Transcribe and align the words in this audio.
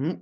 Hmm. 0.00 0.12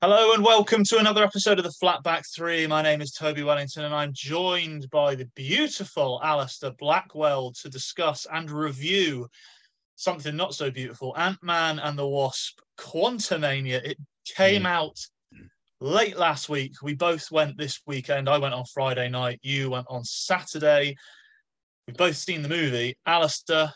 Hello 0.00 0.32
and 0.32 0.42
welcome 0.42 0.82
to 0.84 0.96
another 0.96 1.22
episode 1.22 1.58
of 1.58 1.66
the 1.66 1.74
Flatback 1.82 2.22
Three. 2.34 2.66
My 2.66 2.80
name 2.80 3.02
is 3.02 3.12
Toby 3.12 3.42
Wellington 3.42 3.84
and 3.84 3.94
I'm 3.94 4.10
joined 4.14 4.88
by 4.88 5.14
the 5.14 5.28
beautiful 5.36 6.18
Alastair 6.24 6.70
Blackwell 6.70 7.52
to 7.60 7.68
discuss 7.68 8.26
and 8.32 8.50
review 8.50 9.28
something 9.96 10.34
not 10.34 10.54
so 10.54 10.70
beautiful 10.70 11.14
Ant 11.18 11.36
Man 11.42 11.78
and 11.78 11.98
the 11.98 12.08
Wasp 12.08 12.58
Quantumania. 12.78 13.84
It 13.84 13.98
came 14.34 14.64
out 14.64 14.98
late 15.82 16.16
last 16.16 16.48
week. 16.48 16.72
We 16.82 16.94
both 16.94 17.30
went 17.30 17.58
this 17.58 17.82
weekend. 17.86 18.30
I 18.30 18.38
went 18.38 18.54
on 18.54 18.64
Friday 18.72 19.10
night, 19.10 19.40
you 19.42 19.68
went 19.68 19.88
on 19.90 20.04
Saturday. 20.04 20.96
We've 21.86 21.98
both 21.98 22.16
seen 22.16 22.40
the 22.40 22.48
movie. 22.48 22.96
Alastair, 23.04 23.74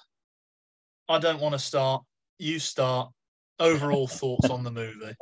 I 1.11 1.19
don't 1.19 1.41
want 1.43 1.53
to 1.53 1.59
start. 1.59 2.05
You 2.39 2.59
start. 2.59 3.11
Overall 3.61 4.07
thoughts 4.07 4.51
on 4.51 4.65
the 4.65 4.71
movie. 4.71 5.15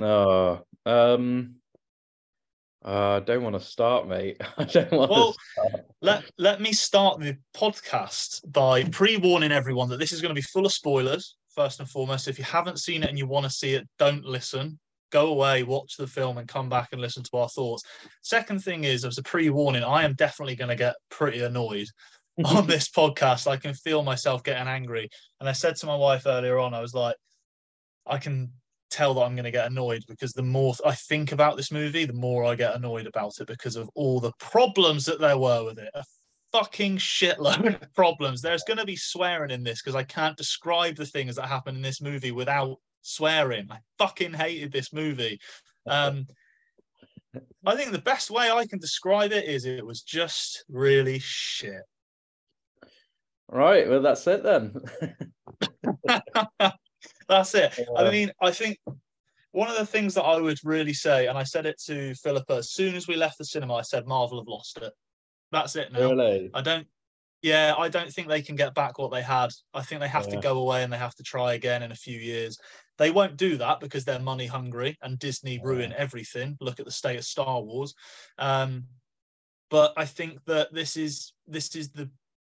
Oh, 0.00 0.62
um, 0.86 1.56
uh, 2.84 3.16
I 3.16 3.20
don't 3.20 3.42
want 3.42 3.54
to 3.58 3.60
start, 3.60 4.06
mate. 4.08 4.40
I 4.56 4.64
don't 4.64 4.92
want 4.92 5.10
Well, 5.10 5.32
to 5.32 5.38
start. 5.52 5.86
let 6.00 6.24
let 6.38 6.60
me 6.60 6.72
start 6.72 7.20
the 7.20 7.36
podcast 7.54 8.40
by 8.52 8.84
pre-warning 8.84 9.52
everyone 9.52 9.88
that 9.88 9.98
this 9.98 10.12
is 10.12 10.20
going 10.20 10.30
to 10.30 10.38
be 10.38 10.42
full 10.42 10.64
of 10.66 10.72
spoilers 10.72 11.36
first 11.54 11.80
and 11.80 11.88
foremost 11.90 12.28
if 12.28 12.38
you 12.38 12.44
haven't 12.44 12.78
seen 12.78 13.02
it 13.02 13.08
and 13.08 13.18
you 13.18 13.26
want 13.26 13.44
to 13.44 13.50
see 13.50 13.74
it 13.74 13.88
don't 13.98 14.24
listen 14.24 14.78
go 15.10 15.28
away 15.28 15.64
watch 15.64 15.96
the 15.96 16.06
film 16.06 16.38
and 16.38 16.46
come 16.46 16.68
back 16.68 16.90
and 16.92 17.00
listen 17.00 17.22
to 17.24 17.36
our 17.36 17.48
thoughts 17.48 17.82
second 18.22 18.62
thing 18.62 18.84
is 18.84 19.04
as 19.04 19.18
a 19.18 19.22
pre-warning 19.24 19.82
i 19.82 20.04
am 20.04 20.14
definitely 20.14 20.54
going 20.54 20.68
to 20.68 20.76
get 20.76 20.94
pretty 21.08 21.40
annoyed 21.40 21.88
on 22.44 22.66
this 22.66 22.88
podcast 22.88 23.46
i 23.46 23.56
can 23.56 23.74
feel 23.74 24.02
myself 24.02 24.42
getting 24.42 24.68
angry. 24.68 25.08
And 25.40 25.48
i 25.48 25.52
said 25.52 25.76
to 25.76 25.86
my 25.86 25.96
wife 25.96 26.26
earlier 26.26 26.58
on 26.58 26.74
i 26.74 26.80
was 26.80 26.94
like 26.94 27.16
i 28.06 28.18
can 28.18 28.52
tell 28.90 29.14
that 29.14 29.22
i'm 29.22 29.34
going 29.34 29.44
to 29.44 29.50
get 29.50 29.66
annoyed 29.66 30.02
because 30.08 30.32
the 30.32 30.42
more 30.42 30.74
i 30.84 30.94
think 30.94 31.32
about 31.32 31.56
this 31.56 31.70
movie 31.70 32.04
the 32.04 32.12
more 32.12 32.44
i 32.44 32.54
get 32.54 32.74
annoyed 32.74 33.06
about 33.06 33.32
it 33.40 33.46
because 33.46 33.76
of 33.76 33.90
all 33.94 34.20
the 34.20 34.32
problems 34.38 35.04
that 35.04 35.20
there 35.20 35.38
were 35.38 35.64
with 35.64 35.78
it. 35.78 35.90
A 35.94 36.04
fucking 36.50 36.96
shitload 36.96 37.82
of 37.82 37.94
problems. 37.94 38.40
There's 38.40 38.64
going 38.64 38.78
to 38.78 38.86
be 38.86 38.96
swearing 38.96 39.50
in 39.50 39.62
this 39.62 39.82
because 39.82 39.96
i 39.96 40.04
can't 40.04 40.36
describe 40.36 40.96
the 40.96 41.06
things 41.06 41.36
that 41.36 41.48
happen 41.48 41.76
in 41.76 41.82
this 41.82 42.00
movie 42.00 42.32
without 42.32 42.76
swearing. 43.02 43.68
I 43.70 43.78
fucking 43.98 44.34
hated 44.34 44.72
this 44.72 44.92
movie. 44.92 45.40
Um 45.86 46.26
i 47.66 47.76
think 47.76 47.92
the 47.92 47.98
best 47.98 48.30
way 48.30 48.50
i 48.50 48.66
can 48.66 48.78
describe 48.78 49.32
it 49.32 49.44
is 49.44 49.66
it 49.66 49.84
was 49.84 50.00
just 50.00 50.64
really 50.70 51.18
shit 51.18 51.82
Right, 53.50 53.88
well, 53.88 54.02
that's 54.02 54.26
it 54.26 54.42
then. 54.42 54.74
That's 57.28 57.54
it. 57.54 57.78
I 57.96 58.10
mean, 58.10 58.32
I 58.42 58.50
think 58.50 58.78
one 59.52 59.68
of 59.70 59.76
the 59.76 59.86
things 59.86 60.14
that 60.14 60.22
I 60.22 60.40
would 60.40 60.58
really 60.64 60.94
say, 60.94 61.26
and 61.26 61.36
I 61.36 61.42
said 61.42 61.66
it 61.66 61.80
to 61.86 62.14
Philippa 62.14 62.54
as 62.54 62.72
soon 62.72 62.94
as 62.94 63.06
we 63.06 63.16
left 63.16 63.38
the 63.38 63.44
cinema, 63.44 63.74
I 63.74 63.82
said 63.82 64.06
Marvel 64.06 64.38
have 64.38 64.48
lost 64.48 64.78
it. 64.78 64.92
That's 65.52 65.76
it 65.76 65.92
now. 65.92 66.10
really? 66.10 66.50
I 66.54 66.62
don't. 66.62 66.86
Yeah, 67.40 67.74
I 67.78 67.88
don't 67.88 68.12
think 68.12 68.26
they 68.26 68.42
can 68.42 68.56
get 68.56 68.74
back 68.74 68.98
what 68.98 69.12
they 69.12 69.22
had. 69.22 69.50
I 69.72 69.82
think 69.82 70.00
they 70.00 70.08
have 70.08 70.26
Yeah. 70.26 70.36
to 70.36 70.40
go 70.40 70.58
away 70.58 70.82
and 70.82 70.92
they 70.92 70.98
have 70.98 71.14
to 71.16 71.22
try 71.22 71.54
again 71.54 71.84
in 71.84 71.92
a 71.92 71.96
few 71.96 72.18
years. 72.18 72.58
They 72.96 73.12
won't 73.12 73.36
do 73.36 73.56
that 73.58 73.78
because 73.78 74.04
they're 74.04 74.18
money 74.18 74.46
hungry 74.46 74.98
and 75.02 75.18
Disney 75.20 75.60
ruin 75.62 75.92
everything. 75.96 76.56
Look 76.60 76.80
at 76.80 76.86
the 76.86 76.90
state 76.90 77.16
of 77.16 77.24
Star 77.24 77.62
Wars. 77.62 77.94
Um, 78.38 78.86
but 79.70 79.92
I 79.96 80.04
think 80.04 80.44
that 80.46 80.74
this 80.74 80.96
is 80.96 81.32
this 81.46 81.76
is 81.76 81.90
the 81.92 82.10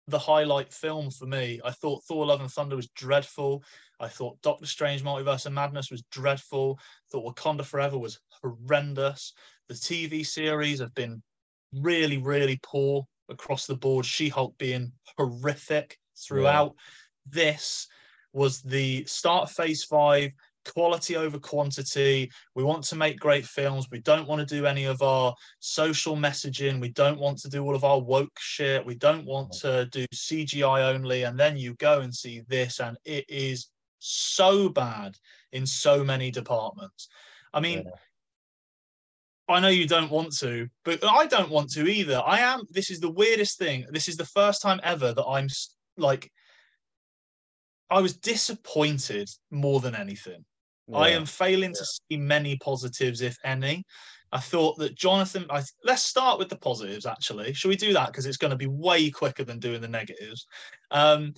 the 0.08 0.20
highlight 0.20 0.72
film 0.72 1.10
for 1.10 1.26
me. 1.26 1.60
I 1.64 1.72
thought 1.72 2.04
Thor: 2.04 2.26
Love 2.26 2.42
and 2.42 2.52
Thunder 2.52 2.76
was 2.76 2.90
dreadful. 2.90 3.64
I 4.00 4.08
thought 4.08 4.42
Doctor 4.42 4.66
Strange: 4.66 5.04
Multiverse 5.04 5.46
of 5.46 5.54
Madness 5.54 5.92
was 5.92 6.04
dreadful. 6.12 6.80
thought 7.12 7.36
Wakanda 7.36 7.66
Forever 7.66 7.98
was 7.98 8.20
horrendous. 8.42 9.34
The 9.68 9.74
TV 9.74 10.26
series 10.26 10.80
have 10.80 10.94
been 10.94 11.24
really, 11.74 12.18
really 12.18 12.60
poor 12.62 13.08
across 13.30 13.66
the 13.66 13.76
board. 13.76 14.06
She 14.06 14.30
Hulk 14.30 14.58
being 14.58 14.92
horrific 15.18 15.98
throughout. 16.16 16.76
This 17.26 17.88
was 18.34 18.62
the 18.62 19.06
start 19.06 19.50
of 19.50 19.52
phase 19.56 19.84
five, 19.84 20.32
quality 20.66 21.16
over 21.16 21.40
quantity. 21.40 22.32
We 22.56 22.64
want 22.64 22.84
to 22.86 22.96
make 22.96 23.20
great 23.20 23.46
films. 23.46 23.88
We 23.92 24.00
don't 24.00 24.28
want 24.28 24.48
to 24.48 24.56
do 24.56 24.66
any 24.66 24.86
of 24.86 25.02
our 25.02 25.34
social 25.60 26.16
messaging. 26.16 26.82
We 26.82 26.90
don't 26.90 27.20
want 27.20 27.38
to 27.40 27.50
do 27.50 27.64
all 27.64 27.76
of 27.76 27.84
our 27.84 28.00
woke 28.00 28.38
shit. 28.40 28.86
We 28.86 28.96
don't 28.96 29.26
want 29.26 29.52
to 29.62 29.86
do 29.92 30.06
CGI 30.14 30.94
only. 30.94 31.24
And 31.24 31.40
then 31.40 31.58
you 31.58 31.76
go 31.76 32.02
and 32.02 32.14
see 32.14 32.42
this, 32.48 32.80
and 32.80 32.98
it 33.06 33.26
is 33.30 33.70
so 34.00 34.70
bad 34.70 35.16
in 35.52 35.66
so 35.66 36.04
many 36.04 36.32
departments. 36.32 37.08
I 37.54 37.60
mean, 37.60 37.84
Yeah. 37.86 37.92
I 39.48 39.60
know 39.60 39.68
you 39.68 39.88
don't 39.88 40.10
want 40.10 40.36
to, 40.40 40.68
but 40.84 41.04
I 41.04 41.28
don't 41.28 41.52
want 41.52 41.70
to 41.74 41.88
either. 41.88 42.20
I 42.26 42.40
am. 42.40 42.64
This 42.72 42.90
is 42.90 43.00
the 43.00 43.12
weirdest 43.12 43.60
thing. 43.60 43.86
This 43.92 44.08
is 44.08 44.18
the 44.18 44.26
first 44.26 44.62
time 44.62 44.80
ever 44.84 45.14
that 45.14 45.26
I'm 45.26 45.48
like, 45.98 46.32
I 47.90 48.00
was 48.00 48.18
disappointed 48.18 49.30
more 49.52 49.80
than 49.80 49.96
anything. 49.96 50.46
I 50.94 51.10
am 51.10 51.26
failing 51.26 51.74
to 51.74 51.86
see 51.86 52.18
many 52.18 52.58
positives, 52.58 53.22
if 53.22 53.38
any. 53.44 53.84
I 54.32 54.40
thought 54.40 54.78
that 54.80 54.96
Jonathan. 54.96 55.46
I, 55.50 55.64
let's 55.84 56.04
start 56.04 56.38
with 56.38 56.50
the 56.50 56.58
positives. 56.58 57.06
Actually, 57.06 57.54
should 57.54 57.70
we 57.70 57.76
do 57.76 57.94
that 57.94 58.08
because 58.08 58.26
it's 58.26 58.38
going 58.38 58.52
to 58.52 58.58
be 58.58 58.68
way 58.68 59.10
quicker 59.10 59.44
than 59.44 59.60
doing 59.60 59.82
the 59.82 59.88
negatives. 59.88 60.46
Um, 60.92 61.34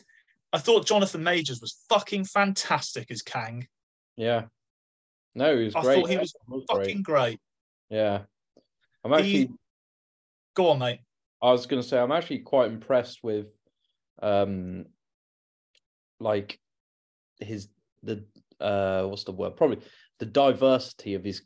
I 0.52 0.58
thought 0.58 0.88
Jonathan 0.88 1.24
Majors 1.24 1.62
was 1.62 1.84
fucking 1.90 2.26
fantastic 2.26 3.12
as 3.12 3.22
Kang. 3.22 3.68
Yeah. 4.16 4.46
No, 5.36 5.56
he 5.58 5.66
was 5.66 5.76
I 5.76 5.82
great. 5.82 5.96
thought 6.00 6.10
he 6.10 6.18
was 6.18 6.34
great. 6.48 6.64
Fucking 6.72 7.02
great. 7.04 7.40
Yeah. 7.90 8.22
I'm 9.04 9.12
He- 9.12 9.18
actually 9.44 9.50
Go 10.56 10.70
on, 10.72 10.80
mate. 10.80 11.00
I 11.40 11.52
was 11.52 11.68
going 11.68 11.82
to 11.82 11.88
say 11.88 12.00
I'm 12.00 12.12
actually 12.12 12.40
quite 12.40 12.72
impressed 12.72 13.20
with 13.24 13.48
um 14.24 14.86
like 16.20 16.60
his 17.40 17.68
the 18.02 18.24
uh 18.60 19.04
what's 19.06 19.24
the 19.24 19.32
word 19.32 19.56
probably 19.56 19.80
the 20.20 20.26
diversity 20.26 21.14
of 21.14 21.24
his 21.24 21.44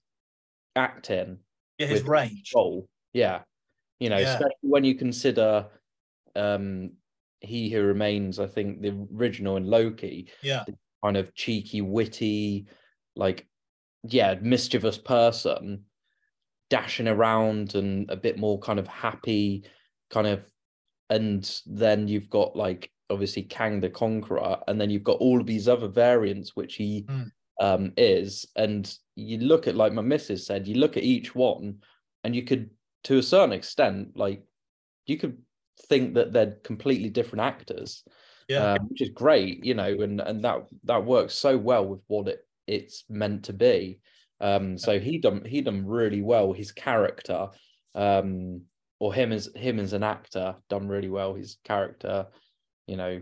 acting 0.76 1.38
Yeah, 1.78 1.88
his 1.88 2.04
range. 2.04 2.52
role 2.56 2.88
yeah 3.14 3.42
you 4.00 4.10
know 4.10 4.18
Yeah. 4.18 4.34
especially 4.34 4.70
when 4.70 4.84
you 4.84 4.96
consider 4.96 5.68
um 6.36 6.92
he 7.42 7.70
who 7.70 7.82
remains 7.82 8.40
I 8.40 8.48
think 8.48 8.82
the 8.82 9.08
original 9.16 9.58
in 9.58 9.66
Loki 9.66 10.30
Yeah, 10.44 10.64
kind 11.04 11.18
of 11.18 11.34
cheeky 11.34 11.82
witty 11.82 12.68
like 13.16 13.48
yeah 14.04 14.36
mischievous 14.42 14.98
person 14.98 15.86
dashing 16.70 17.08
around 17.08 17.76
and 17.76 18.10
a 18.10 18.16
bit 18.16 18.38
more 18.38 18.60
kind 18.60 18.80
of 18.80 18.88
happy 18.88 19.66
kind 20.10 20.28
of 20.28 20.46
and 21.10 21.60
then 21.66 22.08
you've 22.08 22.30
got 22.30 22.56
like 22.56 22.90
obviously 23.12 23.44
Kang 23.44 23.80
the 23.80 23.90
Conqueror 23.90 24.58
and 24.68 24.80
then 24.80 24.90
you've 24.90 25.04
got 25.04 25.20
all 25.20 25.40
of 25.42 25.48
these 25.48 25.68
other 25.68 25.88
variants 25.88 26.56
which 26.56 26.76
he 26.76 27.04
Mm. 27.10 27.32
um 27.60 27.94
is. 27.98 28.46
And 28.56 28.92
you 29.16 29.38
look 29.40 29.68
at 29.68 29.76
like 29.76 29.94
my 29.94 30.02
missus 30.02 30.46
said 30.46 30.68
you 30.68 30.76
look 30.76 30.98
at 30.98 31.04
each 31.04 31.36
one 31.36 31.80
and 32.24 32.36
you 32.36 32.44
could 32.44 32.70
to 33.04 33.18
a 33.18 33.24
certain 33.24 33.54
extent 33.54 34.16
like 34.16 34.42
you 35.06 35.18
could 35.18 35.38
think 35.90 36.14
that 36.16 36.32
they're 36.32 36.58
completely 36.64 37.10
different 37.10 37.42
actors 37.42 38.04
Yeah. 38.48 38.74
um, 38.74 38.88
which 38.90 39.02
is 39.02 39.10
great 39.10 39.66
you 39.66 39.74
know 39.74 39.92
and 40.02 40.22
and 40.22 40.44
that 40.44 40.66
that 40.86 41.06
works 41.06 41.34
so 41.36 41.58
well 41.58 41.86
with 41.86 42.02
what 42.08 42.28
it 42.28 42.48
it's 42.68 43.04
meant 43.10 43.46
to 43.46 43.54
be. 43.54 44.00
Um 44.40 44.78
so 44.78 45.00
he 45.00 45.18
done 45.20 45.44
he 45.46 45.62
done 45.62 45.86
really 45.86 46.22
well. 46.22 46.54
His 46.54 46.72
character 46.72 47.50
um 47.96 48.62
or 49.00 49.14
him 49.14 49.32
as 49.32 49.50
him 49.56 49.80
as 49.80 49.94
an 49.94 50.04
actor 50.04 50.56
done 50.70 50.88
really 50.88 51.10
well. 51.10 51.34
His 51.34 51.58
character 51.64 52.28
you 52.88 52.98
know 52.98 53.22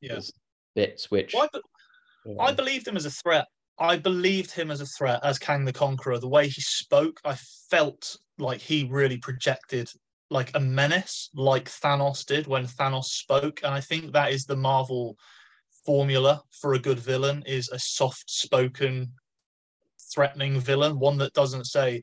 yeah. 0.00 0.12
there's 0.12 0.32
bits 0.74 1.10
which 1.10 1.34
Well, 1.34 1.48
I, 1.52 1.58
be- 1.58 2.36
I 2.38 2.52
believed 2.52 2.86
him 2.86 2.96
as 2.96 3.06
a 3.06 3.10
threat. 3.10 3.46
I 3.78 3.96
believed 3.96 4.50
him 4.50 4.70
as 4.70 4.80
a 4.80 4.86
threat 4.86 5.20
as 5.22 5.38
Kang 5.38 5.64
the 5.64 5.72
Conqueror. 5.72 6.18
The 6.18 6.28
way 6.28 6.48
he 6.48 6.60
spoke, 6.60 7.20
I 7.24 7.36
felt 7.70 8.16
like 8.38 8.60
he 8.60 8.88
really 8.90 9.18
projected 9.18 9.88
like 10.30 10.50
a 10.54 10.60
menace, 10.60 11.30
like 11.34 11.70
Thanos 11.70 12.26
did 12.26 12.46
when 12.46 12.66
Thanos 12.66 13.04
spoke. 13.04 13.60
And 13.62 13.72
I 13.72 13.80
think 13.80 14.12
that 14.12 14.32
is 14.32 14.44
the 14.44 14.56
Marvel 14.56 15.16
formula 15.86 16.42
for 16.50 16.74
a 16.74 16.78
good 16.78 16.98
villain: 16.98 17.42
is 17.46 17.68
a 17.70 17.78
soft-spoken, 17.78 19.12
threatening 20.12 20.60
villain, 20.60 20.98
one 20.98 21.18
that 21.18 21.32
doesn't 21.32 21.66
say, 21.66 22.02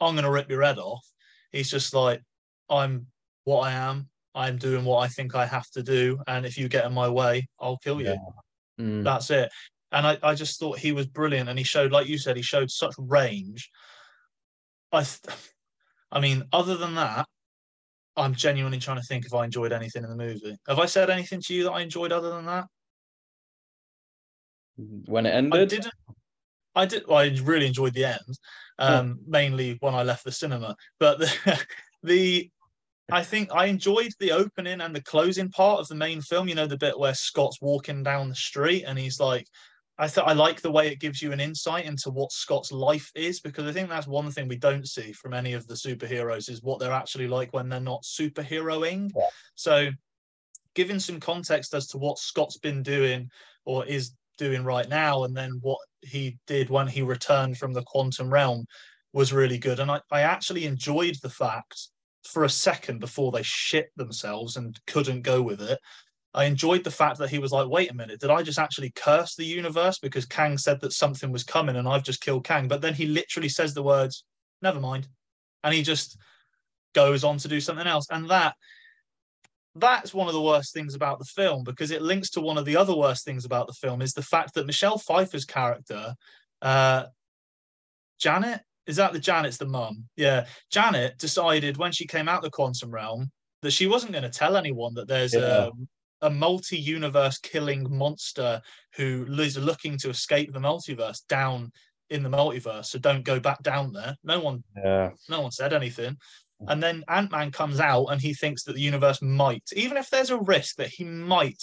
"I'm 0.00 0.14
going 0.14 0.24
to 0.24 0.30
rip 0.30 0.50
your 0.50 0.62
head 0.62 0.78
off." 0.78 1.04
He's 1.52 1.70
just 1.70 1.94
like, 1.94 2.22
"I'm 2.68 3.06
what 3.44 3.62
I 3.62 3.72
am. 3.72 4.08
I'm 4.34 4.56
doing 4.56 4.84
what 4.84 4.98
I 4.98 5.08
think 5.08 5.34
I 5.34 5.46
have 5.46 5.68
to 5.70 5.82
do, 5.82 6.18
and 6.26 6.44
if 6.44 6.58
you 6.58 6.68
get 6.68 6.84
in 6.86 6.92
my 6.92 7.08
way, 7.08 7.48
I'll 7.60 7.78
kill 7.78 8.00
you." 8.00 8.08
Yeah. 8.78 8.84
mm, 8.84 9.04
That's 9.04 9.30
it. 9.30 9.50
And 9.92 10.06
I, 10.06 10.18
I 10.22 10.34
just 10.34 10.58
thought 10.58 10.78
he 10.78 10.92
was 10.92 11.06
brilliant, 11.06 11.48
and 11.48 11.58
he 11.58 11.64
showed, 11.64 11.92
like 11.92 12.08
you 12.08 12.18
said, 12.18 12.36
he 12.36 12.42
showed 12.42 12.70
such 12.70 12.94
range. 12.98 13.70
I, 14.92 15.06
I 16.10 16.20
mean, 16.20 16.44
other 16.52 16.76
than 16.76 16.94
that, 16.96 17.26
I'm 18.16 18.34
genuinely 18.34 18.78
trying 18.78 19.00
to 19.00 19.06
think 19.06 19.26
if 19.26 19.34
I 19.34 19.44
enjoyed 19.44 19.72
anything 19.72 20.04
in 20.04 20.10
the 20.10 20.16
movie. 20.16 20.56
Have 20.68 20.78
I 20.78 20.86
said 20.86 21.10
anything 21.10 21.40
to 21.42 21.54
you 21.54 21.64
that 21.64 21.72
I 21.72 21.80
enjoyed 21.80 22.12
other 22.12 22.30
than 22.30 22.46
that? 22.46 22.66
when 24.76 25.26
it 25.26 25.30
ended, 25.30 25.54
I 25.54 25.64
didn't. 25.64 25.94
I 26.74 26.86
did. 26.86 27.06
Well, 27.06 27.18
I 27.18 27.28
really 27.42 27.66
enjoyed 27.66 27.94
the 27.94 28.04
end, 28.06 28.38
um, 28.78 29.20
mainly 29.26 29.76
when 29.80 29.94
I 29.94 30.02
left 30.02 30.24
the 30.24 30.32
cinema. 30.32 30.74
But 30.98 31.18
the, 31.20 31.64
the 32.02 32.50
I 33.12 33.22
think 33.22 33.50
I 33.52 33.66
enjoyed 33.66 34.12
the 34.18 34.32
opening 34.32 34.80
and 34.80 34.94
the 34.94 35.02
closing 35.02 35.50
part 35.50 35.80
of 35.80 35.88
the 35.88 35.94
main 35.94 36.22
film. 36.22 36.48
You 36.48 36.54
know, 36.54 36.66
the 36.66 36.78
bit 36.78 36.98
where 36.98 37.14
Scott's 37.14 37.60
walking 37.60 38.02
down 38.02 38.28
the 38.28 38.34
street 38.34 38.84
and 38.84 38.98
he's 38.98 39.20
like, 39.20 39.46
I 39.98 40.08
thought 40.08 40.26
I 40.26 40.32
like 40.32 40.60
the 40.60 40.72
way 40.72 40.88
it 40.88 41.00
gives 41.00 41.22
you 41.22 41.30
an 41.32 41.38
insight 41.38 41.84
into 41.84 42.10
what 42.10 42.32
Scott's 42.32 42.72
life 42.72 43.10
is 43.14 43.40
because 43.40 43.66
I 43.66 43.72
think 43.72 43.88
that's 43.88 44.08
one 44.08 44.30
thing 44.30 44.48
we 44.48 44.56
don't 44.56 44.88
see 44.88 45.12
from 45.12 45.34
any 45.34 45.52
of 45.52 45.66
the 45.68 45.74
superheroes 45.74 46.50
is 46.50 46.62
what 46.62 46.80
they're 46.80 46.92
actually 46.92 47.28
like 47.28 47.52
when 47.52 47.68
they're 47.68 47.78
not 47.80 48.02
superheroing. 48.02 49.12
Yeah. 49.14 49.26
So, 49.54 49.90
giving 50.74 50.98
some 50.98 51.20
context 51.20 51.74
as 51.74 51.86
to 51.88 51.98
what 51.98 52.18
Scott's 52.18 52.58
been 52.58 52.82
doing 52.82 53.30
or 53.64 53.86
is 53.86 54.14
doing 54.36 54.64
right 54.64 54.88
now, 54.88 55.22
and 55.22 55.36
then 55.36 55.58
what 55.62 55.78
he 56.02 56.38
did 56.48 56.70
when 56.70 56.88
he 56.88 57.02
returned 57.02 57.58
from 57.58 57.72
the 57.72 57.84
quantum 57.84 58.32
realm 58.32 58.66
was 59.12 59.32
really 59.32 59.58
good. 59.58 59.78
And 59.78 59.90
I, 59.92 60.00
I 60.10 60.22
actually 60.22 60.64
enjoyed 60.64 61.16
the 61.22 61.30
fact 61.30 61.88
for 62.26 62.44
a 62.44 62.50
second 62.50 63.00
before 63.00 63.32
they 63.32 63.42
shit 63.42 63.90
themselves 63.96 64.56
and 64.56 64.78
couldn't 64.86 65.22
go 65.22 65.42
with 65.42 65.60
it. 65.60 65.78
I 66.32 66.44
enjoyed 66.44 66.82
the 66.82 66.90
fact 66.90 67.18
that 67.18 67.30
he 67.30 67.38
was 67.38 67.52
like, 67.52 67.68
wait 67.68 67.90
a 67.90 67.94
minute, 67.94 68.20
did 68.20 68.30
I 68.30 68.42
just 68.42 68.58
actually 68.58 68.90
curse 68.90 69.36
the 69.36 69.44
universe 69.44 69.98
because 70.00 70.26
Kang 70.26 70.58
said 70.58 70.80
that 70.80 70.92
something 70.92 71.30
was 71.30 71.44
coming 71.44 71.76
and 71.76 71.86
I've 71.86 72.02
just 72.02 72.20
killed 72.20 72.44
Kang? 72.44 72.66
But 72.66 72.80
then 72.80 72.94
he 72.94 73.06
literally 73.06 73.48
says 73.48 73.72
the 73.72 73.84
words, 73.84 74.24
never 74.60 74.80
mind. 74.80 75.06
And 75.62 75.72
he 75.72 75.82
just 75.82 76.18
goes 76.92 77.22
on 77.22 77.38
to 77.38 77.48
do 77.48 77.60
something 77.60 77.86
else. 77.86 78.06
And 78.10 78.28
that 78.30 78.54
that's 79.76 80.14
one 80.14 80.28
of 80.28 80.34
the 80.34 80.42
worst 80.42 80.72
things 80.72 80.94
about 80.94 81.18
the 81.18 81.24
film 81.24 81.64
because 81.64 81.90
it 81.90 82.02
links 82.02 82.30
to 82.30 82.40
one 82.40 82.58
of 82.58 82.64
the 82.64 82.76
other 82.76 82.94
worst 82.94 83.24
things 83.24 83.44
about 83.44 83.66
the 83.66 83.72
film 83.72 84.02
is 84.02 84.12
the 84.12 84.22
fact 84.22 84.54
that 84.54 84.66
Michelle 84.66 84.98
Pfeiffer's 84.98 85.44
character, 85.44 86.14
uh, 86.62 87.04
Janet, 88.20 88.60
is 88.86 88.96
that 88.96 89.12
the 89.12 89.18
Janet's 89.18 89.56
the 89.56 89.66
mum? 89.66 90.04
Yeah, 90.16 90.46
Janet 90.70 91.18
decided 91.18 91.76
when 91.76 91.92
she 91.92 92.06
came 92.06 92.28
out 92.28 92.42
the 92.42 92.50
quantum 92.50 92.90
realm 92.90 93.30
that 93.62 93.72
she 93.72 93.86
wasn't 93.86 94.12
going 94.12 94.24
to 94.24 94.30
tell 94.30 94.56
anyone 94.56 94.94
that 94.94 95.08
there's 95.08 95.34
Yeah. 95.34 95.68
a 95.68 95.70
a 96.22 96.30
multi-universe 96.30 97.38
killing 97.38 97.86
monster 97.90 98.62
who 98.96 99.26
is 99.38 99.58
looking 99.58 99.98
to 99.98 100.08
escape 100.08 100.52
the 100.52 100.58
multiverse 100.58 101.18
down 101.28 101.70
in 102.08 102.22
the 102.22 102.30
multiverse. 102.30 102.86
So 102.86 102.98
don't 102.98 103.24
go 103.24 103.38
back 103.38 103.62
down 103.62 103.92
there. 103.92 104.16
No 104.24 104.40
one 104.40 104.64
Yeah. 104.76 105.10
no 105.28 105.42
one 105.42 105.50
said 105.50 105.74
anything. 105.74 106.16
Mm. 106.62 106.72
And 106.72 106.82
then 106.82 107.04
Ant 107.08 107.30
Man 107.30 107.50
comes 107.50 107.78
out 107.78 108.06
and 108.06 108.22
he 108.22 108.32
thinks 108.32 108.62
that 108.64 108.74
the 108.74 108.80
universe 108.80 109.20
might, 109.20 109.64
even 109.74 109.98
if 109.98 110.08
there's 110.08 110.30
a 110.30 110.40
risk 110.40 110.76
that 110.76 110.88
he 110.88 111.04
might 111.04 111.62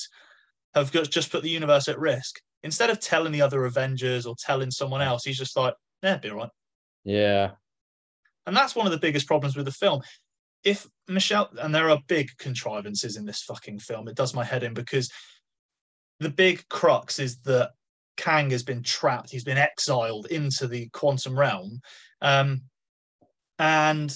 have 0.76 0.92
just 1.10 1.32
put 1.32 1.42
the 1.42 1.50
universe 1.50 1.88
at 1.88 1.98
risk, 2.00 2.40
instead 2.62 2.90
of 2.92 3.00
telling 3.00 3.32
the 3.32 3.42
other 3.42 3.66
Avengers 3.66 4.28
or 4.28 4.36
telling 4.38 4.70
someone 4.70 5.02
else, 5.02 5.24
he's 5.24 5.40
just 5.40 5.58
like, 5.58 5.74
yeah, 6.04 6.18
be 6.18 6.30
all 6.30 6.38
right. 6.38 6.50
Yeah. 7.03 7.51
And 8.45 8.56
that's 8.56 8.75
one 8.75 8.86
of 8.86 8.92
the 8.92 9.00
biggest 9.00 9.27
problems 9.27 9.56
with 9.56 9.65
the 9.65 9.71
film. 9.71 10.01
If 10.63 10.88
Michelle, 11.07 11.50
and 11.59 11.74
there 11.74 11.89
are 11.89 12.00
big 12.07 12.30
contrivances 12.38 13.18
in 13.18 13.25
this 13.25 13.44
fucking 13.44 13.80
film, 13.80 14.07
it 14.07 14.15
does 14.15 14.33
my 14.33 14.44
head 14.44 14.63
in 14.63 14.74
because 14.74 15.12
the 16.19 16.30
big 16.30 16.68
crux 16.69 17.19
is 17.19 17.39
that 17.42 17.71
Kang 18.18 18.51
has 18.51 18.63
been 18.63 18.83
trapped, 18.83 19.31
he's 19.31 19.44
been 19.44 19.57
exiled 19.57 20.27
into 20.27 20.68
the 20.68 20.89
quantum 20.89 21.38
realm. 21.38 21.80
Um, 22.21 22.62
and 23.57 24.15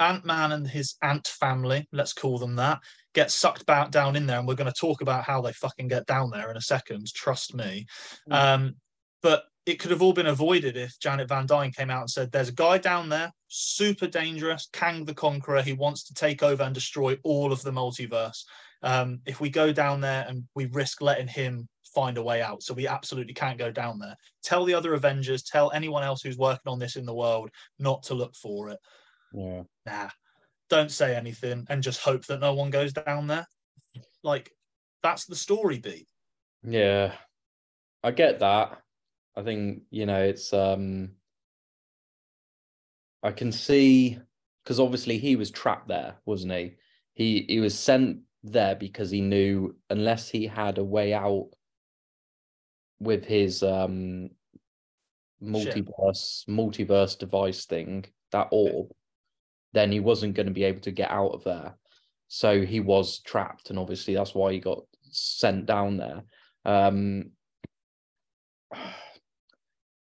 Ant 0.00 0.24
Man 0.24 0.52
and 0.52 0.66
his 0.66 0.96
ant 1.02 1.28
family, 1.28 1.86
let's 1.92 2.12
call 2.12 2.38
them 2.38 2.56
that, 2.56 2.80
get 3.14 3.30
sucked 3.30 3.66
back 3.66 3.90
down 3.90 4.16
in 4.16 4.26
there. 4.26 4.38
And 4.38 4.48
we're 4.48 4.54
going 4.54 4.72
to 4.72 4.80
talk 4.80 5.00
about 5.00 5.24
how 5.24 5.40
they 5.40 5.52
fucking 5.52 5.88
get 5.88 6.06
down 6.06 6.30
there 6.30 6.50
in 6.50 6.56
a 6.56 6.60
second, 6.60 7.06
trust 7.14 7.54
me. 7.54 7.86
Mm. 8.28 8.34
Um, 8.34 8.74
but 9.22 9.44
it 9.66 9.78
could 9.78 9.90
have 9.90 10.02
all 10.02 10.12
been 10.12 10.26
avoided 10.26 10.76
if 10.76 10.98
Janet 10.98 11.28
Van 11.28 11.46
Dyne 11.46 11.72
came 11.72 11.90
out 11.90 12.02
and 12.02 12.10
said, 12.10 12.30
There's 12.30 12.50
a 12.50 12.54
guy 12.54 12.78
down 12.78 13.08
there, 13.08 13.32
super 13.48 14.06
dangerous, 14.06 14.68
Kang 14.72 15.04
the 15.04 15.14
Conqueror. 15.14 15.62
He 15.62 15.72
wants 15.72 16.04
to 16.04 16.14
take 16.14 16.42
over 16.42 16.62
and 16.62 16.74
destroy 16.74 17.18
all 17.22 17.52
of 17.52 17.62
the 17.62 17.72
multiverse. 17.72 18.44
Um, 18.82 19.20
if 19.24 19.40
we 19.40 19.48
go 19.48 19.72
down 19.72 20.00
there 20.02 20.26
and 20.28 20.44
we 20.54 20.66
risk 20.66 21.00
letting 21.00 21.28
him 21.28 21.66
find 21.94 22.18
a 22.18 22.22
way 22.22 22.42
out, 22.42 22.62
so 22.62 22.74
we 22.74 22.86
absolutely 22.86 23.32
can't 23.32 23.58
go 23.58 23.70
down 23.70 23.98
there. 23.98 24.16
Tell 24.42 24.66
the 24.66 24.74
other 24.74 24.92
Avengers, 24.92 25.42
tell 25.42 25.70
anyone 25.72 26.02
else 26.02 26.20
who's 26.20 26.36
working 26.36 26.70
on 26.70 26.78
this 26.78 26.96
in 26.96 27.06
the 27.06 27.14
world 27.14 27.50
not 27.78 28.02
to 28.04 28.14
look 28.14 28.34
for 28.36 28.68
it. 28.68 28.78
Yeah. 29.32 29.62
Nah, 29.86 30.10
don't 30.68 30.90
say 30.90 31.16
anything 31.16 31.66
and 31.70 31.82
just 31.82 32.00
hope 32.00 32.26
that 32.26 32.40
no 32.40 32.52
one 32.52 32.68
goes 32.68 32.92
down 32.92 33.26
there. 33.28 33.46
Like, 34.22 34.50
that's 35.02 35.24
the 35.24 35.36
story 35.36 35.78
beat. 35.78 36.08
Yeah. 36.62 37.12
I 38.02 38.10
get 38.10 38.40
that. 38.40 38.78
I 39.36 39.42
think, 39.42 39.82
you 39.90 40.06
know, 40.06 40.22
it's 40.22 40.52
um 40.52 41.10
I 43.22 43.32
can 43.32 43.52
see 43.52 44.18
because 44.62 44.78
obviously 44.80 45.18
he 45.18 45.36
was 45.36 45.50
trapped 45.50 45.88
there, 45.88 46.16
wasn't 46.24 46.52
he? 46.52 46.76
He 47.14 47.44
he 47.48 47.60
was 47.60 47.78
sent 47.78 48.20
there 48.42 48.74
because 48.74 49.10
he 49.10 49.20
knew 49.20 49.76
unless 49.90 50.28
he 50.28 50.46
had 50.46 50.78
a 50.78 50.84
way 50.84 51.14
out 51.14 51.50
with 53.00 53.24
his 53.24 53.62
um 53.62 54.30
multiverse 55.42 56.46
multiverse 56.48 57.18
device 57.18 57.64
thing, 57.66 58.04
that 58.32 58.48
orb, 58.50 58.90
then 59.72 59.90
he 59.90 60.00
wasn't 60.00 60.34
going 60.34 60.46
to 60.46 60.52
be 60.52 60.64
able 60.64 60.80
to 60.80 60.92
get 60.92 61.10
out 61.10 61.32
of 61.32 61.44
there. 61.44 61.74
So 62.28 62.62
he 62.62 62.80
was 62.80 63.20
trapped, 63.20 63.70
and 63.70 63.78
obviously 63.78 64.14
that's 64.14 64.34
why 64.34 64.52
he 64.52 64.60
got 64.60 64.84
sent 65.10 65.66
down 65.66 65.96
there. 65.96 66.22
Um, 66.64 67.30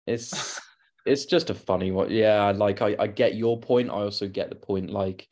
it's 0.06 0.60
it's 1.06 1.26
just 1.26 1.50
a 1.50 1.54
funny 1.54 1.90
one. 1.90 2.10
Yeah, 2.10 2.52
like 2.52 2.82
I, 2.82 2.96
I 2.98 3.06
get 3.06 3.34
your 3.34 3.60
point. 3.60 3.90
I 3.90 3.94
also 3.94 4.28
get 4.28 4.50
the 4.50 4.56
point. 4.56 4.90
Like 4.90 5.28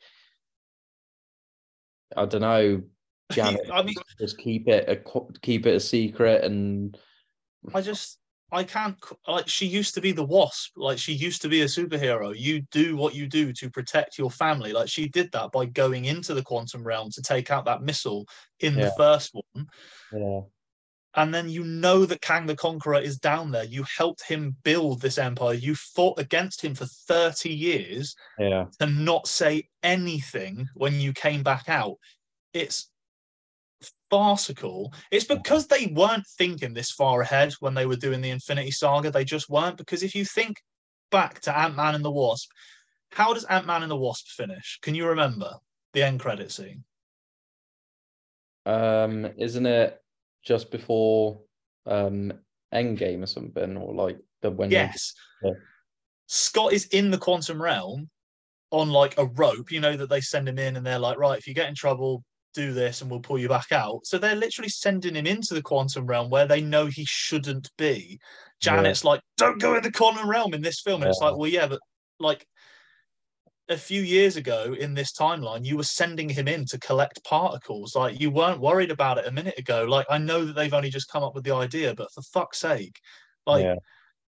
I 2.15 2.25
don't 2.25 2.41
know, 2.41 2.83
Janet, 3.31 3.69
I 3.71 3.83
mean, 3.83 3.95
just 4.19 4.37
keep 4.37 4.67
it 4.67 4.89
a 4.89 5.39
keep 5.41 5.65
it 5.65 5.75
a 5.75 5.79
secret, 5.79 6.43
and 6.43 6.97
I 7.73 7.81
just 7.81 8.19
I 8.51 8.63
can't 8.63 8.95
like 9.27 9.47
she 9.47 9.65
used 9.65 9.95
to 9.95 10.01
be 10.01 10.11
the 10.11 10.23
wasp 10.23 10.73
like 10.77 10.99
she 10.99 11.11
used 11.11 11.41
to 11.41 11.49
be 11.49 11.61
a 11.61 11.65
superhero 11.65 12.37
you 12.37 12.61
do 12.71 12.95
what 12.95 13.15
you 13.15 13.27
do 13.27 13.51
to 13.53 13.69
protect 13.69 14.19
your 14.19 14.29
family 14.29 14.73
like 14.73 14.87
she 14.87 15.07
did 15.09 15.31
that 15.31 15.51
by 15.51 15.65
going 15.65 16.05
into 16.05 16.35
the 16.35 16.43
quantum 16.43 16.83
realm 16.83 17.09
to 17.11 17.21
take 17.23 17.49
out 17.49 17.65
that 17.65 17.81
missile 17.81 18.27
in 18.59 18.75
Yeah. 18.75 18.85
the 18.85 18.91
first 18.91 19.33
one 19.33 19.67
yeah, 20.13 20.41
and 21.15 21.33
then 21.33 21.49
you 21.49 21.63
know 21.63 22.05
that 22.05 22.21
Kang 22.21 22.45
the 22.45 22.55
Conqueror 22.55 22.99
is 22.99 23.17
down 23.17 23.51
there. 23.51 23.65
You 23.65 23.85
helped 23.97 24.23
him 24.23 24.55
build 24.63 25.01
this 25.01 25.17
empire. 25.17 25.53
You 25.53 25.75
fought 25.75 26.19
against 26.19 26.63
him 26.63 26.73
for 26.75 26.85
30 26.85 27.49
years 27.49 28.15
yeah, 28.39 28.65
to 28.79 28.87
not 28.87 29.27
say 29.27 29.67
anything 29.83 30.67
when 30.73 30.99
you 30.99 31.13
came 31.13 31.43
back 31.43 31.69
out. 31.69 31.97
It's 32.53 32.89
farcical. 34.09 34.93
It's 35.11 35.25
because 35.25 35.67
they 35.67 35.87
weren't 35.95 36.25
thinking 36.37 36.73
this 36.73 36.91
far 36.91 37.21
ahead 37.21 37.53
when 37.59 37.73
they 37.73 37.85
were 37.85 37.95
doing 37.95 38.21
the 38.21 38.31
infinity 38.31 38.71
saga. 38.71 39.11
They 39.11 39.25
just 39.25 39.49
weren't. 39.49 39.77
Because 39.77 40.03
if 40.03 40.15
you 40.15 40.25
think 40.25 40.57
back 41.11 41.39
to 41.41 41.55
ant-man 41.55 41.93
and 41.93 42.03
the 42.03 42.11
wasp 42.11 42.49
how 43.13 43.33
does 43.33 43.45
ant-man 43.45 43.83
and 43.83 43.91
the 43.91 43.95
wasp 43.95 44.27
finish? 44.27 44.79
Can 44.81 44.95
you 44.95 45.07
remember 45.07 45.51
the 45.93 46.03
end 46.03 46.19
credit 46.19 46.51
scene? 46.51 46.83
Um, 48.65 49.29
isn't 49.37 49.65
it 49.65 50.01
just 50.43 50.71
before 50.71 51.39
um 51.85 52.33
Endgame 52.73 53.21
or 53.21 53.27
something, 53.27 53.77
or 53.77 53.93
like 53.93 54.17
the 54.41 54.51
when 54.51 54.71
yes 54.71 55.13
Yeah. 55.43 55.51
scott 56.27 56.73
is 56.73 56.85
in 56.87 57.11
the 57.11 57.17
quantum 57.17 57.61
realm 57.61 58.09
on 58.71 58.89
like 58.89 59.17
a 59.17 59.25
rope 59.25 59.71
you 59.71 59.79
know 59.79 59.95
that 59.95 60.09
they 60.09 60.19
send 60.21 60.49
him 60.49 60.57
in 60.57 60.75
and 60.75 60.85
they're 60.85 60.99
like 60.99 61.17
right 61.17 61.37
if 61.37 61.47
you 61.47 61.53
get 61.53 61.69
in 61.69 61.75
trouble 61.75 62.23
do 62.55 62.73
this 62.73 63.01
and 63.01 63.09
we'll 63.09 63.19
pull 63.19 63.37
you 63.37 63.47
back 63.47 63.71
out 63.71 64.05
so 64.05 64.17
they're 64.17 64.35
literally 64.35 64.69
sending 64.69 65.15
him 65.15 65.27
into 65.27 65.53
the 65.53 65.61
quantum 65.61 66.05
realm 66.05 66.29
where 66.29 66.47
they 66.47 66.61
know 66.61 66.85
he 66.87 67.05
shouldn't 67.05 67.69
be 67.77 68.19
Yeah. 68.63 68.75
janet's 68.75 69.03
like 69.03 69.21
don't 69.37 69.61
go 69.61 69.75
in 69.75 69.83
the 69.83 69.91
quantum 69.91 70.29
realm 70.29 70.53
in 70.53 70.61
this 70.61 70.81
film 70.81 71.01
and 71.01 71.09
it's 71.09 71.21
like 71.21 71.37
well 71.37 71.49
yeah 71.49 71.67
but 71.67 71.79
like 72.19 72.45
a 73.69 73.77
few 73.77 74.01
years 74.01 74.35
ago 74.35 74.75
in 74.77 74.93
this 74.93 75.13
timeline 75.13 75.63
you 75.63 75.77
were 75.77 75.83
sending 75.83 76.27
him 76.27 76.47
in 76.49 76.65
to 76.65 76.77
collect 76.79 77.23
particles 77.23 77.95
like 77.95 78.19
you 78.19 78.29
weren't 78.29 78.59
worried 78.59 78.91
about 78.91 79.17
it 79.17 79.25
a 79.25 79.31
minute 79.31 79.57
ago 79.57 79.85
like 79.85 80.05
i 80.09 80.17
know 80.17 80.43
that 80.43 80.53
they've 80.53 80.73
only 80.73 80.89
just 80.89 81.09
come 81.09 81.23
up 81.23 81.33
with 81.33 81.45
the 81.45 81.55
idea 81.55 81.95
but 81.95 82.11
for 82.13 82.21
fuck's 82.23 82.57
sake 82.59 82.99
like 83.45 83.63
Yeah. 83.63 83.75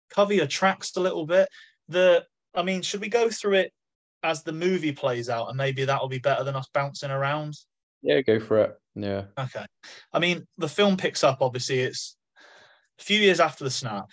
cover 0.09 0.33
your 0.33 0.47
tracks 0.47 0.95
a 0.95 0.99
little 1.01 1.25
bit. 1.25 1.47
The 1.87 2.25
I 2.53 2.61
mean, 2.63 2.81
should 2.83 3.01
we 3.01 3.09
go 3.09 3.29
through 3.29 3.55
it 3.55 3.73
as 4.21 4.43
the 4.43 4.53
movie 4.53 4.91
plays 4.91 5.27
out 5.29 5.47
and 5.49 5.57
maybe 5.57 5.85
that'll 5.85 6.07
be 6.07 6.19
better 6.19 6.43
than 6.43 6.55
us 6.55 6.69
bouncing 6.73 7.09
around? 7.11 7.53
yeah, 8.01 8.21
go 8.21 8.39
for 8.39 8.59
it. 8.59 8.77
Yeah, 8.95 9.25
Okay. 9.39 9.65
I 10.11 10.19
mean, 10.19 10.45
the 10.57 10.67
film 10.69 10.97
picks 10.97 11.23
up 11.23 11.39
obviously 11.41 11.79
it's 11.79 12.15
a 12.99 13.03
few 13.03 13.19
years 13.19 13.39
after 13.39 13.63
the 13.63 13.71
snap. 13.71 14.11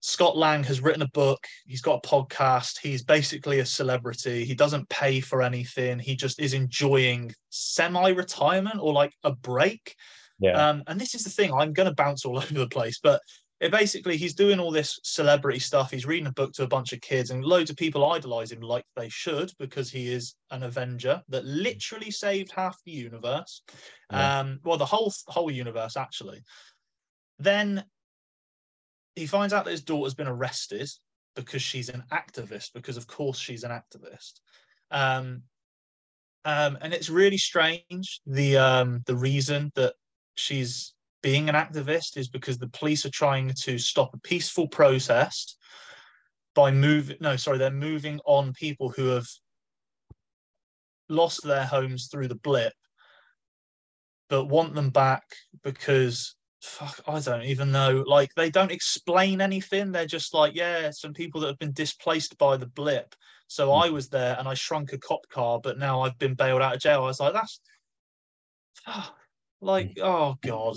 Scott 0.00 0.36
Lang 0.36 0.62
has 0.64 0.80
written 0.80 1.02
a 1.02 1.08
book, 1.08 1.44
he's 1.66 1.80
got 1.80 2.04
a 2.04 2.08
podcast, 2.08 2.78
he's 2.80 3.02
basically 3.02 3.60
a 3.60 3.66
celebrity. 3.66 4.44
He 4.44 4.54
doesn't 4.54 4.88
pay 4.88 5.20
for 5.20 5.42
anything. 5.42 5.98
He 5.98 6.14
just 6.14 6.40
is 6.40 6.54
enjoying 6.54 7.32
semi-retirement 7.50 8.78
or 8.80 8.92
like 8.92 9.12
a 9.24 9.32
break. 9.32 9.94
yeah, 10.38 10.68
Um, 10.68 10.84
and 10.86 11.00
this 11.00 11.14
is 11.14 11.24
the 11.24 11.30
thing, 11.30 11.52
I'm 11.52 11.72
going 11.72 11.88
to 11.88 11.94
bounce 11.94 12.24
all 12.24 12.38
over 12.38 12.54
the 12.54 12.68
place, 12.68 13.00
but 13.02 13.20
it 13.60 13.72
basically 13.72 14.16
he's 14.16 14.34
doing 14.34 14.60
all 14.60 14.70
this 14.70 15.00
celebrity 15.02 15.58
stuff. 15.58 15.90
He's 15.90 16.06
reading 16.06 16.28
a 16.28 16.32
book 16.32 16.52
to 16.54 16.62
a 16.62 16.68
bunch 16.68 16.92
of 16.92 17.00
kids, 17.00 17.30
and 17.30 17.44
loads 17.44 17.70
of 17.70 17.76
people 17.76 18.08
idolize 18.12 18.52
him 18.52 18.60
like 18.60 18.84
they 18.94 19.08
should 19.08 19.52
because 19.58 19.90
he 19.90 20.12
is 20.12 20.36
an 20.52 20.62
Avenger 20.62 21.22
that 21.28 21.44
literally 21.44 22.12
saved 22.12 22.52
half 22.52 22.78
the 22.84 22.92
universe. 22.92 23.62
Yeah. 24.12 24.38
Um, 24.38 24.60
well, 24.62 24.78
the 24.78 24.86
whole 24.86 25.12
whole 25.26 25.50
universe 25.50 25.96
actually. 25.96 26.42
Then 27.40 27.84
he 29.18 29.26
finds 29.26 29.52
out 29.52 29.64
that 29.64 29.70
his 29.72 29.82
daughter's 29.82 30.14
been 30.14 30.28
arrested 30.28 30.88
because 31.34 31.62
she's 31.62 31.88
an 31.88 32.04
activist. 32.12 32.72
Because 32.74 32.96
of 32.96 33.06
course 33.06 33.38
she's 33.38 33.64
an 33.64 33.70
activist. 33.70 34.40
Um, 34.90 35.42
um, 36.44 36.78
and 36.80 36.94
it's 36.94 37.10
really 37.10 37.36
strange 37.36 38.20
the 38.26 38.56
um, 38.56 39.02
the 39.06 39.16
reason 39.16 39.70
that 39.74 39.94
she's 40.36 40.94
being 41.22 41.48
an 41.48 41.54
activist 41.54 42.16
is 42.16 42.28
because 42.28 42.58
the 42.58 42.68
police 42.68 43.04
are 43.04 43.10
trying 43.10 43.52
to 43.52 43.76
stop 43.76 44.14
a 44.14 44.20
peaceful 44.20 44.68
protest 44.68 45.58
by 46.54 46.70
moving 46.70 47.16
no 47.20 47.36
sorry 47.36 47.58
they're 47.58 47.70
moving 47.70 48.20
on 48.24 48.52
people 48.52 48.88
who 48.88 49.08
have 49.08 49.26
lost 51.08 51.42
their 51.42 51.64
homes 51.64 52.08
through 52.10 52.28
the 52.28 52.36
blip 52.36 52.72
but 54.28 54.44
want 54.44 54.74
them 54.74 54.90
back 54.90 55.24
because 55.64 56.36
fuck 56.60 57.00
i 57.06 57.20
don't 57.20 57.44
even 57.44 57.70
know. 57.70 58.04
Like 58.06 58.34
they 58.34 58.50
don't 58.50 58.72
explain 58.72 59.40
anything. 59.40 59.92
They're 59.92 60.06
just 60.06 60.34
like 60.34 60.54
yeah 60.54 60.90
some 60.90 61.14
people 61.14 61.40
that 61.40 61.48
have 61.48 61.58
been 61.58 61.72
displaced 61.72 62.36
by 62.38 62.56
the 62.56 62.66
blip. 62.66 63.14
So 63.46 63.68
Mm. 63.68 63.86
i 63.86 63.90
was 63.90 64.08
there 64.08 64.36
and 64.38 64.46
i 64.48 64.54
shrunk 64.54 64.92
a 64.92 64.98
cop 64.98 65.28
car 65.30 65.60
but 65.62 65.78
now 65.78 66.02
i've 66.02 66.18
been 66.18 66.34
bailed 66.34 66.62
out 66.62 66.74
of 66.74 66.80
jail. 66.80 67.02
I 67.02 67.06
was 67.06 67.20
like 67.20 67.32
that's 67.32 67.60
like 69.60 69.98
oh 70.02 70.36
god. 70.42 70.76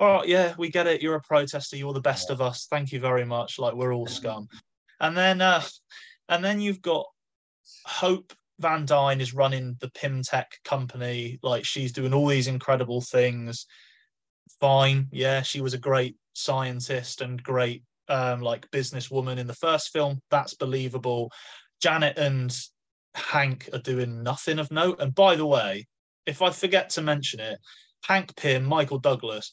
All 0.00 0.18
right 0.18 0.28
yeah 0.28 0.54
we 0.58 0.68
get 0.70 0.86
it. 0.86 1.02
You're 1.02 1.16
a 1.16 1.20
protester. 1.22 1.76
You're 1.76 1.92
the 1.94 2.00
best 2.00 2.30
of 2.30 2.40
us. 2.40 2.66
Thank 2.70 2.92
you 2.92 3.00
very 3.00 3.24
much. 3.24 3.58
Like 3.58 3.74
we're 3.74 3.94
all 3.94 4.06
scum. 4.06 4.48
And 5.00 5.16
then 5.16 5.40
uh 5.40 5.62
and 6.28 6.44
then 6.44 6.60
you've 6.60 6.82
got 6.82 7.06
hope 7.86 8.32
van 8.58 8.84
dyne 8.86 9.20
is 9.20 9.34
running 9.34 9.76
the 9.80 9.90
Pym 9.90 10.22
Tech 10.22 10.50
company. 10.64 11.38
Like 11.42 11.64
she's 11.64 11.92
doing 11.92 12.12
all 12.14 12.26
these 12.26 12.48
incredible 12.48 13.00
things 13.00 13.66
fine 14.62 15.08
yeah 15.10 15.42
she 15.42 15.60
was 15.60 15.74
a 15.74 15.78
great 15.78 16.14
scientist 16.34 17.20
and 17.20 17.42
great 17.42 17.82
um 18.08 18.40
like 18.40 18.70
businesswoman 18.70 19.36
in 19.36 19.48
the 19.48 19.54
first 19.54 19.88
film 19.88 20.20
that's 20.30 20.54
believable 20.54 21.32
janet 21.80 22.16
and 22.16 22.56
hank 23.14 23.68
are 23.72 23.80
doing 23.80 24.22
nothing 24.22 24.60
of 24.60 24.70
note 24.70 25.00
and 25.00 25.16
by 25.16 25.34
the 25.34 25.44
way 25.44 25.84
if 26.26 26.40
i 26.42 26.48
forget 26.48 26.88
to 26.88 27.02
mention 27.02 27.40
it 27.40 27.58
hank 28.04 28.36
pym 28.36 28.62
michael 28.62 29.00
douglas 29.00 29.50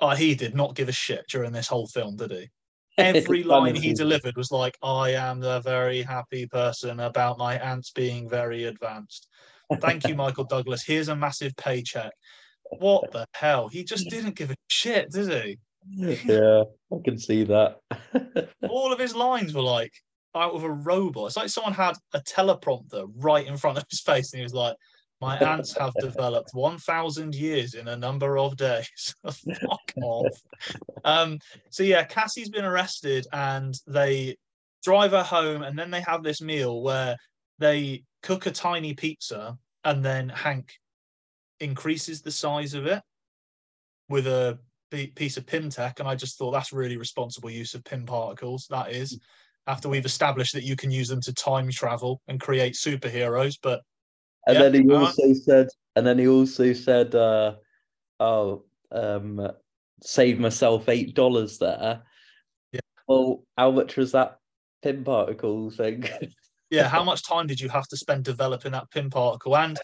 uh, 0.00 0.16
he 0.16 0.34
did 0.34 0.52
not 0.52 0.74
give 0.74 0.88
a 0.88 0.92
shit 0.92 1.24
during 1.30 1.52
this 1.52 1.68
whole 1.68 1.86
film 1.86 2.16
did 2.16 2.32
he 2.32 2.48
every 2.98 3.44
line 3.44 3.76
he 3.76 3.92
delivered 3.94 4.36
was 4.36 4.50
like, 4.50 4.76
I 4.82 5.10
am 5.10 5.38
the 5.38 5.60
very 5.60 6.02
happy 6.02 6.48
person 6.48 6.98
about 6.98 7.38
my 7.38 7.56
ants 7.56 7.92
being 7.92 8.28
very 8.28 8.64
advanced. 8.64 9.28
Thank 9.80 10.08
you, 10.08 10.16
Michael 10.16 10.42
Douglas. 10.42 10.82
Here's 10.84 11.08
a 11.08 11.14
massive 11.14 11.54
paycheck. 11.56 12.12
What 12.78 13.10
the 13.12 13.26
hell? 13.34 13.68
He 13.68 13.84
just 13.84 14.08
didn't 14.08 14.36
give 14.36 14.50
a 14.50 14.56
shit, 14.68 15.10
did 15.10 15.30
he? 15.30 15.58
yeah, 15.90 16.64
I 16.92 16.96
can 17.04 17.18
see 17.18 17.44
that. 17.44 17.78
All 18.68 18.92
of 18.92 18.98
his 18.98 19.14
lines 19.14 19.54
were 19.54 19.62
like 19.62 19.92
out 20.34 20.54
of 20.54 20.64
a 20.64 20.70
robot. 20.70 21.28
It's 21.28 21.36
like 21.36 21.48
someone 21.48 21.72
had 21.72 21.96
a 22.12 22.20
teleprompter 22.20 23.08
right 23.16 23.46
in 23.46 23.56
front 23.56 23.78
of 23.78 23.84
his 23.90 24.00
face 24.00 24.32
and 24.32 24.38
he 24.38 24.42
was 24.42 24.54
like, 24.54 24.76
My 25.20 25.38
ants 25.38 25.76
have 25.78 25.94
developed 26.00 26.50
1,000 26.52 27.34
years 27.34 27.74
in 27.74 27.88
a 27.88 27.96
number 27.96 28.38
of 28.38 28.56
days. 28.56 29.14
Fuck 29.24 29.92
off. 30.02 30.42
Um, 31.04 31.38
so, 31.70 31.82
yeah, 31.82 32.04
Cassie's 32.04 32.50
been 32.50 32.64
arrested 32.64 33.26
and 33.32 33.74
they 33.86 34.36
drive 34.84 35.12
her 35.12 35.22
home 35.22 35.62
and 35.62 35.78
then 35.78 35.90
they 35.90 36.00
have 36.02 36.22
this 36.22 36.40
meal 36.40 36.82
where 36.82 37.16
they 37.58 38.04
cook 38.22 38.46
a 38.46 38.50
tiny 38.50 38.94
pizza 38.94 39.56
and 39.84 40.04
then 40.04 40.28
Hank 40.28 40.72
increases 41.60 42.22
the 42.22 42.30
size 42.30 42.74
of 42.74 42.86
it 42.86 43.02
with 44.08 44.26
a 44.26 44.58
piece 45.14 45.36
of 45.36 45.46
Pym 45.46 45.68
tech, 45.68 46.00
And 46.00 46.08
I 46.08 46.14
just 46.14 46.38
thought 46.38 46.52
that's 46.52 46.72
really 46.72 46.96
responsible 46.96 47.50
use 47.50 47.74
of 47.74 47.84
Pym 47.84 48.06
particles. 48.06 48.66
That 48.70 48.90
is, 48.90 49.18
after 49.66 49.88
we've 49.88 50.06
established 50.06 50.54
that 50.54 50.64
you 50.64 50.76
can 50.76 50.90
use 50.90 51.08
them 51.08 51.20
to 51.22 51.32
time 51.34 51.70
travel 51.70 52.22
and 52.26 52.40
create 52.40 52.74
superheroes. 52.74 53.58
But 53.62 53.82
And 54.46 54.56
Yeah, 54.56 54.68
then 54.68 54.74
he 54.74 54.90
also 54.94 55.34
said, 55.34 55.68
and 55.94 56.06
then 56.06 56.18
he 56.18 56.26
also 56.28 56.72
said, 56.72 57.14
uh, 57.14 57.56
"Oh, 58.18 58.64
um, 58.90 59.46
save 60.02 60.38
myself 60.38 60.88
eight 60.88 61.14
dollars 61.14 61.58
there." 61.58 62.02
Yeah. 62.72 62.80
Well, 63.06 63.44
how 63.58 63.70
much 63.70 63.96
was 63.96 64.12
that 64.12 64.38
Pym 64.82 65.04
particle 65.04 65.70
thing? 65.70 66.04
yeah, 66.70 66.88
how 66.88 67.04
much 67.04 67.22
time 67.24 67.46
did 67.46 67.60
you 67.60 67.68
have 67.68 67.88
to 67.88 67.96
spend 67.96 68.24
developing 68.24 68.72
that 68.72 68.90
Pym 68.90 69.10
particle? 69.10 69.56
And 69.56 69.78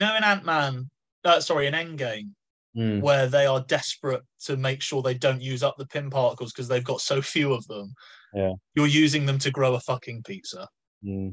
now 0.00 0.16
in 0.16 0.24
Ant 0.24 0.44
Man, 0.44 0.90
uh, 1.24 1.40
sorry, 1.40 1.66
in 1.66 1.74
Endgame, 1.74 2.30
Hmm, 2.78 3.00
where 3.00 3.26
they 3.26 3.46
are 3.46 3.64
desperate 3.66 4.22
to 4.44 4.56
make 4.56 4.82
sure 4.82 5.02
they 5.02 5.14
don't 5.14 5.40
use 5.40 5.64
up 5.64 5.76
the 5.78 5.86
Pym 5.86 6.10
particles 6.10 6.52
because 6.52 6.68
they've 6.68 6.84
got 6.84 7.00
so 7.00 7.20
few 7.20 7.52
of 7.52 7.66
them. 7.66 7.92
Yeah. 8.32 8.52
You're 8.74 8.86
using 8.86 9.26
them 9.26 9.38
to 9.38 9.50
grow 9.50 9.74
a 9.74 9.80
fucking 9.80 10.22
pizza. 10.22 10.68
hmm. 11.02 11.30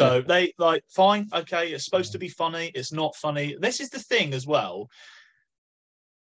So 0.00 0.22
they 0.22 0.52
like 0.58 0.84
fine, 0.88 1.28
okay, 1.34 1.72
it's 1.72 1.84
supposed 1.84 2.12
to 2.12 2.18
be 2.18 2.28
funny, 2.28 2.70
it's 2.74 2.92
not 2.92 3.16
funny. 3.16 3.56
This 3.60 3.80
is 3.80 3.90
the 3.90 3.98
thing 3.98 4.32
as 4.32 4.46
well. 4.46 4.88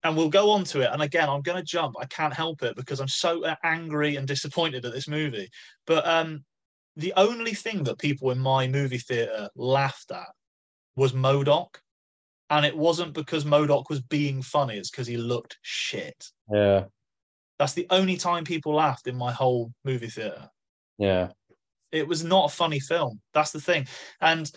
And 0.04 0.16
we'll 0.16 0.28
go 0.28 0.50
on 0.50 0.64
to 0.64 0.80
it. 0.80 0.90
And 0.92 1.02
again, 1.02 1.28
I'm 1.28 1.42
gonna 1.42 1.62
jump. 1.62 1.96
I 2.00 2.06
can't 2.06 2.34
help 2.34 2.62
it 2.62 2.76
because 2.76 3.00
I'm 3.00 3.08
so 3.08 3.44
uh, 3.44 3.56
angry 3.64 4.16
and 4.16 4.28
disappointed 4.28 4.84
at 4.84 4.92
this 4.92 5.08
movie. 5.08 5.48
But 5.86 6.06
um 6.06 6.44
the 6.96 7.12
only 7.16 7.52
thing 7.52 7.84
that 7.84 7.98
people 7.98 8.30
in 8.30 8.38
my 8.38 8.68
movie 8.68 8.98
theater 8.98 9.50
laughed 9.54 10.10
at 10.12 10.28
was 10.96 11.12
Modok. 11.12 11.76
And 12.48 12.64
it 12.64 12.76
wasn't 12.76 13.12
because 13.12 13.44
Modok 13.44 13.84
was 13.90 14.00
being 14.00 14.40
funny, 14.40 14.76
it's 14.76 14.90
because 14.90 15.06
he 15.08 15.16
looked 15.16 15.58
shit. 15.62 16.26
Yeah, 16.52 16.84
That's 17.58 17.72
the 17.72 17.88
only 17.90 18.16
time 18.16 18.44
people 18.44 18.74
laughed 18.74 19.08
in 19.08 19.16
my 19.16 19.32
whole 19.32 19.72
movie 19.84 20.08
theater. 20.08 20.48
yeah, 20.96 21.28
It 21.90 22.06
was 22.06 22.22
not 22.22 22.52
a 22.52 22.54
funny 22.54 22.78
film. 22.78 23.20
That's 23.34 23.50
the 23.50 23.60
thing. 23.60 23.88
And 24.20 24.50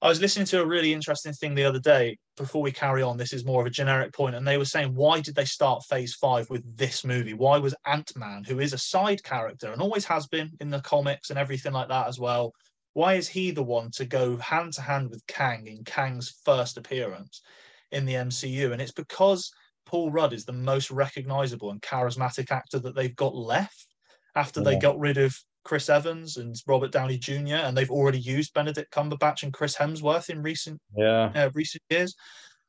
I 0.00 0.08
was 0.08 0.20
listening 0.20 0.46
to 0.46 0.60
a 0.60 0.66
really 0.66 0.92
interesting 0.92 1.32
thing 1.32 1.54
the 1.54 1.64
other 1.64 1.80
day. 1.80 2.18
Before 2.36 2.62
we 2.62 2.70
carry 2.70 3.02
on, 3.02 3.16
this 3.16 3.32
is 3.32 3.44
more 3.44 3.60
of 3.62 3.66
a 3.66 3.70
generic 3.70 4.12
point, 4.12 4.34
and 4.34 4.46
they 4.46 4.58
were 4.58 4.64
saying, 4.64 4.94
why 4.94 5.20
did 5.20 5.34
they 5.34 5.44
start 5.44 5.84
Phase 5.88 6.14
Five 6.14 6.50
with 6.50 6.76
this 6.76 7.04
movie? 7.04 7.32
Why 7.32 7.58
was 7.58 7.74
Ant 7.86 8.12
Man, 8.16 8.44
who 8.44 8.60
is 8.60 8.72
a 8.72 8.78
side 8.78 9.22
character 9.24 9.72
and 9.72 9.80
always 9.80 10.04
has 10.04 10.26
been 10.26 10.50
in 10.60 10.68
the 10.68 10.80
comics 10.82 11.30
and 11.30 11.38
everything 11.38 11.72
like 11.72 11.88
that 11.88 12.06
as 12.06 12.18
well, 12.20 12.52
why 12.94 13.14
is 13.14 13.28
he 13.28 13.50
the 13.50 13.62
one 13.62 13.90
to 13.92 14.04
go 14.04 14.36
hand 14.38 14.72
to 14.74 14.82
hand 14.82 15.10
with 15.10 15.26
Kang 15.26 15.66
in 15.66 15.84
Kang's 15.84 16.34
first 16.44 16.78
appearance 16.78 17.42
in 17.92 18.06
the 18.06 18.14
MCU? 18.14 18.72
And 18.72 18.80
it's 18.80 18.92
because 18.92 19.52
Paul 19.84 20.10
Rudd 20.10 20.32
is 20.32 20.44
the 20.44 20.52
most 20.52 20.90
recognizable 20.90 21.70
and 21.70 21.82
charismatic 21.82 22.50
actor 22.50 22.78
that 22.78 22.94
they've 22.94 23.14
got 23.14 23.34
left 23.34 23.88
after 24.34 24.62
they 24.62 24.78
got 24.78 24.98
rid 24.98 25.18
of 25.18 25.36
Chris 25.64 25.88
Evans 25.88 26.36
and 26.36 26.54
Robert 26.66 26.92
Downey 26.92 27.18
Jr. 27.18 27.56
and 27.56 27.76
they've 27.76 27.90
already 27.90 28.18
used 28.18 28.54
Benedict 28.54 28.92
Cumberbatch 28.92 29.42
and 29.42 29.52
Chris 29.52 29.76
Hemsworth 29.76 30.30
in 30.30 30.42
recent 30.42 30.80
yeah, 30.96 31.32
uh, 31.34 31.50
recent 31.54 31.82
years. 31.90 32.14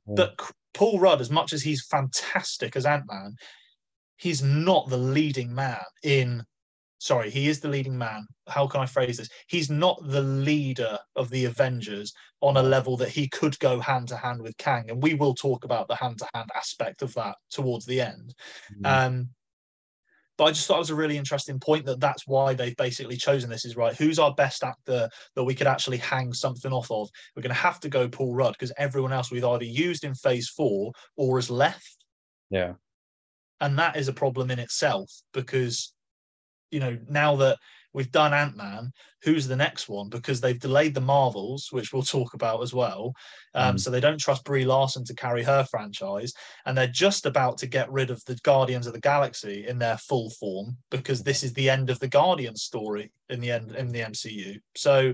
Yeah. 0.07 0.13
But 0.15 0.39
Paul 0.73 0.99
Rudd, 0.99 1.21
as 1.21 1.29
much 1.29 1.53
as 1.53 1.61
he's 1.61 1.85
fantastic 1.85 2.75
as 2.75 2.85
Ant 2.85 3.05
Man, 3.07 3.35
he's 4.17 4.41
not 4.41 4.89
the 4.89 4.97
leading 4.97 5.53
man 5.53 5.81
in. 6.03 6.43
Sorry, 6.97 7.29
he 7.29 7.49
is 7.49 7.59
the 7.59 7.67
leading 7.67 7.97
man. 7.97 8.25
How 8.47 8.67
can 8.67 8.81
I 8.81 8.85
phrase 8.85 9.17
this? 9.17 9.29
He's 9.47 9.69
not 9.69 9.99
the 10.03 10.21
leader 10.21 10.97
of 11.15 11.29
the 11.29 11.45
Avengers 11.45 12.13
on 12.41 12.57
a 12.57 12.63
level 12.63 12.97
that 12.97 13.09
he 13.09 13.27
could 13.27 13.59
go 13.59 13.79
hand 13.79 14.07
to 14.09 14.17
hand 14.17 14.41
with 14.41 14.57
Kang, 14.57 14.89
and 14.89 15.03
we 15.03 15.13
will 15.13 15.35
talk 15.35 15.65
about 15.65 15.87
the 15.87 15.95
hand 15.95 16.19
to 16.19 16.27
hand 16.33 16.49
aspect 16.55 17.01
of 17.01 17.13
that 17.15 17.35
towards 17.49 17.85
the 17.85 18.01
end. 18.01 18.33
Mm. 18.81 18.87
Um, 19.07 19.29
but 20.37 20.45
I 20.45 20.51
just 20.51 20.67
thought 20.67 20.77
it 20.77 20.79
was 20.79 20.89
a 20.89 20.95
really 20.95 21.17
interesting 21.17 21.59
point 21.59 21.85
that 21.85 21.99
that's 21.99 22.27
why 22.27 22.53
they've 22.53 22.75
basically 22.75 23.15
chosen 23.15 23.49
this 23.49 23.65
is 23.65 23.77
right. 23.77 23.95
Who's 23.95 24.19
our 24.19 24.33
best 24.33 24.63
actor 24.63 25.09
that 25.35 25.43
we 25.43 25.55
could 25.55 25.67
actually 25.67 25.97
hang 25.97 26.33
something 26.33 26.73
off 26.73 26.91
of? 26.91 27.09
We're 27.35 27.43
going 27.43 27.55
to 27.55 27.61
have 27.61 27.79
to 27.81 27.89
go 27.89 28.09
Paul 28.09 28.33
Rudd 28.33 28.53
because 28.53 28.73
everyone 28.77 29.13
else 29.13 29.31
we've 29.31 29.45
either 29.45 29.63
used 29.63 30.03
in 30.03 30.13
phase 30.13 30.49
four 30.49 30.91
or 31.15 31.37
has 31.37 31.49
left. 31.49 32.03
yeah, 32.49 32.73
And 33.61 33.79
that 33.79 33.95
is 33.95 34.09
a 34.09 34.13
problem 34.13 34.51
in 34.51 34.59
itself 34.59 35.09
because, 35.33 35.93
you 36.71 36.79
know, 36.79 36.97
now 37.09 37.35
that 37.37 37.57
we've 37.93 38.11
done 38.11 38.33
Ant 38.33 38.57
Man, 38.57 38.91
who's 39.23 39.47
the 39.47 39.55
next 39.55 39.87
one? 39.87 40.09
Because 40.09 40.41
they've 40.41 40.59
delayed 40.59 40.93
the 40.93 41.01
Marvels, 41.01 41.69
which 41.71 41.93
we'll 41.93 42.03
talk 42.03 42.33
about 42.33 42.61
as 42.61 42.73
well. 42.73 43.13
Um, 43.53 43.75
Mm. 43.75 43.79
So 43.79 43.89
they 43.89 44.01
don't 44.01 44.19
trust 44.19 44.43
Brie 44.43 44.65
Larson 44.65 45.05
to 45.05 45.15
carry 45.15 45.43
her 45.43 45.63
franchise. 45.63 46.33
And 46.65 46.77
they're 46.77 46.87
just 46.87 47.25
about 47.25 47.57
to 47.59 47.67
get 47.67 47.91
rid 47.91 48.11
of 48.11 48.23
the 48.25 48.35
Guardians 48.43 48.85
of 48.85 48.93
the 48.93 48.99
Galaxy 48.99 49.65
in 49.67 49.79
their 49.79 49.97
full 49.97 50.29
form 50.29 50.77
because 50.91 51.23
this 51.23 51.43
is 51.43 51.53
the 51.53 51.69
end 51.69 51.89
of 51.89 51.99
the 51.99 52.07
Guardians 52.07 52.63
story 52.63 53.11
in 53.29 53.39
the 53.39 53.51
end 53.51 53.71
in 53.75 53.91
the 53.91 54.01
MCU. 54.01 54.59
So 54.75 55.13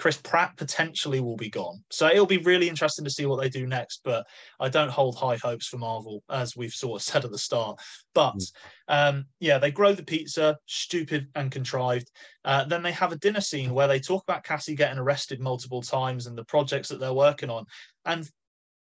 Chris 0.00 0.16
Pratt 0.16 0.56
potentially 0.56 1.20
will 1.20 1.36
be 1.36 1.50
gone. 1.50 1.84
So 1.90 2.06
it'll 2.06 2.24
be 2.24 2.38
really 2.38 2.70
interesting 2.70 3.04
to 3.04 3.10
see 3.10 3.26
what 3.26 3.38
they 3.38 3.50
do 3.50 3.66
next. 3.66 4.00
But 4.02 4.26
I 4.58 4.70
don't 4.70 4.90
hold 4.90 5.14
high 5.14 5.36
hopes 5.36 5.68
for 5.68 5.76
Marvel, 5.76 6.22
as 6.30 6.56
we've 6.56 6.72
sort 6.72 7.00
of 7.00 7.04
said 7.06 7.26
at 7.26 7.30
the 7.30 7.38
start. 7.38 7.78
But 8.14 8.36
mm. 8.36 8.46
um, 8.88 9.26
yeah, 9.40 9.58
they 9.58 9.70
grow 9.70 9.92
the 9.92 10.02
pizza, 10.02 10.56
stupid 10.64 11.28
and 11.34 11.52
contrived. 11.52 12.10
Uh, 12.46 12.64
then 12.64 12.82
they 12.82 12.92
have 12.92 13.12
a 13.12 13.18
dinner 13.18 13.42
scene 13.42 13.74
where 13.74 13.88
they 13.88 14.00
talk 14.00 14.22
about 14.22 14.42
Cassie 14.42 14.74
getting 14.74 14.98
arrested 14.98 15.38
multiple 15.38 15.82
times 15.82 16.26
and 16.26 16.36
the 16.36 16.44
projects 16.44 16.88
that 16.88 16.98
they're 16.98 17.12
working 17.12 17.50
on. 17.50 17.66
And 18.06 18.26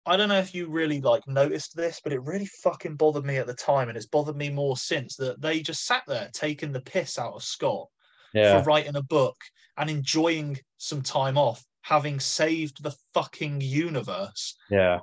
I 0.07 0.17
don't 0.17 0.31
know 0.31 0.39
if 0.39 0.55
you 0.55 0.69
really 0.69 1.03
like 1.03 1.29
noticed 1.29 1.77
this, 1.77 2.01
but 2.03 2.15
it 2.15 2.23
really 2.23 2.49
fucking 2.63 2.97
bothered 2.97 3.27
me 3.27 3.37
at 3.37 3.47
the 3.47 3.55
time, 3.55 3.91
and 3.91 3.97
it's 3.97 4.07
bothered 4.07 4.37
me 4.37 4.49
more 4.49 4.79
since 4.79 5.17
that 5.17 5.43
they 5.43 5.61
just 5.61 5.85
sat 5.85 6.03
there 6.07 6.31
taking 6.33 6.73
the 6.73 6.81
piss 6.81 7.19
out 7.19 7.35
of 7.35 7.43
Scott 7.43 7.89
yeah. 8.35 8.61
for 8.61 8.65
writing 8.65 8.97
a 8.97 9.03
book 9.03 9.37
and 9.77 9.89
enjoying 9.89 10.59
some 10.79 11.03
time 11.03 11.39
off, 11.39 11.65
having 11.83 12.21
saved 12.21 12.83
the 12.83 12.95
fucking 13.15 13.61
universe. 13.61 14.57
Yeah. 14.71 15.01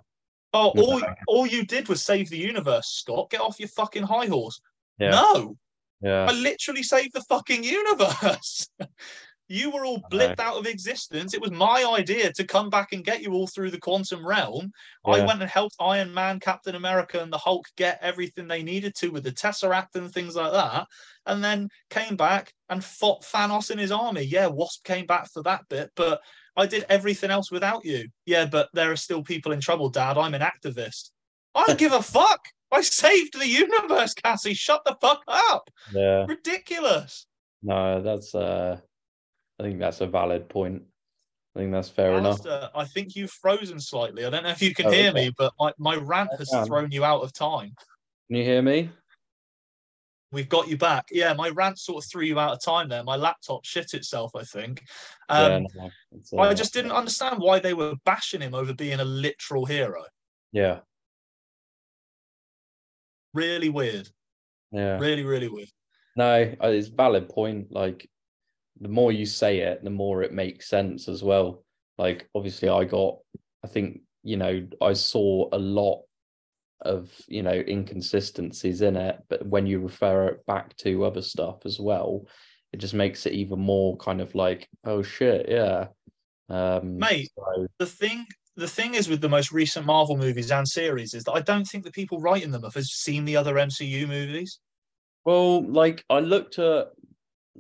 Oh, 0.54 0.70
all, 0.78 1.02
all 1.28 1.48
you 1.48 1.66
did 1.66 1.88
was 1.88 2.04
save 2.04 2.30
the 2.30 2.38
universe, 2.38 2.88
Scott. 2.88 3.30
Get 3.30 3.42
off 3.42 3.60
your 3.60 3.70
fucking 3.70 4.04
high 4.04 4.26
horse. 4.26 4.60
Yeah. 5.00 5.12
No. 5.12 5.58
Yeah. 6.02 6.26
I 6.26 6.34
literally 6.34 6.84
saved 6.84 7.14
the 7.14 7.22
fucking 7.22 7.64
universe. 7.64 8.68
You 9.52 9.70
were 9.70 9.86
all 9.86 10.02
blipped 10.10 10.40
out 10.40 10.58
of 10.58 10.66
existence. 10.66 11.34
It 11.34 11.42
was 11.42 11.52
my 11.52 11.84
idea 11.98 12.32
to 12.32 12.44
come 12.46 12.70
back 12.70 12.94
and 12.94 13.04
get 13.04 13.22
you 13.22 13.34
all 13.34 13.48
through 13.48 13.72
the 13.72 13.80
quantum 13.80 14.26
realm. 14.26 14.72
Yeah. 15.06 15.14
I 15.14 15.26
went 15.26 15.42
and 15.42 15.50
helped 15.50 15.76
Iron 15.80 16.14
Man, 16.14 16.40
Captain 16.40 16.76
America, 16.76 17.22
and 17.22 17.34
the 17.34 17.38
Hulk 17.38 17.66
get 17.76 18.00
everything 18.02 18.48
they 18.48 18.64
needed 18.64 18.96
to 18.96 19.10
with 19.10 19.24
the 19.24 19.32
Tesseract 19.32 19.96
and 19.96 20.10
things 20.10 20.36
like 20.36 20.54
that. 20.54 20.88
And 21.26 21.44
then 21.44 21.68
came 21.90 22.16
back 22.16 22.54
and 22.70 22.82
fought 22.82 23.24
Thanos 23.24 23.72
and 23.72 23.80
his 23.80 23.92
army. 23.92 24.24
Yeah, 24.24 24.48
Wasp 24.48 24.86
came 24.86 25.06
back 25.06 25.30
for 25.30 25.44
that 25.44 25.68
bit, 25.70 25.92
but 25.98 26.22
I 26.56 26.66
did 26.66 26.86
everything 26.88 27.30
else 27.30 27.52
without 27.52 27.84
you. 27.84 28.08
Yeah, 28.26 28.46
but 28.46 28.70
there 28.74 28.92
are 28.92 28.96
still 28.96 29.22
people 29.22 29.52
in 29.52 29.60
trouble, 29.60 29.90
Dad. 29.90 30.18
I'm 30.18 30.34
an 30.34 30.42
activist. 30.42 31.12
I 31.56 31.66
don't 31.68 31.80
give 31.80 31.94
a 31.94 32.02
fuck. 32.02 32.40
I 32.72 32.80
saved 32.80 33.38
the 33.38 33.48
universe, 33.48 34.14
Cassie. 34.14 34.54
Shut 34.54 34.82
the 34.86 34.96
fuck 35.02 35.24
up. 35.28 35.70
Yeah. 35.94 36.26
Ridiculous. 36.26 37.26
No, 37.64 38.02
that's 38.02 38.34
uh 38.34 38.80
I 39.62 39.64
think 39.64 39.80
that's 39.80 40.02
a 40.02 40.08
valid 40.08 40.50
point. 40.50 40.82
I 41.56 41.60
think 41.60 41.72
that's 41.72 41.90
fair 41.90 42.14
Alastair, 42.14 42.58
enough. 42.58 42.72
I 42.74 42.86
think 42.86 43.16
you've 43.16 43.30
frozen 43.30 43.80
slightly. 43.80 44.26
I 44.26 44.32
don't 44.32 44.44
know 44.44 44.50
if 44.50 44.62
you 44.62 44.74
can 44.74 44.88
oh, 44.88 44.92
hear 44.92 45.12
okay. 45.12 45.26
me, 45.28 45.32
but 45.38 45.54
my, 45.60 45.72
my 45.78 45.96
rant 45.98 46.32
has 46.40 46.50
thrown 46.66 46.92
you 46.92 47.04
out 47.04 47.22
of 47.22 47.32
time. 47.32 47.74
Can 48.28 48.38
you 48.38 48.44
hear 48.44 48.62
me? 48.62 48.90
We've 50.32 50.50
got 50.50 50.68
you 50.68 50.78
back. 50.78 51.10
Yeah, 51.12 51.34
my 51.34 51.50
rant 51.50 51.78
sort 51.78 52.04
of 52.04 52.10
threw 52.10 52.24
you 52.24 52.40
out 52.40 52.54
of 52.54 52.64
time 52.64 52.90
there. 52.90 53.04
My 53.04 53.18
laptop 53.18 53.66
shit 53.66 53.94
itself, 53.94 54.32
I 54.36 54.44
think. 54.44 54.82
Um, 55.30 55.68
yeah, 55.76 55.90
no, 56.32 56.40
uh, 56.40 56.42
I 56.42 56.54
just 56.54 56.74
didn't 56.74 56.94
understand 56.94 57.40
why 57.40 57.60
they 57.60 57.74
were 57.74 57.94
bashing 58.06 58.42
him 58.42 58.56
over 58.56 58.74
being 58.74 59.00
a 59.00 59.06
literal 59.06 59.66
hero. 59.66 60.04
Yeah. 60.54 60.80
Really 63.34 63.70
weird. 63.70 64.10
Yeah. 64.72 64.98
Really, 64.98 65.24
really 65.24 65.50
weird. 65.50 65.70
No, 66.16 66.56
it's 66.62 66.88
valid 66.88 67.30
point. 67.30 67.72
Like 67.72 68.10
the 68.82 68.90
more 68.90 69.12
you 69.12 69.26
say 69.26 69.60
it, 69.60 69.84
the 69.84 69.90
more 69.90 70.24
it 70.24 70.34
makes 70.34 70.68
sense 70.68 71.08
as 71.08 71.24
well. 71.24 71.64
Like 71.98 72.28
obviously 72.36 72.68
I 72.68 72.84
got 72.84 73.20
I 73.64 73.68
think, 73.68 74.02
you 74.24 74.38
know, 74.38 74.68
I 74.82 74.94
saw 74.94 75.48
a 75.52 75.60
lot 75.60 76.02
of, 76.82 77.12
you 77.28 77.44
know, 77.44 77.64
inconsistencies 77.68 78.82
in 78.82 78.98
it, 78.98 79.20
but 79.30 79.46
when 79.46 79.68
you 79.68 79.80
refer 79.80 80.30
it 80.30 80.46
back 80.48 80.76
to 80.78 81.06
other 81.06 81.22
stuff 81.22 81.58
as 81.66 81.80
well, 81.80 82.26
it 82.74 82.78
just 82.78 82.96
makes 82.96 83.28
it 83.28 83.34
even 83.34 83.60
more 83.60 83.96
kind 83.98 84.20
of 84.20 84.34
like, 84.34 84.68
oh 84.84 85.04
shit, 85.04 85.46
yeah. 85.48 85.88
Um 86.50 86.98
Mate, 86.98 87.30
so... 87.36 87.68
the 87.78 87.86
thing 87.86 88.26
the 88.58 88.68
thing 88.68 88.96
is 88.96 89.08
with 89.08 89.22
the 89.22 89.30
most 89.30 89.52
recent 89.52 89.86
Marvel 89.86 90.18
movies 90.18 90.52
and 90.52 90.68
series 90.68 91.14
is 91.14 91.24
that 91.24 91.34
I 91.34 91.42
don't 91.42 91.66
think 91.66 91.84
the 91.84 91.92
people 91.92 92.20
writing 92.20 92.52
them 92.52 92.64
have 92.64 92.74
seen 92.84 93.26
the 93.26 93.38
other 93.38 93.56
MCU 93.56 94.08
movies. 94.08 94.60
Well, 95.24 95.64
like 95.64 96.04
I 96.10 96.20
looked 96.20 96.58
at 96.60 96.88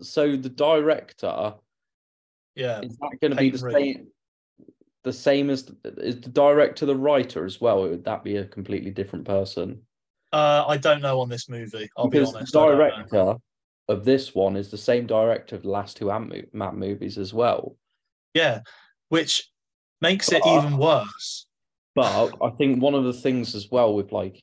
so 0.01 0.35
the 0.35 0.49
director, 0.49 1.53
yeah, 2.55 2.81
is 2.81 2.97
that 2.97 3.17
going 3.21 3.31
to 3.31 3.37
be 3.37 3.49
the 3.49 3.57
same? 3.57 4.07
The 5.03 5.13
same 5.13 5.49
as 5.49 5.71
is 5.83 6.21
the 6.21 6.29
director 6.29 6.85
the 6.85 6.95
writer 6.95 7.45
as 7.45 7.59
well? 7.59 7.81
Would 7.83 8.05
that 8.05 8.23
be 8.23 8.37
a 8.37 8.45
completely 8.45 8.91
different 8.91 9.25
person? 9.25 9.81
Uh, 10.31 10.63
I 10.67 10.77
don't 10.77 11.01
know 11.01 11.19
on 11.19 11.29
this 11.29 11.49
movie. 11.49 11.89
I'll 11.97 12.07
because 12.07 12.31
be 12.31 12.35
honest. 12.37 12.53
The 12.53 12.59
director 12.59 13.35
of 13.87 14.05
this 14.05 14.35
one 14.35 14.55
is 14.55 14.69
the 14.69 14.77
same 14.77 15.07
director 15.07 15.55
of 15.55 15.63
the 15.63 15.69
last 15.69 15.97
two 15.97 16.11
Ant 16.11 16.53
Man 16.53 16.75
movies 16.75 17.17
as 17.17 17.33
well. 17.33 17.75
Yeah, 18.33 18.61
which 19.09 19.49
makes 19.99 20.29
but, 20.29 20.37
it 20.37 20.45
even 20.45 20.77
worse. 20.77 21.47
But 21.95 22.33
I 22.41 22.49
think 22.51 22.81
one 22.81 22.95
of 22.95 23.03
the 23.03 23.13
things 23.13 23.55
as 23.55 23.69
well 23.69 23.93
with 23.93 24.11
like 24.11 24.41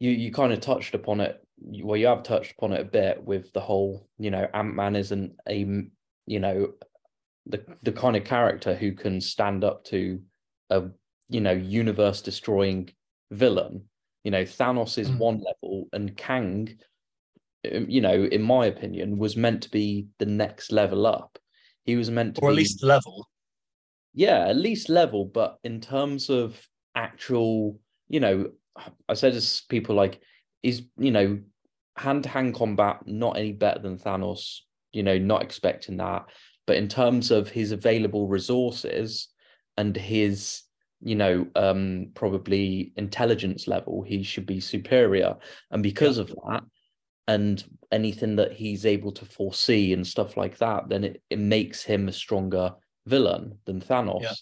you 0.00 0.10
you 0.10 0.32
kind 0.32 0.52
of 0.52 0.60
touched 0.60 0.94
upon 0.94 1.20
it 1.20 1.45
well, 1.58 1.96
you 1.96 2.06
have 2.06 2.22
touched 2.22 2.52
upon 2.52 2.72
it 2.72 2.80
a 2.80 2.84
bit 2.84 3.24
with 3.24 3.52
the 3.52 3.60
whole, 3.60 4.08
you 4.18 4.30
know, 4.30 4.46
Ant 4.52 4.74
Man 4.74 4.96
isn't 4.96 5.36
a, 5.48 5.66
you 6.26 6.40
know, 6.40 6.72
the 7.46 7.64
the 7.82 7.92
kind 7.92 8.16
of 8.16 8.24
character 8.24 8.74
who 8.74 8.92
can 8.92 9.20
stand 9.20 9.64
up 9.64 9.84
to 9.86 10.20
a, 10.70 10.84
you 11.28 11.40
know, 11.40 11.52
universe 11.52 12.22
destroying 12.22 12.90
villain. 13.30 13.84
You 14.24 14.32
know, 14.32 14.42
Thanos 14.42 14.98
is 14.98 15.08
mm. 15.08 15.18
one 15.18 15.42
level, 15.42 15.88
and 15.92 16.16
Kang, 16.16 16.76
um, 17.72 17.86
you 17.88 18.00
know, 18.00 18.24
in 18.24 18.42
my 18.42 18.66
opinion, 18.66 19.18
was 19.18 19.36
meant 19.36 19.62
to 19.62 19.70
be 19.70 20.08
the 20.18 20.26
next 20.26 20.72
level 20.72 21.06
up. 21.06 21.38
He 21.84 21.96
was 21.96 22.10
meant 22.10 22.34
to, 22.34 22.40
or 22.42 22.48
at 22.50 22.52
be, 22.52 22.56
least 22.56 22.82
level. 22.82 23.28
Yeah, 24.12 24.48
at 24.48 24.56
least 24.56 24.88
level, 24.88 25.26
but 25.26 25.58
in 25.62 25.80
terms 25.80 26.28
of 26.28 26.60
actual, 26.96 27.78
you 28.08 28.18
know, 28.18 28.50
I 29.08 29.14
said 29.14 29.34
to 29.34 29.62
people 29.68 29.94
like 29.94 30.20
is 30.62 30.82
you 30.98 31.10
know 31.10 31.38
hand 31.96 32.24
to 32.24 32.28
hand 32.28 32.54
combat 32.54 33.00
not 33.06 33.36
any 33.36 33.52
better 33.52 33.80
than 33.80 33.98
Thanos. 33.98 34.60
You 34.92 35.02
know, 35.02 35.18
not 35.18 35.42
expecting 35.42 35.98
that, 35.98 36.26
but 36.66 36.76
in 36.76 36.88
terms 36.88 37.30
of 37.30 37.48
his 37.48 37.72
available 37.72 38.28
resources 38.28 39.28
and 39.76 39.96
his 39.96 40.62
you 41.02 41.14
know 41.14 41.46
um 41.56 42.08
probably 42.14 42.92
intelligence 42.96 43.68
level 43.68 44.02
he 44.02 44.22
should 44.22 44.46
be 44.46 44.60
superior 44.60 45.36
and 45.70 45.82
because 45.82 46.16
yeah. 46.16 46.22
of 46.22 46.28
that 46.28 46.62
and 47.28 47.64
anything 47.92 48.36
that 48.36 48.52
he's 48.52 48.86
able 48.86 49.12
to 49.12 49.24
foresee 49.24 49.92
and 49.92 50.06
stuff 50.06 50.36
like 50.36 50.56
that 50.58 50.88
then 50.88 51.04
it, 51.04 51.22
it 51.28 51.38
makes 51.38 51.82
him 51.82 52.08
a 52.08 52.12
stronger 52.12 52.72
villain 53.06 53.58
than 53.66 53.80
thanos 53.80 54.22
yeah. 54.22 54.32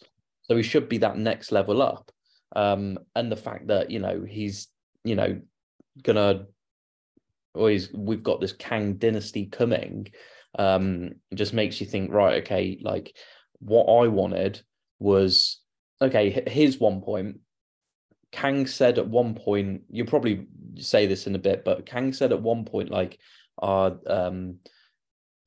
so 0.42 0.56
he 0.56 0.62
should 0.62 0.88
be 0.88 0.98
that 0.98 1.18
next 1.18 1.50
level 1.50 1.82
up 1.82 2.10
um 2.54 2.98
and 3.16 3.32
the 3.32 3.36
fact 3.36 3.66
that 3.66 3.90
you 3.90 3.98
know 3.98 4.24
he's 4.26 4.68
you 5.02 5.16
know 5.16 5.40
gonna 6.02 6.46
or 7.54 7.70
he's 7.70 7.92
we've 7.92 8.22
got 8.22 8.40
this 8.40 8.52
Kang 8.52 8.94
dynasty 8.94 9.46
coming, 9.46 10.08
um, 10.58 11.12
just 11.34 11.54
makes 11.54 11.80
you 11.80 11.86
think, 11.86 12.12
right, 12.12 12.42
okay, 12.42 12.78
like 12.82 13.16
what 13.60 13.84
I 13.84 14.08
wanted 14.08 14.60
was 14.98 15.60
okay, 16.02 16.44
here's 16.46 16.78
one 16.78 17.00
point. 17.00 17.40
Kang 18.32 18.66
said 18.66 18.98
at 18.98 19.06
one 19.06 19.36
point, 19.36 19.82
you'll 19.88 20.08
probably 20.08 20.46
say 20.76 21.06
this 21.06 21.28
in 21.28 21.36
a 21.36 21.38
bit, 21.38 21.64
but 21.64 21.86
Kang 21.86 22.12
said 22.12 22.32
at 22.32 22.42
one 22.42 22.64
point, 22.64 22.90
like, 22.90 23.18
uh, 23.62 23.92
um, 24.08 24.56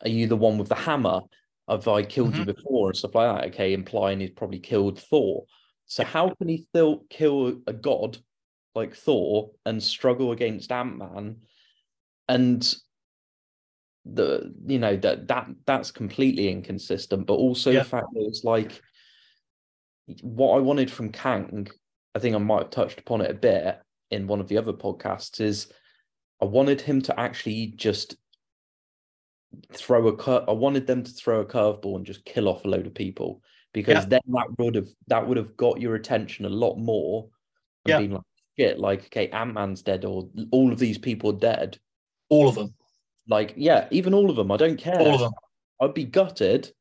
are 0.02 0.10
you 0.10 0.28
the 0.28 0.38
one 0.38 0.58
with 0.58 0.70
the 0.70 0.76
hammer? 0.76 1.22
Have 1.68 1.90
I 1.90 2.04
killed 2.04 2.32
mm-hmm. 2.32 2.48
you 2.48 2.54
before 2.54 2.88
and 2.88 2.98
stuff 2.98 3.16
like 3.16 3.36
that? 3.36 3.48
Okay, 3.50 3.74
implying 3.74 4.22
he's 4.22 4.30
probably 4.30 4.60
killed 4.60 5.00
Thor. 5.00 5.44
So 5.86 6.06
how 6.06 6.34
can 6.36 6.48
he 6.48 6.66
still 6.70 7.04
kill 7.10 7.60
a 7.68 7.74
god 7.74 8.18
like 8.78 8.96
Thor 8.96 9.52
and 9.66 9.82
struggle 9.82 10.32
against 10.32 10.72
Ant 10.72 10.98
Man, 10.98 11.38
and 12.30 12.76
the 14.06 14.54
you 14.66 14.78
know 14.80 14.96
that 14.98 15.28
that 15.28 15.48
that's 15.66 15.92
completely 15.92 16.50
inconsistent. 16.50 17.26
But 17.26 17.34
also 17.34 17.72
yeah. 17.72 17.80
the 17.80 17.90
fact 17.90 18.08
that 18.14 18.26
it's 18.28 18.44
like 18.44 18.80
what 20.22 20.56
I 20.56 20.60
wanted 20.60 20.92
from 20.92 21.12
Kang. 21.12 21.68
I 22.16 22.20
think 22.20 22.36
I 22.36 22.40
might 22.40 22.64
have 22.64 22.70
touched 22.70 23.00
upon 23.00 23.22
it 23.22 23.32
a 23.32 23.34
bit 23.34 23.80
in 24.12 24.28
one 24.28 24.40
of 24.40 24.48
the 24.48 24.58
other 24.58 24.74
podcasts. 24.74 25.42
Is 25.42 25.72
I 26.40 26.46
wanted 26.46 26.80
him 26.80 27.02
to 27.02 27.20
actually 27.20 27.74
just 27.76 28.16
throw 29.74 30.08
a 30.08 30.16
cur- 30.16 30.46
I 30.48 30.52
wanted 30.52 30.86
them 30.86 31.04
to 31.04 31.12
throw 31.12 31.40
a 31.40 31.46
curveball 31.46 31.96
and 31.96 32.06
just 32.06 32.26
kill 32.26 32.48
off 32.48 32.64
a 32.64 32.68
load 32.68 32.86
of 32.86 32.94
people 32.94 33.42
because 33.74 34.04
yeah. 34.04 34.06
then 34.06 34.22
that 34.28 34.48
would 34.60 34.76
have 34.76 34.90
that 35.08 35.28
would 35.28 35.38
have 35.38 35.58
got 35.58 35.82
your 35.82 35.96
attention 35.96 36.46
a 36.46 36.50
lot 36.50 36.76
more 36.78 37.30
and 37.86 38.12
yeah. 38.12 38.16
like 38.16 38.24
shit, 38.58 38.80
like, 38.80 39.06
okay, 39.06 39.30
Ant 39.30 39.54
Man's 39.54 39.82
dead, 39.82 40.06
or 40.06 40.30
all 40.52 40.72
of 40.72 40.80
these 40.80 40.98
people 40.98 41.32
are 41.32 41.40
dead. 41.40 41.78
All 42.30 42.48
of 42.48 42.56
them. 42.56 42.74
Like, 43.28 43.54
yeah, 43.58 43.88
even 43.92 44.14
all 44.14 44.30
of 44.30 44.36
them. 44.36 44.52
I 44.52 44.58
don't 44.58 44.78
care. 44.78 45.00
All 45.00 45.16
of 45.16 45.20
them. 45.20 45.34
I'd 45.82 45.94
be 45.94 46.06
gutted. 46.06 46.72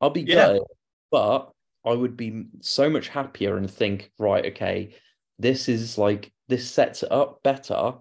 I'd 0.00 0.12
be 0.12 0.22
gutted. 0.22 0.56
Yeah. 0.56 0.76
But 1.10 1.50
I 1.84 1.92
would 1.92 2.16
be 2.16 2.44
so 2.60 2.88
much 2.88 3.08
happier 3.08 3.56
and 3.56 3.70
think, 3.70 4.10
right, 4.18 4.46
okay, 4.46 4.94
this 5.38 5.68
is 5.68 5.98
like, 5.98 6.32
this 6.48 6.70
sets 6.70 7.02
it 7.02 7.12
up 7.12 7.42
better 7.42 7.94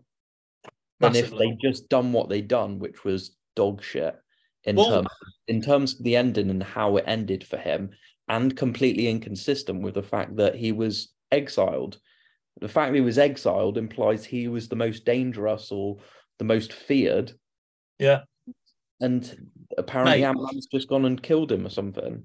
than 1.00 1.16
if 1.16 1.32
they 1.32 1.58
just 1.62 1.90
done 1.90 2.14
what 2.14 2.30
they 2.30 2.42
done, 2.42 2.80
which 2.80 3.04
was 3.04 3.36
dog 3.56 3.84
shit. 3.84 4.16
in 4.66 4.76
Well- 4.78 4.90
terms 4.90 5.10
in 5.48 5.62
terms 5.62 5.94
of 5.96 6.04
the 6.04 6.16
ending 6.16 6.50
and 6.50 6.64
how 6.64 6.96
it 6.98 7.04
ended 7.06 7.44
for 7.46 7.58
him, 7.58 7.92
and 8.30 8.56
completely 8.56 9.10
inconsistent 9.10 9.82
with 9.82 9.96
the 9.96 10.04
fact 10.04 10.38
that 10.38 10.56
he 10.56 10.72
was 10.72 11.14
exiled. 11.32 12.00
The 12.62 12.68
fact 12.68 12.92
that 12.92 12.98
he 12.98 13.02
was 13.02 13.18
exiled 13.18 13.78
implies 13.78 14.26
he 14.26 14.48
was 14.48 14.70
the 14.70 14.76
most 14.76 15.06
dangerous 15.06 15.72
or 15.72 15.98
the 16.40 16.46
most 16.46 16.72
feared. 16.72 17.34
Yeah. 18.00 18.22
And 19.02 19.50
apparently 19.78 20.22
Mate. 20.22 20.28
Ant-Man's 20.28 20.68
just 20.68 20.88
gone 20.88 21.06
and 21.06 21.22
killed 21.22 21.52
him 21.52 21.66
or 21.66 21.70
something. 21.70 22.24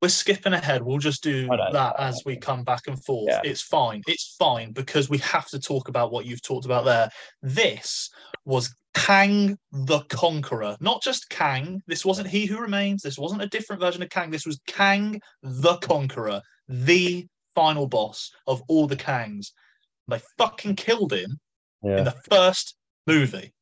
we're 0.00 0.08
skipping 0.08 0.54
ahead. 0.54 0.82
We'll 0.82 0.98
just 0.98 1.22
do 1.22 1.46
that 1.46 1.94
as 1.98 2.22
we 2.24 2.36
come 2.36 2.64
back 2.64 2.82
and 2.86 3.02
forth. 3.04 3.28
Yeah. 3.30 3.40
It's 3.44 3.60
fine. 3.60 4.02
It's 4.06 4.34
fine 4.38 4.72
because 4.72 5.10
we 5.10 5.18
have 5.18 5.46
to 5.48 5.60
talk 5.60 5.88
about 5.88 6.10
what 6.10 6.24
you've 6.24 6.42
talked 6.42 6.64
about 6.64 6.84
there. 6.84 7.10
This 7.42 8.10
was 8.44 8.74
Kang 8.94 9.58
the 9.72 10.00
Conqueror, 10.08 10.76
not 10.80 11.02
just 11.02 11.28
Kang. 11.28 11.82
This 11.86 12.04
wasn't 12.04 12.28
He 12.28 12.46
Who 12.46 12.58
Remains. 12.58 13.02
This 13.02 13.18
wasn't 13.18 13.42
a 13.42 13.48
different 13.48 13.82
version 13.82 14.02
of 14.02 14.08
Kang. 14.08 14.30
This 14.30 14.46
was 14.46 14.58
Kang 14.66 15.20
the 15.42 15.76
Conqueror, 15.76 16.40
the 16.68 17.26
final 17.54 17.86
boss 17.86 18.30
of 18.46 18.62
all 18.68 18.86
the 18.86 18.96
Kangs. 18.96 19.52
They 20.08 20.20
fucking 20.38 20.76
killed 20.76 21.12
him 21.12 21.38
in 21.82 22.04
the 22.04 22.16
first 22.30 22.76
movie. 23.06 23.52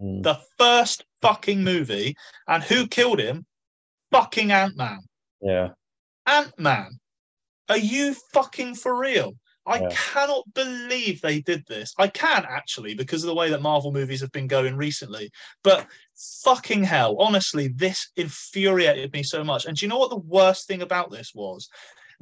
Mm. 0.00 0.22
The 0.22 0.38
first 0.58 1.04
fucking 1.20 1.62
movie. 1.62 2.16
And 2.48 2.62
who 2.62 2.86
killed 2.86 3.20
him? 3.20 3.46
Fucking 4.10 4.50
Ant 4.50 4.76
Man. 4.76 5.00
Yeah. 5.40 5.70
Ant 6.26 6.58
Man, 6.58 6.98
are 7.68 7.78
you 7.78 8.14
fucking 8.32 8.74
for 8.74 8.98
real? 8.98 9.34
I 9.64 9.80
Yeah. 9.80 9.90
cannot 9.92 10.52
believe 10.54 11.20
they 11.20 11.40
did 11.40 11.64
this. 11.66 11.94
I 11.96 12.08
can 12.08 12.44
actually 12.48 12.94
because 12.94 13.22
of 13.22 13.28
the 13.28 13.34
way 13.34 13.48
that 13.50 13.62
Marvel 13.62 13.92
movies 13.92 14.20
have 14.20 14.32
been 14.32 14.48
going 14.48 14.76
recently. 14.76 15.30
But 15.62 15.86
fucking 16.42 16.82
hell, 16.82 17.16
honestly, 17.20 17.68
this 17.68 18.10
infuriated 18.16 19.12
me 19.12 19.22
so 19.22 19.44
much. 19.44 19.66
And 19.66 19.76
do 19.76 19.84
you 19.84 19.88
know 19.88 19.98
what 19.98 20.10
the 20.10 20.16
worst 20.16 20.66
thing 20.66 20.82
about 20.82 21.12
this 21.12 21.32
was? 21.32 21.68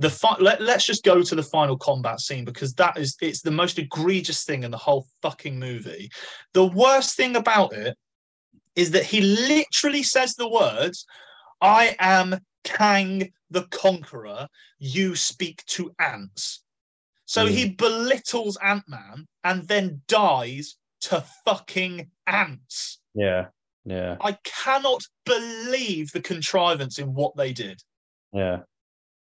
The 0.01 0.11
fi- 0.11 0.37
let, 0.41 0.63
let's 0.63 0.87
just 0.87 1.05
go 1.05 1.23
to 1.23 1.35
the 1.35 1.43
final 1.43 1.77
combat 1.77 2.21
scene 2.21 2.45
because 2.45 2.73
that 2.75 2.97
is 2.97 3.17
it's 3.21 3.43
the 3.43 3.51
most 3.51 3.79
egregious 3.79 4.45
thing 4.45 4.63
in 4.65 4.71
the 4.71 4.77
whole 4.77 5.07
fucking 5.21 5.59
movie. 5.59 6.11
The 6.55 6.65
worst 6.65 7.17
thing 7.17 7.37
about 7.37 7.73
it 7.75 7.97
is 8.77 8.91
that 8.93 9.05
he 9.05 9.21
literally 9.21 10.03
says 10.03 10.35
the 10.35 10.49
words, 10.49 11.05
I 11.61 11.97
am 11.99 12.39
Kang 12.65 13.31
the 13.51 13.65
Conqueror, 13.65 14.49
you 14.79 15.17
speak 15.17 15.65
to 15.67 15.95
ants. 15.99 16.63
So 17.27 17.47
Mm. 17.47 17.51
he 17.51 17.69
belittles 17.71 18.57
Ant 18.63 18.89
Man 18.89 19.27
and 19.45 19.69
then 19.69 20.03
dies 20.09 20.77
to 21.03 21.25
fucking 21.45 22.11
ants. 22.27 23.01
Yeah. 23.15 23.49
Yeah. 23.85 24.17
I 24.21 24.39
cannot 24.45 25.03
believe 25.25 26.13
the 26.13 26.21
contrivance 26.23 26.99
in 26.99 27.15
what 27.15 27.37
they 27.37 27.53
did. 27.53 27.83
Yeah. 28.33 28.61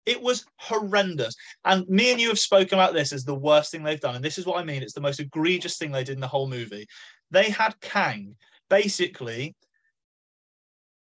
It 0.06 0.22
was 0.22 0.46
horrendous. 0.56 1.34
And 1.64 1.86
me 1.88 2.12
and 2.12 2.20
you 2.20 2.28
have 2.28 2.38
spoken 2.38 2.78
about 2.78 2.94
this 2.94 3.12
as 3.12 3.24
the 3.24 3.34
worst 3.34 3.72
thing 3.72 3.82
they've 3.82 4.00
done. 4.00 4.14
And 4.14 4.24
this 4.24 4.38
is 4.38 4.46
what 4.46 4.58
I 4.58 4.64
mean 4.64 4.82
it's 4.82 4.94
the 4.94 5.00
most 5.00 5.20
egregious 5.20 5.76
thing 5.76 5.90
they 5.90 6.04
did 6.04 6.14
in 6.14 6.20
the 6.20 6.28
whole 6.28 6.48
movie. 6.48 6.86
They 7.30 7.50
had 7.50 7.78
Kang 7.80 8.36
basically 8.70 9.54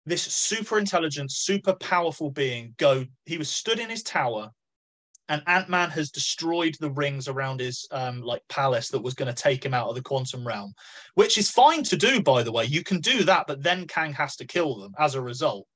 this 0.06 0.22
super 0.22 0.78
intelligent, 0.78 1.32
super 1.32 1.74
powerful 1.74 2.30
being 2.30 2.74
go. 2.78 3.04
He 3.26 3.38
was 3.38 3.48
stood 3.48 3.78
in 3.78 3.88
his 3.88 4.02
tower, 4.02 4.50
and 5.28 5.42
Ant 5.46 5.68
Man 5.68 5.90
has 5.90 6.10
destroyed 6.10 6.76
the 6.80 6.90
rings 6.90 7.28
around 7.28 7.60
his 7.60 7.88
um, 7.90 8.20
like 8.20 8.42
palace 8.48 8.90
that 8.90 9.02
was 9.02 9.14
going 9.14 9.32
to 9.32 9.42
take 9.42 9.64
him 9.64 9.72
out 9.72 9.88
of 9.88 9.94
the 9.94 10.02
quantum 10.02 10.46
realm, 10.46 10.74
which 11.14 11.38
is 11.38 11.50
fine 11.50 11.82
to 11.84 11.96
do, 11.96 12.22
by 12.22 12.42
the 12.42 12.52
way. 12.52 12.64
You 12.64 12.82
can 12.82 13.00
do 13.00 13.24
that, 13.24 13.46
but 13.46 13.62
then 13.62 13.86
Kang 13.86 14.12
has 14.12 14.36
to 14.36 14.46
kill 14.46 14.78
them 14.78 14.94
as 14.98 15.14
a 15.14 15.22
result. 15.22 15.66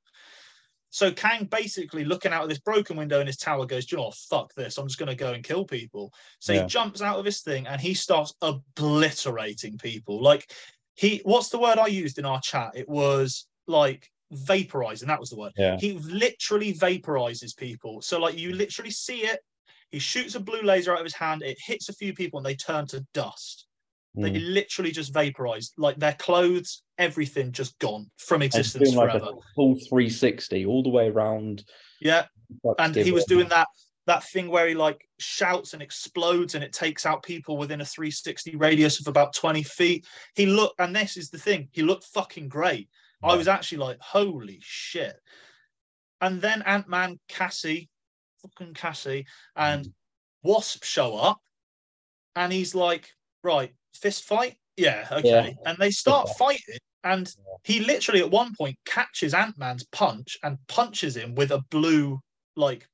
So 0.91 1.13
Kang 1.13 1.45
basically 1.45 2.05
looking 2.05 2.33
out 2.33 2.43
of 2.43 2.49
this 2.49 2.61
broken 2.61 2.97
window 2.97 3.21
in 3.21 3.27
his 3.27 3.37
tower 3.37 3.67
goes, 3.67 3.87
"Do 3.87 3.97
you 3.97 3.99
know 3.99 4.07
what? 4.07 4.15
Fuck 4.15 4.55
this! 4.55 4.79
I'm 4.79 4.87
just 4.89 4.99
going 4.99 5.11
to 5.11 5.15
go 5.15 5.33
and 5.33 5.45
kill 5.45 5.65
people." 5.65 6.13
So 6.39 6.53
Yeah. 6.53 6.63
he 6.63 6.67
jumps 6.67 7.03
out 7.03 7.19
of 7.19 7.25
his 7.25 7.41
thing 7.41 7.67
and 7.67 7.81
he 7.81 7.95
starts 7.95 8.35
obliterating 8.41 9.79
people. 9.79 10.21
Like 10.23 10.51
he, 10.95 11.21
what's 11.25 11.51
the 11.51 11.59
word 11.59 11.79
I 11.79 11.87
used 11.87 12.19
in 12.19 12.25
our 12.25 12.41
chat? 12.41 12.73
It 12.75 12.89
was 12.89 13.47
like 13.67 14.11
vaporizing. 14.33 15.07
That 15.07 15.21
was 15.21 15.31
the 15.31 15.37
word. 15.37 15.53
Yeah. 15.57 15.77
He 15.79 15.93
literally 15.93 16.75
vaporizes 16.75 17.57
people. 17.57 18.03
So 18.03 18.19
like 18.19 18.37
you 18.37 18.53
literally 18.53 18.91
see 18.91 19.21
it. 19.21 19.41
He 19.91 19.99
shoots 19.99 20.35
a 20.35 20.41
blue 20.41 20.63
laser 20.63 20.93
out 20.93 20.99
of 20.99 21.05
his 21.05 21.15
hand. 21.15 21.43
It 21.43 21.57
hits 21.65 21.89
a 21.89 21.95
few 21.95 22.13
people 22.13 22.39
and 22.39 22.47
they 22.47 22.57
turn 22.57 22.87
to 22.89 23.07
dust. 23.15 23.68
They 24.21 24.31
Mm. 24.33 24.53
literally 24.55 24.91
just 24.91 25.13
vaporized. 25.15 25.75
Like 25.77 25.97
their 25.99 26.15
clothes, 26.15 26.83
everything 26.99 27.53
just 27.53 27.79
gone 27.79 28.11
from 28.17 28.43
existence 28.43 28.95
like 28.95 29.13
forever. 29.13 29.27
a 29.39 29.55
full 29.55 29.77
360 29.89 30.67
all 30.67 30.83
the 30.83 30.89
way 30.89 31.09
around. 31.09 31.65
Yeah. 32.01 32.27
and 32.79 32.97
he 32.97 33.13
was 33.13 33.27
doing 33.27 33.49
that 33.51 33.69
that 34.07 34.25
thing 34.25 34.49
where 34.49 34.67
he 34.67 34.75
like 34.75 35.07
shouts 35.19 35.75
and 35.75 35.83
explodes 35.83 36.55
and 36.55 36.65
it 36.65 36.73
takes 36.73 37.05
out 37.05 37.23
people 37.23 37.59
within 37.59 37.83
a 37.83 37.85
360 37.85 38.57
radius 38.57 38.99
of 39.01 39.07
about 39.07 39.35
20 39.35 39.63
feet 39.63 40.07
he 40.35 40.47
looked 40.47 40.81
and 40.81 40.97
this 40.97 41.19
is 41.19 41.29
the 41.29 41.37
thing 41.37 41.69
he 41.73 41.83
looked 41.83 42.05
fucking 42.05 42.49
great 42.49 42.89
i 43.23 43.37
was 43.37 43.49
actually 43.49 43.77
like 43.77 43.99
holy 44.01 44.59
shit 44.63 45.21
and 46.23 46.41
then 46.41 46.63
ant-man 46.63 47.21
cassie 47.29 47.91
fucking 48.41 48.73
cassie 48.73 49.27
and 49.57 49.85
Mm. 49.85 49.93
wasp 50.43 50.85
show 50.85 51.15
up 51.15 51.43
and 52.35 52.51
he's 52.51 52.75
like 52.75 53.11
right 53.43 53.75
fist 53.99 54.25
fight 54.25 54.57
yeah 54.77 55.07
okay 55.13 55.57
and 55.67 55.77
they 55.79 55.91
start 55.91 56.27
Yeah. 56.29 56.35
fighting 56.35 56.79
and 57.05 57.33
he 57.65 57.81
literally 57.81 58.21
at 58.21 58.31
one 58.31 58.55
point 58.57 58.77
catches 58.85 59.35
ant-man's 59.35 59.85
punch 59.93 60.37
and 60.43 60.59
punches 60.69 61.17
him 61.17 61.35
with 61.35 61.51
a 61.51 61.63
blue 61.71 62.21
like 62.57 62.87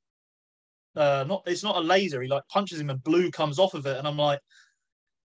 uh 0.96 1.24
not 1.26 1.42
it's 1.46 1.62
not 1.62 1.76
a 1.76 1.80
laser 1.80 2.22
he 2.22 2.28
like 2.28 2.42
punches 2.48 2.80
him 2.80 2.90
and 2.90 3.02
blue 3.02 3.30
comes 3.30 3.58
off 3.58 3.74
of 3.74 3.86
it 3.86 3.96
and 3.98 4.06
i'm 4.06 4.16
like 4.16 4.40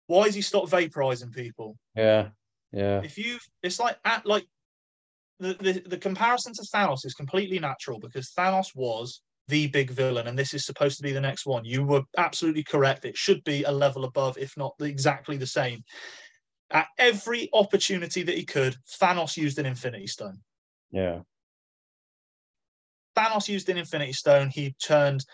why 0.07 0.27
has 0.27 0.35
he 0.35 0.43
stopped 0.43 0.71
vaporizing 0.71 1.33
people 1.33 1.77
Yeah. 1.95 2.29
Yeah. 2.73 3.01
if 3.03 3.17
you 3.17 3.39
it's 3.63 3.81
like 3.81 3.99
at 4.05 4.27
like 4.27 4.47
the, 5.41 5.55
the 5.55 5.73
the 5.89 5.99
comparison 5.99 6.53
to 6.55 6.63
thanos 6.63 7.05
is 7.05 7.15
completely 7.15 7.59
natural 7.59 7.99
because 7.99 8.31
thanos 8.39 8.69
was 8.75 9.23
the 9.49 9.67
big 9.69 9.91
villain 9.91 10.27
and 10.27 10.39
this 10.39 10.55
is 10.55 10.65
supposed 10.65 10.97
to 10.97 11.03
be 11.03 11.13
the 11.13 11.21
next 11.21 11.47
one 11.47 11.65
you 11.65 11.85
were 11.85 12.03
absolutely 12.17 12.63
correct 12.63 13.05
it 13.05 13.17
should 13.17 13.43
be 13.45 13.63
a 13.65 13.71
level 13.71 14.05
above 14.05 14.39
if 14.39 14.57
not 14.57 14.75
exactly 14.81 15.37
the 15.37 15.47
same 15.47 15.83
at 16.71 16.87
every 16.99 17.49
opportunity 17.53 18.23
that 18.23 18.37
he 18.37 18.45
could 18.45 18.77
thanos 19.01 19.37
used 19.37 19.59
an 19.59 19.67
infinity 19.67 20.07
stone 20.07 20.39
Yeah. 20.91 21.21
Thanos 23.17 23.49
used 23.49 23.69
an 23.69 23.77
Infinity 23.77 24.13
Stone. 24.13 24.51
He 24.51 24.75
turned 24.83 25.25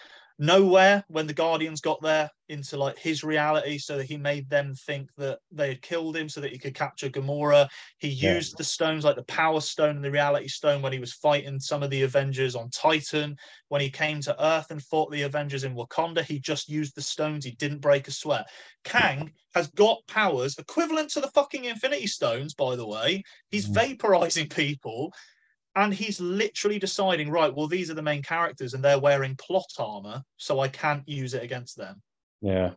nowhere 0.40 1.04
when 1.08 1.26
the 1.26 1.34
Guardians 1.34 1.80
got 1.80 2.00
there 2.02 2.28
into 2.48 2.76
like 2.76 2.98
his 2.98 3.22
reality, 3.22 3.78
so 3.78 3.98
that 3.98 4.06
he 4.06 4.16
made 4.16 4.48
them 4.50 4.74
think 4.74 5.10
that 5.18 5.38
they 5.52 5.68
had 5.68 5.82
killed 5.82 6.16
him, 6.16 6.28
so 6.28 6.40
that 6.40 6.50
he 6.50 6.58
could 6.58 6.74
capture 6.74 7.10
Gamora. 7.10 7.68
He 7.98 8.08
Yeah. 8.08 8.34
used 8.34 8.56
the 8.56 8.64
stones 8.64 9.04
like 9.04 9.16
the 9.16 9.24
Power 9.24 9.60
Stone 9.60 9.96
and 9.96 10.04
the 10.04 10.10
Reality 10.10 10.48
Stone 10.48 10.82
when 10.82 10.92
he 10.92 10.98
was 10.98 11.12
fighting 11.12 11.60
some 11.60 11.82
of 11.82 11.90
the 11.90 12.02
Avengers 12.02 12.56
on 12.56 12.70
Titan. 12.70 13.36
When 13.68 13.80
he 13.82 13.90
came 13.90 14.20
to 14.22 14.44
Earth 14.44 14.70
and 14.70 14.82
fought 14.82 15.12
the 15.12 15.22
Avengers 15.22 15.64
in 15.64 15.74
Wakanda, 15.74 16.24
he 16.24 16.40
just 16.40 16.68
used 16.68 16.96
the 16.96 17.02
stones. 17.02 17.44
He 17.44 17.52
didn't 17.52 17.80
break 17.80 18.08
a 18.08 18.10
sweat. 18.10 18.46
Kang 18.82 19.32
has 19.54 19.68
got 19.68 19.98
powers 20.08 20.56
equivalent 20.58 21.10
to 21.10 21.20
the 21.20 21.30
fucking 21.30 21.66
Infinity 21.66 22.06
Stones, 22.06 22.54
by 22.54 22.76
the 22.76 22.86
way. 22.86 23.22
He's 23.50 23.66
Mhm. 23.66 23.74
vaporizing 23.74 24.48
people 24.48 25.12
and 25.76 25.94
he's 25.94 26.20
literally 26.20 26.78
deciding 26.78 27.30
right 27.30 27.54
well 27.54 27.68
these 27.68 27.90
are 27.90 27.94
the 27.94 28.02
main 28.02 28.22
characters 28.22 28.74
and 28.74 28.84
they're 28.84 29.00
wearing 29.00 29.36
plot 29.36 29.70
armor 29.78 30.22
so 30.36 30.60
i 30.60 30.68
can't 30.68 31.06
use 31.08 31.34
it 31.34 31.42
against 31.42 31.76
them 31.76 32.02
Yeah. 32.40 32.74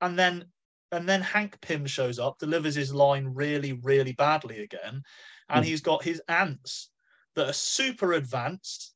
and 0.00 0.18
then 0.18 0.52
and 0.92 1.08
then 1.08 1.20
hank 1.20 1.60
pym 1.60 1.86
shows 1.86 2.18
up 2.18 2.38
delivers 2.38 2.74
his 2.74 2.94
line 2.94 3.26
really 3.26 3.72
really 3.82 4.12
badly 4.12 4.60
again 4.62 5.02
and 5.48 5.64
Hmm. 5.64 5.68
he's 5.68 5.80
got 5.80 6.02
his 6.04 6.22
ants 6.28 6.90
that 7.34 7.48
are 7.48 7.52
super 7.52 8.12
advanced 8.14 8.94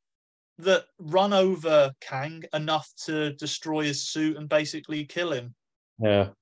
that 0.59 0.87
run 0.99 1.33
over 1.33 1.93
kang 2.01 2.45
enough 2.53 2.93
to 3.05 3.33
destroy 3.35 3.85
his 3.85 4.09
suit 4.09 4.37
and 4.37 4.49
basically 4.49 5.05
kill 5.07 5.33
him 5.33 5.55
Yeah. 5.99 6.33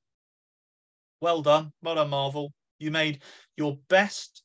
well 1.21 1.43
done 1.43 1.73
well 1.83 1.95
done 1.95 2.11
marvel 2.11 2.53
you 2.79 2.91
made 2.91 3.23
your 3.57 3.77
best 3.89 4.43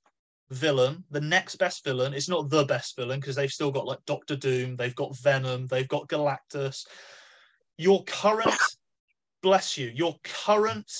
villain 0.49 1.03
the 1.09 1.21
next 1.21 1.55
best 1.55 1.83
villain 1.83 2.13
It's 2.13 2.29
not 2.29 2.49
the 2.49 2.65
best 2.65 2.95
villain 2.95 3.19
because 3.19 3.35
they've 3.35 3.49
still 3.49 3.71
got 3.71 3.85
like 3.85 3.99
doctor 4.05 4.35
doom 4.35 4.75
they've 4.75 4.95
got 4.95 5.17
venom 5.17 5.67
they've 5.67 5.87
got 5.87 6.07
galactus 6.07 6.85
your 7.77 8.03
current 8.03 8.53
bless 9.41 9.77
you 9.77 9.91
your 9.95 10.15
current 10.23 10.91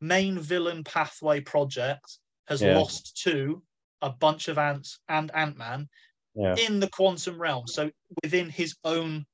main 0.00 0.38
villain 0.38 0.84
pathway 0.84 1.40
project 1.40 2.18
has 2.48 2.62
Yeah. 2.62 2.78
lost 2.78 3.16
to 3.24 3.62
a 4.02 4.10
bunch 4.10 4.48
of 4.48 4.58
ants 4.58 5.00
and 5.08 5.30
ant-man 5.34 5.88
Yeah. 6.34 6.54
in 6.56 6.80
the 6.80 6.88
quantum 6.90 7.40
realm 7.40 7.66
so 7.66 7.90
within 8.22 8.48
his 8.48 8.76
own 8.84 9.26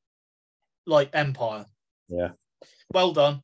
like 0.87 1.11
empire 1.13 1.67
Yeah. 2.09 2.31
well 2.93 3.13
done 3.13 3.43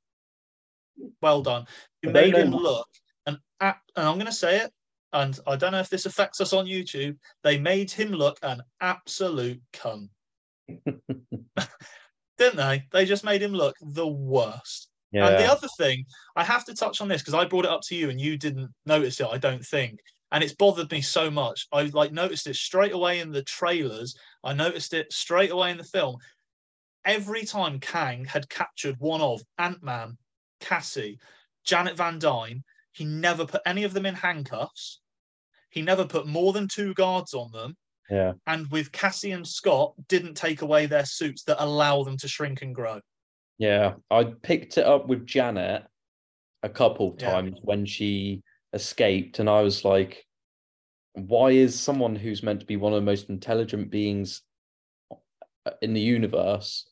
well 1.23 1.43
done 1.43 1.67
you 2.03 2.11
made 2.11 2.35
him 2.35 2.51
look 2.51 2.89
and 3.27 3.39
and 3.61 3.77
i'm 3.97 4.15
going 4.15 4.27
to 4.27 4.33
say 4.33 4.59
it 4.59 4.73
and 5.13 5.39
I 5.47 5.57
don't 5.57 5.73
know 5.73 5.81
if 5.81 5.89
this 5.89 6.07
affects 6.07 6.41
us 6.41 6.53
on 6.53 6.67
YouTube, 6.67 7.17
they 7.43 7.59
made 7.59 7.91
him 7.91 8.11
look 8.11 8.39
an 8.43 8.63
absolute 8.81 9.61
cunt. 9.73 10.09
Didn't 12.39 12.57
they? 12.57 12.85
They 12.93 13.05
just 13.05 13.25
made 13.25 13.43
him 13.43 13.53
look 13.53 13.77
the 13.81 14.07
worst. 14.07 14.89
Yeah. 15.11 15.29
And 15.29 15.39
the 15.39 15.51
other 15.51 15.69
thing, 15.79 16.05
I 16.37 16.45
have 16.45 16.65
to 16.67 16.75
touch 16.75 17.01
on 17.01 17.09
this 17.09 17.23
because 17.23 17.35
I 17.35 17.47
brought 17.47 17.65
it 17.65 17.71
up 17.71 17.81
to 17.89 17.97
you 17.97 18.11
and 18.11 18.21
you 18.21 18.37
didn't 18.37 18.71
notice 18.85 19.21
it, 19.21 19.27
I 19.31 19.39
don't 19.39 19.65
think. 19.65 20.01
And 20.31 20.45
it's 20.45 20.55
bothered 20.55 20.91
me 20.91 21.01
so 21.01 21.31
much. 21.31 21.67
I 21.73 21.85
like 21.85 22.13
noticed 22.13 22.47
it 22.47 22.57
straight 22.57 22.93
away 22.93 23.21
in 23.21 23.33
the 23.33 23.43
trailers. 23.43 24.15
I 24.45 24.53
noticed 24.53 24.93
it 24.93 25.11
straight 25.11 25.51
away 25.51 25.71
in 25.71 25.79
the 25.79 25.85
film. 25.85 26.17
Every 27.07 27.47
time 27.47 27.81
Kang 27.81 28.27
had 28.27 28.51
captured 28.51 28.97
one 28.99 29.23
of 29.23 29.41
Ant-Man, 29.57 30.19
Cassie, 30.61 31.19
Janet 31.65 31.97
Van 31.97 32.19
Dyne, 32.19 32.63
he 32.99 33.05
never 33.05 33.47
put 33.47 33.63
any 33.65 33.85
of 33.85 33.95
them 33.95 34.05
in 34.07 34.15
handcuffs. 34.15 35.01
He 35.71 35.83
never 35.83 36.05
put 36.05 36.27
more 36.27 36.53
than 36.53 36.67
two 36.69 36.93
guards 36.95 37.33
on 37.35 37.53
them. 37.53 37.77
yeah. 38.11 38.33
And 38.47 38.71
with 38.71 38.91
Cassie 38.91 39.33
and 39.33 39.47
Scott, 39.47 39.95
didn't 40.09 40.35
take 40.35 40.63
away 40.63 40.87
their 40.87 41.05
suits 41.05 41.45
that 41.45 41.63
allow 41.63 42.03
them 42.03 42.17
to 42.19 42.29
shrink 42.29 42.63
and 42.63 42.75
grow. 42.75 43.01
Yeah. 43.59 43.95
I 44.11 44.25
picked 44.25 44.79
it 44.79 44.87
up 44.87 45.07
with 45.09 45.27
Janet 45.27 45.85
a 46.63 46.69
couple 46.69 47.13
of 47.15 47.21
Yeah. 47.21 47.31
times 47.33 47.59
when 47.63 47.87
she 47.87 48.43
escaped, 48.73 49.39
and 49.39 49.49
I 49.49 49.61
was 49.63 49.85
like, 49.85 50.25
why 51.13 51.51
is 51.51 51.79
someone 51.79 52.17
who's 52.17 52.43
meant 52.43 52.61
to 52.61 52.67
be 52.67 52.77
one 52.77 52.93
of 52.93 52.97
the 53.01 53.05
most 53.13 53.29
intelligent 53.29 53.91
beings 53.91 54.43
in 55.83 55.93
the 55.93 56.01
universe 56.01 56.89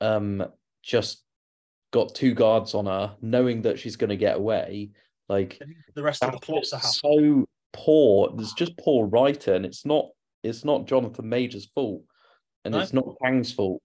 um 0.00 0.44
just 0.82 1.23
got 1.94 2.14
two 2.14 2.34
guards 2.34 2.74
on 2.74 2.86
her 2.86 3.14
knowing 3.22 3.62
that 3.62 3.78
she's 3.78 3.94
going 3.96 4.10
to 4.10 4.16
get 4.26 4.36
away 4.36 4.90
like 5.28 5.60
The 5.94 6.02
rest 6.02 6.24
of 6.24 6.32
the 6.32 6.38
plots 6.40 6.72
are 6.72 6.82
so 6.82 7.46
poor. 7.72 8.30
There's 8.36 8.52
just 8.52 8.76
poor 8.78 9.06
writing. 9.06 9.64
It's 9.64 9.86
not 9.86 10.06
it's 10.42 10.64
not 10.64 10.86
jonathan 10.86 11.28
major's 11.28 11.66
fault 11.74 12.02
and 12.64 12.72
No. 12.74 12.80
it's 12.80 12.92
not 12.92 13.16
kang's 13.22 13.52
fault. 13.52 13.80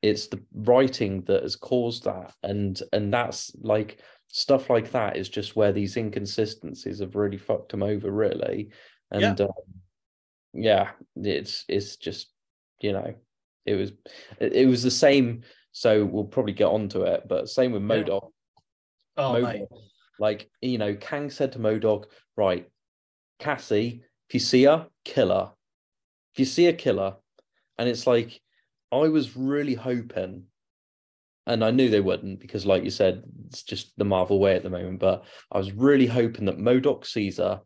It's 0.00 0.28
the 0.28 0.40
writing 0.54 1.22
that 1.26 1.42
has 1.42 1.56
caused 1.56 2.04
that 2.04 2.32
and 2.42 2.80
and 2.92 3.12
that's 3.12 3.52
like 3.60 4.00
stuff 4.28 4.70
like 4.70 4.92
that 4.92 5.16
is 5.16 5.28
just 5.28 5.56
where 5.56 5.72
these 5.72 5.96
inconsistencies 5.96 7.00
have 7.00 7.16
really 7.16 7.38
fucked 7.38 7.74
him 7.74 7.82
over 7.82 8.10
really. 8.10 8.70
Yeah. 9.12 9.30
and 9.30 9.40
um, 9.40 9.48
yeah 10.54 10.90
it's 11.16 11.64
it's 11.68 11.96
just 11.96 12.28
you 12.80 12.92
know 12.92 13.14
it 13.66 13.74
was 13.74 13.90
it 14.38 14.66
was 14.68 14.82
the 14.82 14.90
same 15.06 15.42
so 15.78 16.04
we'll 16.04 16.24
probably 16.24 16.52
get 16.52 16.66
onto 16.66 17.02
it 17.02 17.22
but 17.28 17.48
same 17.48 17.72
with 17.72 17.82
Yeah. 17.82 18.02
Modok 18.02 18.30
Oh, 19.18 19.32
Modok. 19.34 19.66
Like, 20.20 20.48
you 20.60 20.78
know, 20.78 20.94
Kang 20.94 21.30
said 21.30 21.52
to 21.52 21.58
Modok, 21.58 22.04
right, 22.36 22.66
Cassie, 23.38 24.02
if 24.28 24.34
you 24.34 24.40
see 24.40 24.64
her, 24.64 24.86
kill 25.04 25.28
her. 25.30 25.52
If 26.34 26.40
you 26.40 26.44
see 26.44 26.66
a 26.66 26.72
killer, 26.72 27.16
and 27.78 27.88
it's 27.88 28.06
like, 28.06 28.40
I 28.90 29.08
was 29.08 29.36
really 29.36 29.74
hoping, 29.74 30.44
and 31.46 31.64
I 31.64 31.70
knew 31.70 31.88
they 31.88 32.00
wouldn't 32.00 32.40
because, 32.40 32.64
like 32.66 32.84
you 32.84 32.90
said, 32.90 33.22
it's 33.46 33.62
just 33.62 33.92
the 33.96 34.04
Marvel 34.04 34.38
way 34.38 34.54
at 34.54 34.62
the 34.62 34.70
moment. 34.70 35.00
But 35.00 35.24
I 35.50 35.58
was 35.58 35.72
really 35.72 36.06
hoping 36.06 36.44
that 36.46 36.58
Modok 36.58 37.06
sees 37.06 37.38
her 37.38 37.60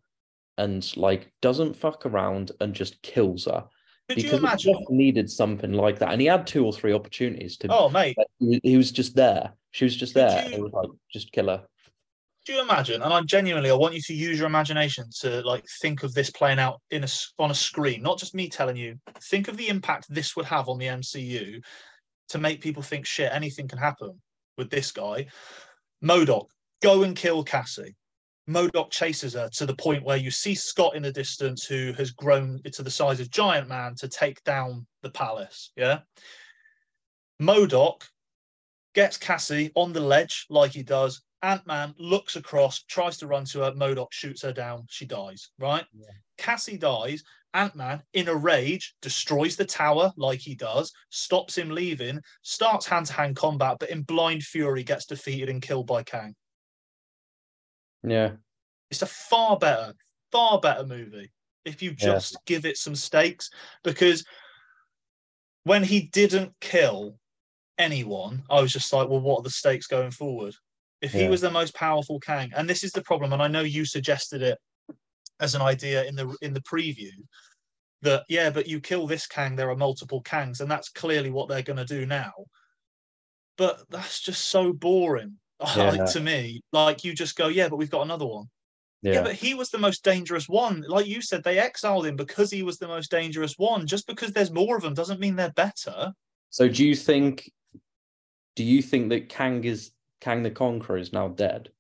and 0.59 0.97
like 0.97 1.33
doesn't 1.41 1.77
fuck 1.77 2.07
around 2.07 2.53
and 2.61 2.75
just 2.75 3.03
kills 3.03 3.47
her 3.47 3.65
Could 4.09 4.17
because 4.17 4.33
it 4.33 4.39
imagine? 4.39 4.75
just 4.75 4.91
needed 4.91 5.31
something 5.31 5.73
like 5.73 5.99
that. 6.01 6.11
And 6.13 6.21
he 6.21 6.27
had 6.27 6.47
two 6.47 6.65
or 6.67 6.73
three 6.73 6.93
opportunities 6.93 7.57
to. 7.59 7.69
Oh, 7.71 7.89
mate. 7.89 8.17
he, 8.39 8.77
was 8.77 8.91
just 8.93 9.15
there. 9.15 9.53
She 9.71 9.85
was 9.85 9.97
just 9.97 10.15
Could 10.15 10.29
there. 10.29 10.49
you- 10.49 10.55
It 10.57 10.61
was 10.61 10.73
like 10.73 10.91
just 11.13 11.33
kill 11.33 11.49
her. 11.49 11.65
Do 12.45 12.55
you 12.55 12.61
imagine? 12.63 13.03
And 13.03 13.13
I 13.15 13.21
genuinely, 13.23 13.71
I 13.71 13.75
want 13.75 13.95
you 13.95 14.01
to 14.03 14.13
use 14.15 14.37
your 14.37 14.49
imagination 14.49 15.05
to 15.21 15.43
like 15.43 15.65
think 15.81 16.03
of 16.03 16.13
this 16.13 16.29
playing 16.31 16.59
out 16.59 16.81
in 16.91 17.05
a 17.05 17.09
on 17.39 17.53
a 17.53 17.55
screen, 17.55 18.03
not 18.03 18.19
just 18.19 18.35
me 18.35 18.49
telling 18.49 18.77
you. 18.77 18.97
Think 19.31 19.47
of 19.47 19.57
the 19.57 19.69
impact 19.69 20.07
this 20.09 20.35
would 20.35 20.47
have 20.47 20.69
on 20.69 20.79
the 20.79 20.87
MCU 20.87 21.63
to 22.31 22.39
make 22.39 22.61
people 22.61 22.83
think 22.83 23.07
shit. 23.07 23.31
Anything 23.33 23.69
can 23.69 23.79
happen 23.79 24.21
with 24.59 24.71
this 24.71 24.91
guy. 24.91 25.27
Modok, 26.05 26.47
go 26.83 27.05
and 27.05 27.15
kill 27.15 27.45
Cassie. 27.45 27.95
Modok 28.49 28.91
chases 28.91 29.35
her 29.35 29.49
to 29.51 29.67
the 29.67 29.77
point 29.77 30.05
where 30.05 30.17
you 30.17 30.31
see 30.31 30.55
Scott 30.55 30.97
in 30.97 31.03
the 31.03 31.13
distance, 31.13 31.65
who 31.65 31.93
has 31.93 32.11
grown 32.11 32.61
to 32.73 32.83
the 32.83 32.91
size 32.91 33.21
of 33.21 33.31
Giant 33.31 33.69
Man 33.69 33.95
to 33.97 34.09
take 34.09 34.43
down 34.45 34.87
the 35.03 35.11
palace. 35.11 35.71
Yeah. 35.77 36.01
Modok 37.41 38.03
gets 38.95 39.17
Cassie 39.17 39.71
on 39.75 39.93
the 39.93 40.01
ledge 40.01 40.47
like 40.51 40.73
he 40.73 40.83
does. 40.83 41.23
Ant 41.43 41.67
Man 41.67 41.95
looks 41.99 42.37
across, 42.37 42.83
tries 42.85 43.17
to 43.19 43.27
run 43.27 43.45
to 43.47 43.61
her. 43.61 43.73
Modok 43.73 44.13
shoots 44.13 44.43
her 44.43 44.53
down. 44.53 44.87
She 44.89 45.07
dies. 45.07 45.51
Right? 45.59 45.85
Yeah. 45.93 46.07
Cassie 46.39 46.79
dies. 46.79 47.23
Ant 47.55 47.77
Man, 47.77 48.03
in 48.15 48.29
a 48.29 48.35
rage, 48.35 48.95
destroys 49.03 49.57
the 49.57 49.65
tower 49.65 50.13
like 50.17 50.41
he 50.41 50.55
does, 50.55 50.91
stops 51.11 51.59
him 51.59 51.69
leaving, 51.71 52.21
starts 52.43 52.87
hand 52.87 53.07
to 53.07 53.13
hand 53.13 53.37
combat, 53.37 53.77
but 53.79 53.91
in 53.91 54.03
blind 54.03 54.43
fury 54.43 54.83
gets 54.83 55.05
defeated 55.05 55.51
and 55.51 55.61
killed 55.61 55.87
by 55.87 56.03
Kang. 56.03 56.35
Yeah. 58.03 58.33
It's 58.91 59.03
a 59.03 59.07
far 59.07 59.59
better, 59.59 59.95
far 60.31 60.61
better 60.61 60.85
movie 60.85 61.33
if 61.65 61.83
you 61.83 61.91
Yeah. 61.91 61.97
just 61.97 62.37
give 62.47 62.67
it 62.67 62.77
some 62.77 62.97
stakes. 62.97 63.51
Because 63.85 64.25
when 65.65 65.85
he 65.85 66.09
didn't 66.09 66.53
kill 66.61 67.19
anyone, 67.79 68.45
I 68.51 68.61
was 68.61 68.73
just 68.73 68.93
like, 68.93 69.09
well, 69.09 69.21
what 69.21 69.41
are 69.41 69.45
the 69.45 69.51
stakes 69.51 69.87
going 69.87 70.11
forward? 70.11 70.55
If 71.01 71.13
he 71.13 71.23
Yeah. 71.23 71.31
was 71.31 71.41
the 71.41 71.51
most 71.51 71.75
powerful 71.75 72.21
Kang, 72.21 72.53
and 72.55 72.69
this 72.69 72.85
is 72.85 72.93
the 72.93 73.03
problem, 73.03 73.33
and 73.33 73.43
I 73.43 73.49
know 73.49 73.63
you 73.63 73.85
suggested 73.85 74.43
it 74.43 74.59
as 75.41 75.55
an 75.55 75.63
idea 75.63 76.05
in 76.05 76.15
the 76.15 76.37
in 76.43 76.53
the 76.53 76.61
preview, 76.61 77.13
that 78.03 78.25
yeah, 78.29 78.51
but 78.51 78.69
you 78.69 78.81
kill 78.81 79.07
this 79.07 79.27
Kang, 79.27 79.57
there 79.57 79.71
are 79.71 79.77
multiple 79.77 80.23
Kangs, 80.23 80.61
and 80.61 80.71
that's 80.71 80.91
clearly 80.91 81.31
what 81.31 81.49
they're 81.49 81.63
going 81.63 81.79
to 81.79 81.85
do 81.85 82.07
now. 82.07 82.33
But 83.57 83.85
that's 83.91 84.21
just 84.21 84.45
so 84.47 84.73
boring. 84.73 85.39
Yeah. 85.77 85.91
like 85.91 86.13
to 86.13 86.21
me, 86.21 86.61
like 86.73 87.05
you 87.05 87.15
just 87.15 87.37
go, 87.37 87.49
yeah, 87.49 87.69
but 87.69 87.77
we've 87.77 87.91
got 87.91 88.03
another 88.03 88.27
one. 88.27 88.47
Yeah. 89.03 89.15
Yeah. 89.15 89.23
but 89.23 89.35
he 89.35 89.55
was 89.55 89.71
the 89.71 89.79
most 89.79 90.05
dangerous 90.05 90.49
one. 90.49 90.85
Like 90.87 91.07
you 91.07 91.21
said, 91.21 91.43
they 91.43 91.59
exiled 91.59 92.07
him 92.07 92.17
because 92.17 92.51
he 92.51 92.63
was 92.63 92.79
the 92.79 92.89
most 92.89 93.11
dangerous 93.11 93.59
one. 93.59 93.87
Just 93.87 94.07
because 94.07 94.33
there's 94.33 94.53
more 94.53 94.77
of 94.77 94.83
them 94.83 94.95
doesn't 94.95 95.21
mean 95.21 95.37
they're 95.37 95.53
better. 95.53 96.13
So 96.51 96.69
do 96.69 96.87
you 96.87 96.95
think 96.95 97.51
do 98.55 98.65
you 98.65 98.83
think 98.83 99.09
that 99.09 99.29
Kang 99.29 99.65
is 99.65 99.91
Kang 100.21 100.43
the 100.43 100.51
Conqueror 100.51 100.99
is 100.99 101.13
now 101.13 101.29
dead? 101.29 101.71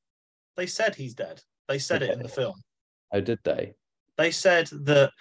They 0.56 0.66
said 0.66 0.94
he's 0.94 1.14
dead. 1.14 1.42
They 1.68 1.78
said 1.78 2.02
it 2.02 2.10
in 2.10 2.22
the 2.22 2.28
film. 2.28 2.54
Oh, 3.12 3.20
did 3.20 3.38
they? 3.44 3.74
They 4.18 4.30
said 4.30 4.68
that 4.84 5.12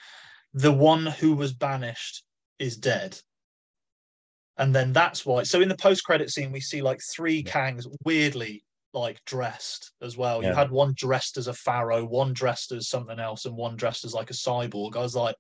the 0.54 0.71
one 0.71 1.06
who 1.06 1.34
was 1.34 1.54
banished 1.54 2.24
is 2.60 2.78
dead. 2.78 3.19
And 4.58 4.76
then 4.76 4.94
that's 4.94 5.26
why. 5.26 5.44
So 5.44 5.62
in 5.62 5.70
the 5.70 5.78
post-credit 5.78 6.30
scene, 6.30 6.52
we 6.52 6.60
see 6.60 6.82
like 6.82 7.02
three 7.02 7.44
Kangs 7.44 7.88
weirdly 8.04 8.64
like 8.94 9.24
dressed 9.26 9.94
as 10.02 10.18
well. 10.18 10.44
You 10.44 10.54
had 10.54 10.70
one 10.70 10.94
dressed 10.96 11.38
as 11.38 11.48
a 11.48 11.54
pharaoh, 11.54 12.06
one 12.06 12.34
dressed 12.34 12.72
as 12.74 12.90
something 12.90 13.20
else, 13.20 13.46
and 13.46 13.56
one 13.56 13.76
dressed 13.76 14.04
as 14.04 14.14
like 14.14 14.30
a 14.30 14.34
cyborg. 14.34 14.96
I 14.98 15.00
was 15.00 15.16
like, 15.16 15.36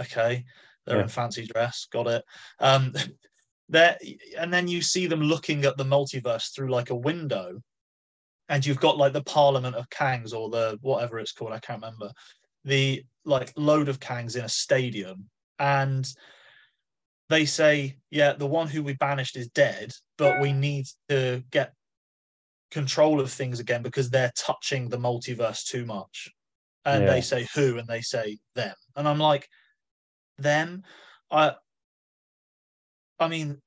okay, 0.00 0.44
they're 0.86 0.96
Yeah. 0.96 1.02
in 1.02 1.08
fancy 1.08 1.46
dress, 1.46 1.86
got 1.92 2.06
it. 2.06 2.24
Um 2.58 2.94
there 3.68 3.96
and 4.38 4.52
then 4.52 4.68
you 4.68 4.82
see 4.82 5.06
them 5.06 5.20
looking 5.20 5.64
at 5.64 5.76
the 5.76 5.84
multiverse 5.84 6.54
through 6.54 6.70
like 6.70 6.90
a 6.90 6.96
window, 6.96 7.60
and 8.48 8.64
you've 8.64 8.80
got 8.80 8.96
like 8.96 9.12
the 9.12 9.22
Parliament 9.22 9.76
of 9.76 9.88
Kangs 9.90 10.32
or 10.34 10.50
the 10.50 10.78
whatever 10.80 11.18
it's 11.18 11.32
called, 11.32 11.52
I 11.52 11.58
can't 11.58 11.82
remember. 11.82 12.10
The 12.64 13.04
like 13.24 13.52
load 13.56 13.88
of 13.88 14.00
Kangs 14.00 14.36
in 14.36 14.44
a 14.44 14.48
stadium, 14.48 15.28
and 15.58 16.10
they 17.32 17.46
say, 17.46 17.96
yeah, 18.10 18.34
the 18.34 18.46
one 18.46 18.68
who 18.68 18.82
we 18.82 18.92
banished 18.92 19.36
is 19.36 19.48
dead, 19.48 19.92
but 20.18 20.38
we 20.40 20.52
need 20.52 20.84
to 21.08 21.42
get 21.50 21.72
control 22.70 23.20
of 23.20 23.30
things 23.30 23.58
again 23.58 23.82
because 23.82 24.10
they're 24.10 24.32
touching 24.36 24.88
the 24.88 24.98
multiverse 24.98 25.64
too 25.64 25.86
much. 25.86 26.28
And 26.84 27.04
Yeah. 27.04 27.14
they 27.14 27.20
say 27.22 27.48
who 27.54 27.78
and 27.78 27.88
they 27.88 28.02
say 28.02 28.38
them. 28.54 28.74
And 28.96 29.08
I'm 29.08 29.18
like, 29.18 29.48
them? 30.36 30.82
I 31.30 31.54
I 33.18 33.28
mean 33.28 33.62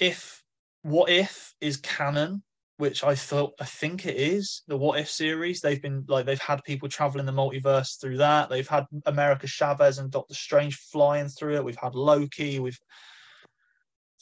if 0.00 0.42
what 0.82 1.10
if 1.10 1.54
is 1.60 1.76
canon, 1.76 2.42
which 2.80 3.04
I 3.04 3.14
thought 3.14 3.52
I 3.60 3.66
think 3.66 4.06
it 4.06 4.16
is, 4.16 4.62
the 4.66 4.76
what 4.76 4.98
if 4.98 5.08
series, 5.10 5.60
they've 5.60 5.82
been 5.82 6.04
like 6.08 6.24
they've 6.26 6.40
had 6.40 6.64
people 6.64 6.88
traveling 6.88 7.26
the 7.26 7.32
multiverse 7.32 8.00
through 8.00 8.16
that. 8.16 8.48
They've 8.48 8.66
had 8.66 8.86
America 9.06 9.46
Chavez 9.46 9.98
and 9.98 10.10
Doctor 10.10 10.34
Strange 10.34 10.76
flying 10.76 11.28
through 11.28 11.56
it. 11.56 11.64
We've 11.64 11.76
had 11.76 11.94
Loki, 11.94 12.58
we've 12.58 12.80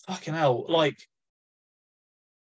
fucking 0.09 0.35
hell, 0.35 0.67
like 0.69 0.99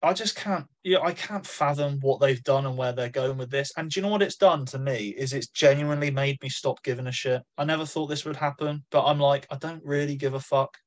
I 0.02 0.12
just 0.12 0.36
can't, 0.36 0.66
yeah, 0.84 1.00
I 1.00 1.14
can't 1.14 1.48
fathom 1.48 2.00
what 2.02 2.20
they've 2.20 2.44
done 2.44 2.66
and 2.66 2.78
where 2.78 2.92
they're 2.92 3.08
going 3.08 3.38
with 3.38 3.50
this. 3.50 3.72
And 3.78 3.90
do 3.90 4.00
you 4.00 4.06
know 4.06 4.12
what 4.12 4.22
it's 4.22 4.36
done 4.36 4.66
to 4.66 4.78
me? 4.78 5.16
Is 5.18 5.32
it's 5.32 5.48
genuinely 5.48 6.12
made 6.12 6.38
me 6.44 6.50
stop 6.50 6.84
giving 6.84 7.08
a 7.08 7.12
shit. 7.14 7.42
I 7.58 7.64
never 7.64 7.86
thought 7.86 8.08
this 8.08 8.26
would 8.26 8.36
happen, 8.36 8.84
but 8.92 9.06
I'm 9.06 9.20
like, 9.20 9.48
I 9.50 9.56
don't 9.56 9.84
really 9.86 10.18
give 10.18 10.34
a 10.34 10.42
fuck 10.42 10.78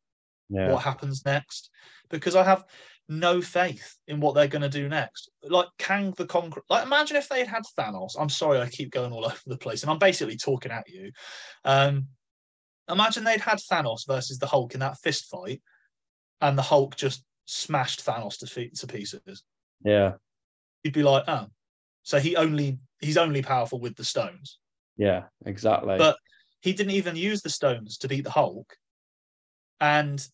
Yeah. 0.50 0.70
what 0.70 0.82
happens 0.82 1.24
next 1.24 1.70
because 2.10 2.36
I 2.36 2.44
have 2.44 2.64
no 3.08 3.40
faith 3.40 3.96
in 4.08 4.20
what 4.20 4.34
they're 4.34 4.48
going 4.48 4.62
to 4.62 4.68
do 4.68 4.88
next. 4.88 5.30
Like 5.42 5.68
Kang 5.78 6.12
the 6.16 6.26
Conqueror. 6.26 6.62
Like 6.68 6.84
imagine 6.84 7.16
if 7.16 7.28
they 7.28 7.40
had 7.40 7.48
had 7.48 7.62
Thanos. 7.78 8.16
I'm 8.18 8.28
sorry, 8.28 8.60
I 8.60 8.68
keep 8.68 8.90
going 8.90 9.12
all 9.12 9.24
over 9.26 9.40
the 9.46 9.58
place, 9.58 9.82
and 9.82 9.90
I'm 9.90 9.98
basically 9.98 10.36
talking 10.36 10.72
at 10.72 10.88
you. 10.88 11.12
Um, 11.64 12.08
imagine 12.90 13.24
they'd 13.24 13.40
had 13.40 13.58
Thanos 13.58 14.06
versus 14.06 14.38
the 14.38 14.46
Hulk 14.46 14.74
in 14.74 14.80
that 14.80 14.98
fist 14.98 15.26
fight, 15.26 15.62
and 16.40 16.56
the 16.56 16.62
Hulk 16.62 16.96
just 16.96 17.24
smashed 17.46 18.04
Thanos 18.04 18.38
to, 18.38 18.46
feet, 18.46 18.74
to 18.76 18.86
pieces. 18.86 19.44
Yeah. 19.84 20.14
You'd 20.82 20.94
be 20.94 21.02
like, 21.02 21.24
oh, 21.28 21.46
so 22.02 22.18
he 22.18 22.36
only 22.36 22.78
he's 23.00 23.16
only 23.16 23.42
powerful 23.42 23.80
with 23.80 23.96
the 23.96 24.04
stones. 24.04 24.58
Yeah, 24.96 25.24
exactly. 25.44 25.98
But 25.98 26.16
he 26.60 26.72
didn't 26.72 26.92
even 26.92 27.16
use 27.16 27.42
the 27.42 27.50
stones 27.50 27.98
to 27.98 28.08
beat 28.08 28.24
the 28.24 28.30
Hulk. 28.30 28.74
And 29.80 30.26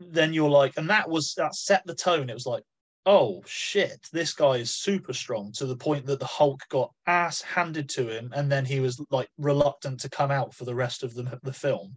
then 0.00 0.32
you're 0.32 0.50
like, 0.50 0.76
and 0.76 0.88
that 0.90 1.08
was 1.08 1.34
that 1.34 1.54
set 1.54 1.84
the 1.86 1.94
tone. 1.94 2.30
It 2.30 2.34
was 2.34 2.46
like, 2.46 2.64
oh 3.06 3.42
shit, 3.46 4.06
this 4.12 4.32
guy 4.32 4.56
is 4.56 4.74
super 4.74 5.12
strong 5.12 5.52
to 5.52 5.66
the 5.66 5.76
point 5.76 6.06
that 6.06 6.20
the 6.20 6.26
Hulk 6.26 6.60
got 6.70 6.92
ass 7.06 7.42
handed 7.42 7.88
to 7.90 8.08
him, 8.08 8.32
and 8.34 8.50
then 8.50 8.64
he 8.64 8.80
was 8.80 9.00
like 9.10 9.28
reluctant 9.38 10.00
to 10.00 10.10
come 10.10 10.30
out 10.30 10.54
for 10.54 10.64
the 10.64 10.74
rest 10.74 11.02
of 11.02 11.14
the, 11.14 11.38
the 11.42 11.52
film. 11.52 11.94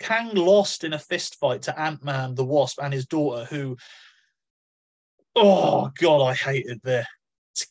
Kang 0.00 0.34
lost 0.34 0.84
in 0.84 0.92
a 0.92 0.98
fist 0.98 1.36
fight 1.36 1.62
to 1.62 1.80
Ant 1.80 2.04
Man, 2.04 2.34
the 2.34 2.44
Wasp, 2.44 2.78
and 2.82 2.92
his 2.92 3.06
daughter, 3.06 3.44
who, 3.46 3.76
oh 5.34 5.90
god, 5.98 6.22
I 6.22 6.34
hated 6.34 6.80
the 6.82 7.06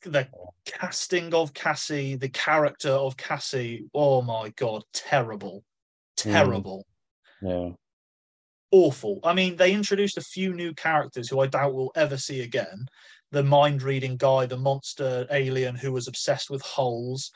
the 0.04 0.30
casting 0.66 1.34
of 1.34 1.54
Cassie, 1.54 2.16
the 2.16 2.30
character 2.30 2.92
of 2.92 3.18
Cassie. 3.18 3.86
Oh 3.94 4.22
my 4.22 4.50
god, 4.56 4.84
terrible, 4.94 5.64
hmm. 6.22 6.32
terrible. 6.32 6.86
Mm. 7.44 7.70
Yeah 7.70 7.76
awful. 8.74 9.20
I 9.24 9.34
mean, 9.34 9.56
they 9.56 9.72
introduced 9.72 10.18
a 10.18 10.22
few 10.22 10.52
new 10.52 10.74
characters 10.74 11.30
who 11.30 11.40
I 11.40 11.48
doubt 11.48 11.76
we'll 11.76 11.92
ever 11.96 12.18
see 12.18 12.42
again. 12.42 12.88
The 13.32 13.44
mind 13.44 13.84
reading 13.84 14.18
guy, 14.18 14.48
the 14.48 14.58
monster 14.58 15.28
alien 15.30 15.76
who 15.76 15.94
was 15.94 16.08
obsessed 16.08 16.50
with 16.50 16.64
holes, 16.64 17.32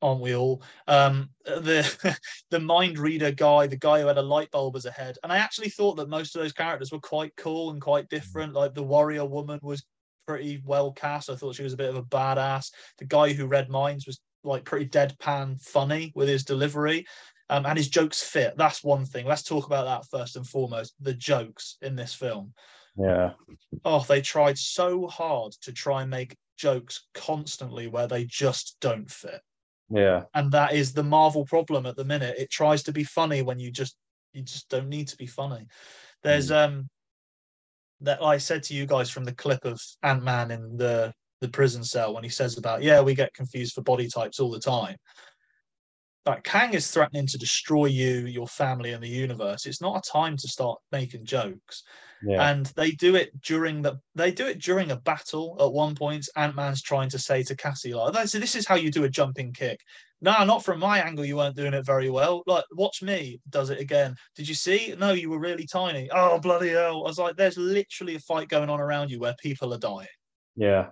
aren't 0.00 0.22
we 0.22 0.34
all? 0.34 0.62
Um, 0.88 1.28
the 1.44 2.18
the 2.50 2.58
mind 2.58 2.98
reader 2.98 3.30
guy, 3.30 3.66
the 3.66 3.76
guy 3.76 4.00
who 4.00 4.06
had 4.06 4.16
a 4.16 4.22
light 4.22 4.50
bulb 4.50 4.76
as 4.76 4.86
a 4.86 4.90
head. 4.90 5.18
And 5.22 5.30
I 5.30 5.36
actually 5.36 5.68
thought 5.68 5.96
that 5.96 6.08
most 6.08 6.34
of 6.34 6.40
those 6.40 6.54
characters 6.54 6.90
were 6.90 7.00
quite 7.00 7.36
cool 7.36 7.70
and 7.70 7.80
quite 7.80 8.08
different. 8.08 8.54
Like 8.54 8.72
the 8.72 8.82
warrior 8.82 9.26
woman 9.26 9.60
was 9.62 9.84
pretty 10.26 10.62
well 10.64 10.90
cast. 10.90 11.28
I 11.28 11.36
thought 11.36 11.54
she 11.54 11.64
was 11.64 11.74
a 11.74 11.78
bit 11.78 11.90
of 11.90 11.96
a 11.96 12.02
badass. 12.02 12.70
The 12.96 13.04
guy 13.04 13.34
who 13.34 13.46
read 13.46 13.68
minds 13.68 14.06
was 14.06 14.20
like 14.42 14.64
pretty 14.64 14.86
deadpan 14.86 15.60
funny 15.60 16.12
with 16.14 16.28
his 16.28 16.44
delivery 16.44 17.04
um, 17.48 17.66
and 17.66 17.78
his 17.78 17.88
jokes 17.88 18.22
fit. 18.22 18.54
That's 18.56 18.82
one 18.82 19.04
thing. 19.04 19.26
Let's 19.26 19.42
talk 19.42 19.66
about 19.66 19.84
that 19.84 20.08
first 20.10 20.36
and 20.36 20.46
foremost. 20.46 20.94
The 21.00 21.14
jokes 21.14 21.76
in 21.82 21.96
this 21.96 22.14
film. 22.14 22.52
Yeah. 22.98 23.32
Oh, 23.84 24.04
they 24.08 24.20
tried 24.20 24.58
so 24.58 25.06
hard 25.06 25.52
to 25.62 25.72
try 25.72 26.02
and 26.02 26.10
make 26.10 26.36
jokes 26.56 27.06
constantly 27.14 27.86
where 27.86 28.08
they 28.08 28.24
just 28.24 28.76
don't 28.80 29.10
fit. 29.10 29.40
Yeah. 29.90 30.24
And 30.34 30.50
that 30.52 30.74
is 30.74 30.92
the 30.92 31.04
Marvel 31.04 31.44
problem 31.44 31.86
at 31.86 31.96
the 31.96 32.04
minute. 32.04 32.36
It 32.38 32.50
tries 32.50 32.82
to 32.84 32.92
be 32.92 33.04
funny 33.04 33.42
when 33.42 33.58
you 33.58 33.70
just 33.70 33.96
you 34.32 34.42
just 34.42 34.68
don't 34.68 34.88
need 34.88 35.08
to 35.08 35.16
be 35.16 35.26
funny. 35.26 35.66
There's 36.22 36.50
mm. 36.50 36.64
um 36.64 36.88
that 38.00 38.22
I 38.22 38.38
said 38.38 38.62
to 38.64 38.74
you 38.74 38.86
guys 38.86 39.08
from 39.08 39.24
the 39.24 39.34
clip 39.34 39.64
of 39.64 39.80
Ant 40.02 40.22
Man 40.22 40.50
in 40.50 40.76
the 40.76 41.12
the 41.40 41.48
prison 41.48 41.84
cell 41.84 42.14
when 42.14 42.24
he 42.24 42.30
says 42.30 42.56
about 42.56 42.82
yeah 42.82 43.00
we 43.00 43.14
get 43.14 43.34
confused 43.34 43.74
for 43.74 43.82
body 43.82 44.08
types 44.08 44.40
all 44.40 44.50
the 44.50 44.58
time 44.58 44.96
like 46.26 46.42
Kang 46.42 46.74
is 46.74 46.90
threatening 46.90 47.26
to 47.28 47.38
destroy 47.38 47.86
you, 47.86 48.26
your 48.26 48.48
family, 48.48 48.92
and 48.92 49.02
the 49.02 49.08
universe. 49.08 49.64
It's 49.64 49.80
not 49.80 49.96
a 49.96 50.10
time 50.10 50.36
to 50.36 50.48
start 50.48 50.80
making 50.90 51.24
jokes. 51.24 51.84
Yeah. 52.22 52.50
And 52.50 52.66
they 52.76 52.90
do 52.92 53.14
it 53.14 53.40
during 53.42 53.82
the 53.82 54.00
they 54.14 54.32
do 54.32 54.46
it 54.46 54.58
during 54.58 54.90
a 54.90 54.96
battle 54.96 55.56
at 55.60 55.72
one 55.72 55.94
point. 55.94 56.28
Ant 56.36 56.56
Man's 56.56 56.82
trying 56.82 57.10
to 57.10 57.18
say 57.18 57.42
to 57.44 57.54
Cassie, 57.54 57.94
like, 57.94 58.26
so 58.26 58.38
this 58.38 58.56
is 58.56 58.66
how 58.66 58.74
you 58.74 58.90
do 58.90 59.04
a 59.04 59.08
jumping 59.08 59.52
kick. 59.52 59.80
No, 60.20 60.44
not 60.44 60.64
from 60.64 60.80
my 60.80 60.98
angle, 60.98 61.24
you 61.26 61.36
weren't 61.36 61.56
doing 61.56 61.74
it 61.74 61.84
very 61.84 62.10
well. 62.10 62.42
Like, 62.46 62.64
watch 62.72 63.02
me 63.02 63.38
does 63.50 63.70
it 63.70 63.78
again. 63.78 64.16
Did 64.34 64.48
you 64.48 64.54
see? 64.54 64.94
No, 64.98 65.12
you 65.12 65.30
were 65.30 65.38
really 65.38 65.66
tiny. 65.66 66.08
Oh 66.12 66.38
bloody 66.40 66.70
hell. 66.70 67.04
I 67.04 67.08
was 67.08 67.18
like, 67.18 67.36
there's 67.36 67.58
literally 67.58 68.16
a 68.16 68.20
fight 68.20 68.48
going 68.48 68.70
on 68.70 68.80
around 68.80 69.10
you 69.10 69.20
where 69.20 69.34
people 69.40 69.72
are 69.74 69.78
dying. 69.78 70.08
Yeah 70.56 70.88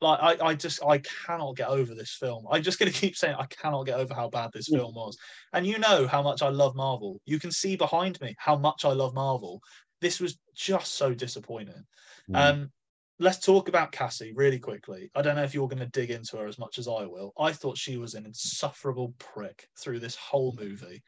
like 0.00 0.18
I, 0.20 0.48
I 0.48 0.54
just 0.54 0.84
I 0.84 0.98
cannot 0.98 1.56
get 1.56 1.68
over 1.68 1.94
this 1.94 2.16
film. 2.18 2.46
I'm 2.50 2.62
just 2.62 2.78
gonna 2.78 2.90
keep 3.02 3.16
saying 3.16 3.36
I 3.38 3.46
cannot 3.46 3.86
get 3.86 3.98
over 3.98 4.14
how 4.14 4.28
bad 4.28 4.50
this 4.52 4.68
film 4.68 4.94
was. 4.94 5.16
And 5.52 5.66
you 5.66 5.78
know 5.78 6.06
how 6.06 6.22
much 6.22 6.42
I 6.42 6.48
love 6.48 6.74
Marvel. 6.74 7.20
You 7.24 7.38
can 7.38 7.52
see 7.52 7.76
behind 7.76 8.20
me 8.20 8.34
how 8.38 8.56
much 8.56 8.84
I 8.84 8.92
love 8.92 9.14
Marvel. 9.14 9.60
This 10.00 10.20
was 10.20 10.38
just 10.54 10.94
so 10.94 11.14
disappointing. 11.14 11.84
Mm. 12.30 12.36
Um, 12.36 12.70
let's 13.18 13.38
talk 13.38 13.68
about 13.68 13.92
Cassie 13.92 14.32
really 14.34 14.58
quickly. 14.58 15.10
I 15.14 15.22
don't 15.22 15.36
know 15.36 15.42
if 15.42 15.54
you're 15.54 15.68
going 15.68 15.78
to 15.80 15.86
dig 15.86 16.10
into 16.10 16.36
her 16.36 16.46
as 16.46 16.58
much 16.58 16.78
as 16.78 16.86
I 16.86 17.06
will. 17.06 17.32
I 17.38 17.52
thought 17.52 17.78
she 17.78 17.96
was 17.96 18.14
an 18.14 18.26
insufferable 18.26 19.14
prick 19.18 19.68
through 19.78 20.00
this 20.00 20.16
whole 20.16 20.54
movie. 20.58 21.02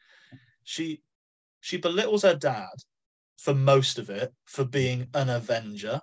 She 0.63 1.01
she 1.61 1.77
belittles 1.77 2.23
her 2.23 2.35
dad 2.35 2.69
for 3.37 3.53
most 3.53 3.99
of 3.99 4.09
it 4.09 4.33
for 4.45 4.65
being 4.65 5.07
an 5.13 5.29
Avenger, 5.29 6.01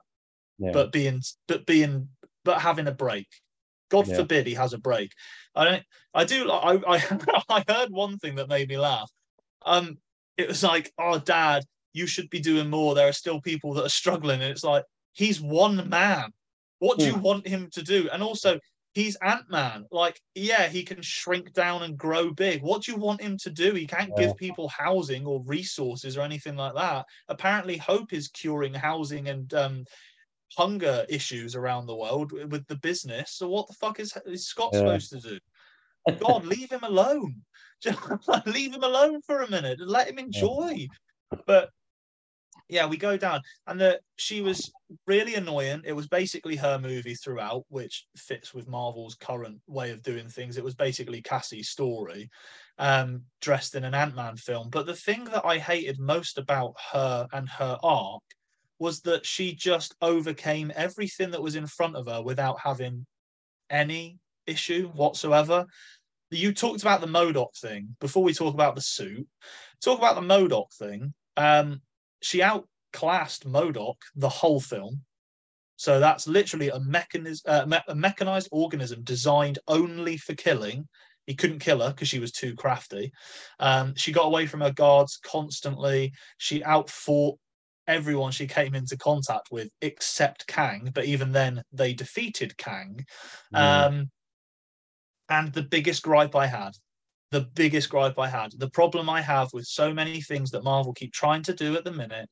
yeah. 0.58 0.70
but 0.72 0.92
being 0.92 1.22
but 1.48 1.66
being 1.66 2.08
but 2.46 2.62
having 2.62 2.86
a 2.86 2.92
break. 2.92 3.28
God 3.90 4.06
yeah. 4.06 4.16
forbid 4.16 4.46
he 4.46 4.54
has 4.54 4.72
a 4.72 4.78
break. 4.78 5.12
I 5.54 5.64
don't. 5.64 5.82
I 6.14 6.24
do. 6.24 6.50
I, 6.50 6.96
I 6.96 7.18
I 7.50 7.64
heard 7.68 7.90
one 7.90 8.18
thing 8.18 8.36
that 8.36 8.48
made 8.48 8.68
me 8.68 8.78
laugh. 8.78 9.10
Um, 9.66 9.98
it 10.38 10.48
was 10.48 10.62
like, 10.62 10.90
"Oh, 10.98 11.18
Dad, 11.18 11.64
you 11.92 12.06
should 12.06 12.30
be 12.30 12.40
doing 12.40 12.70
more. 12.70 12.94
There 12.94 13.08
are 13.08 13.12
still 13.12 13.40
people 13.42 13.74
that 13.74 13.84
are 13.84 13.90
struggling." 13.90 14.40
And 14.40 14.50
it's 14.50 14.64
like, 14.64 14.84
he's 15.12 15.40
one 15.40 15.88
man. 15.88 16.32
What 16.78 16.98
do 16.98 17.04
yeah. 17.06 17.12
you 17.12 17.18
want 17.18 17.46
him 17.46 17.68
to 17.72 17.82
do? 17.82 18.08
And 18.12 18.22
also, 18.22 18.58
he's 18.96 19.16
Ant 19.16 19.50
Man. 19.50 19.86
Like, 19.90 20.20
yeah, 20.34 20.68
he 20.68 20.82
can 20.82 21.02
shrink 21.02 21.52
down 21.52 21.82
and 21.82 21.96
grow 21.98 22.32
big. 22.32 22.62
What 22.62 22.82
do 22.82 22.92
you 22.92 22.98
want 22.98 23.20
him 23.20 23.36
to 23.38 23.50
do? 23.50 23.72
He 23.74 23.86
can't 23.86 24.12
yeah. 24.16 24.26
give 24.26 24.36
people 24.36 24.68
housing 24.68 25.26
or 25.26 25.42
resources 25.44 26.16
or 26.16 26.22
anything 26.22 26.56
like 26.56 26.74
that. 26.74 27.06
Apparently, 27.28 27.76
Hope 27.76 28.12
is 28.12 28.28
curing 28.28 28.74
housing 28.74 29.28
and 29.28 29.52
um, 29.54 29.84
hunger 30.56 31.04
issues 31.08 31.54
around 31.54 31.86
the 31.86 31.96
world 31.96 32.32
with 32.32 32.66
the 32.66 32.76
business. 32.76 33.32
So 33.32 33.48
what 33.48 33.66
the 33.68 33.74
fuck 33.74 34.00
is, 34.00 34.16
is 34.26 34.46
Scott 34.46 34.70
yeah. 34.72 34.80
supposed 34.80 35.10
to 35.10 35.20
do? 35.20 35.38
God, 36.20 36.44
leave 36.46 36.70
him 36.70 36.82
alone. 36.82 37.42
Just 37.82 37.98
leave 38.46 38.74
him 38.74 38.82
alone 38.82 39.20
for 39.26 39.42
a 39.42 39.50
minute 39.50 39.80
and 39.80 39.90
let 39.90 40.08
him 40.08 40.18
enjoy. 40.18 40.88
Yeah. 41.32 41.38
But 41.46 41.70
yeah, 42.68 42.86
we 42.86 42.96
go 42.96 43.16
down, 43.16 43.42
and 43.66 43.80
the 43.80 44.00
she 44.16 44.40
was 44.40 44.72
really 45.06 45.34
annoying. 45.34 45.82
It 45.84 45.92
was 45.92 46.08
basically 46.08 46.56
her 46.56 46.78
movie 46.78 47.14
throughout, 47.14 47.64
which 47.68 48.06
fits 48.16 48.54
with 48.54 48.66
Marvel's 48.66 49.14
current 49.14 49.60
way 49.66 49.92
of 49.92 50.02
doing 50.02 50.28
things. 50.28 50.56
It 50.56 50.64
was 50.64 50.74
basically 50.74 51.22
Cassie's 51.22 51.68
story, 51.68 52.28
um, 52.78 53.22
dressed 53.40 53.74
in 53.74 53.84
an 53.84 53.94
Ant 53.94 54.16
Man 54.16 54.36
film. 54.36 54.70
But 54.70 54.86
the 54.86 54.96
thing 54.96 55.24
that 55.24 55.44
I 55.44 55.58
hated 55.58 56.00
most 56.00 56.38
about 56.38 56.74
her 56.92 57.28
and 57.32 57.48
her 57.48 57.78
arc 57.82 58.22
was 58.78 59.00
that 59.02 59.24
she 59.24 59.54
just 59.54 59.94
overcame 60.02 60.72
everything 60.74 61.30
that 61.30 61.42
was 61.42 61.56
in 61.56 61.66
front 61.66 61.96
of 61.96 62.06
her 62.06 62.22
without 62.22 62.58
having 62.60 63.06
any 63.70 64.18
issue 64.46 64.88
whatsoever. 64.88 65.66
You 66.30 66.52
talked 66.52 66.82
about 66.82 67.00
the 67.00 67.06
MODOK 67.06 67.56
thing 67.60 67.96
before 68.00 68.22
we 68.22 68.34
talk 68.34 68.54
about 68.54 68.74
the 68.74 68.82
suit. 68.82 69.26
Talk 69.82 69.98
about 69.98 70.16
the 70.16 70.26
MODOK 70.26 70.72
thing. 70.78 71.14
Um, 71.36 71.80
she 72.20 72.42
outclassed 72.42 73.46
MODOK 73.46 73.96
the 74.16 74.28
whole 74.28 74.60
film. 74.60 75.02
So 75.76 76.00
that's 76.00 76.26
literally 76.26 76.70
a, 76.70 76.80
mechanism, 76.80 77.42
uh, 77.46 77.66
me- 77.66 77.78
a 77.88 77.94
mechanized 77.94 78.48
organism 78.50 79.02
designed 79.02 79.58
only 79.68 80.16
for 80.16 80.34
killing. 80.34 80.88
He 81.26 81.34
couldn't 81.34 81.58
kill 81.58 81.80
her 81.80 81.90
because 81.90 82.08
she 82.08 82.18
was 82.18 82.32
too 82.32 82.54
crafty. 82.54 83.12
Um, 83.60 83.94
she 83.96 84.12
got 84.12 84.26
away 84.26 84.46
from 84.46 84.60
her 84.60 84.72
guards 84.72 85.18
constantly. 85.22 86.12
She 86.38 86.64
outfought 86.64 87.38
everyone 87.88 88.32
she 88.32 88.46
came 88.46 88.74
into 88.74 88.96
contact 88.96 89.48
with 89.50 89.68
except 89.80 90.46
Kang, 90.46 90.90
but 90.94 91.04
even 91.04 91.32
then 91.32 91.62
they 91.72 91.92
defeated 91.92 92.56
Kang. 92.56 93.04
Mm. 93.54 93.86
Um, 93.86 94.10
and 95.28 95.52
the 95.52 95.62
biggest 95.62 96.02
gripe 96.02 96.34
I 96.34 96.46
had, 96.46 96.72
the 97.30 97.48
biggest 97.54 97.90
gripe 97.90 98.18
I 98.18 98.28
had, 98.28 98.52
the 98.58 98.70
problem 98.70 99.10
I 99.10 99.20
have 99.20 99.52
with 99.52 99.66
so 99.66 99.92
many 99.92 100.20
things 100.20 100.50
that 100.52 100.64
Marvel 100.64 100.92
keep 100.92 101.12
trying 101.12 101.42
to 101.44 101.54
do 101.54 101.76
at 101.76 101.84
the 101.84 101.92
minute, 101.92 102.28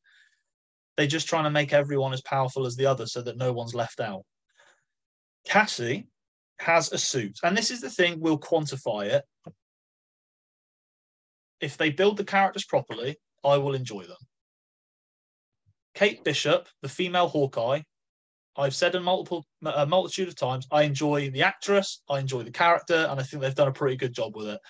they're 0.97 1.07
just 1.07 1.29
trying 1.29 1.45
to 1.45 1.51
make 1.51 1.73
everyone 1.73 2.13
as 2.13 2.23
powerful 2.23 2.67
as 2.67 2.77
the 2.77 2.87
other 2.87 3.07
so 3.07 3.21
that 3.23 3.37
no 3.37 3.53
one's 3.53 3.75
left 3.75 4.01
out. 4.01 4.23
Cassie 5.47 6.07
has 6.61 6.93
a 6.93 6.99
suit, 6.99 7.39
and 7.43 7.57
this 7.57 7.71
is 7.71 7.81
the 7.81 7.91
thing, 7.91 8.21
we'll 8.21 8.39
quantify 8.39 9.07
it. 9.07 9.25
If 11.61 11.77
they 11.77 11.91
build 11.91 12.17
the 12.17 12.25
characters 12.25 12.65
properly, 12.65 13.17
I 13.45 13.57
will 13.57 13.75
enjoy 13.75 14.05
them. 14.05 14.19
Kate 15.95 16.23
Bishop, 16.25 16.69
the 16.83 16.89
female 16.89 17.29
Hawkeye, 17.29 17.81
I've 18.57 18.75
said 18.75 18.95
a 18.95 19.01
multiple 19.01 19.45
a 19.65 19.87
multitude 19.87 20.29
of 20.29 20.37
times, 20.37 20.67
I 20.71 20.83
enjoy 20.83 21.31
the 21.31 21.43
actress, 21.43 22.03
I 22.09 22.21
enjoy 22.21 22.43
the 22.43 22.51
character, 22.51 23.07
and 23.11 23.19
I 23.19 23.23
think 23.23 23.43
they've 23.43 23.55
done 23.55 23.69
a 23.69 23.73
pretty 23.73 23.97
good 23.97 24.13
job 24.13 24.37
with 24.37 24.47
it. 24.49 24.61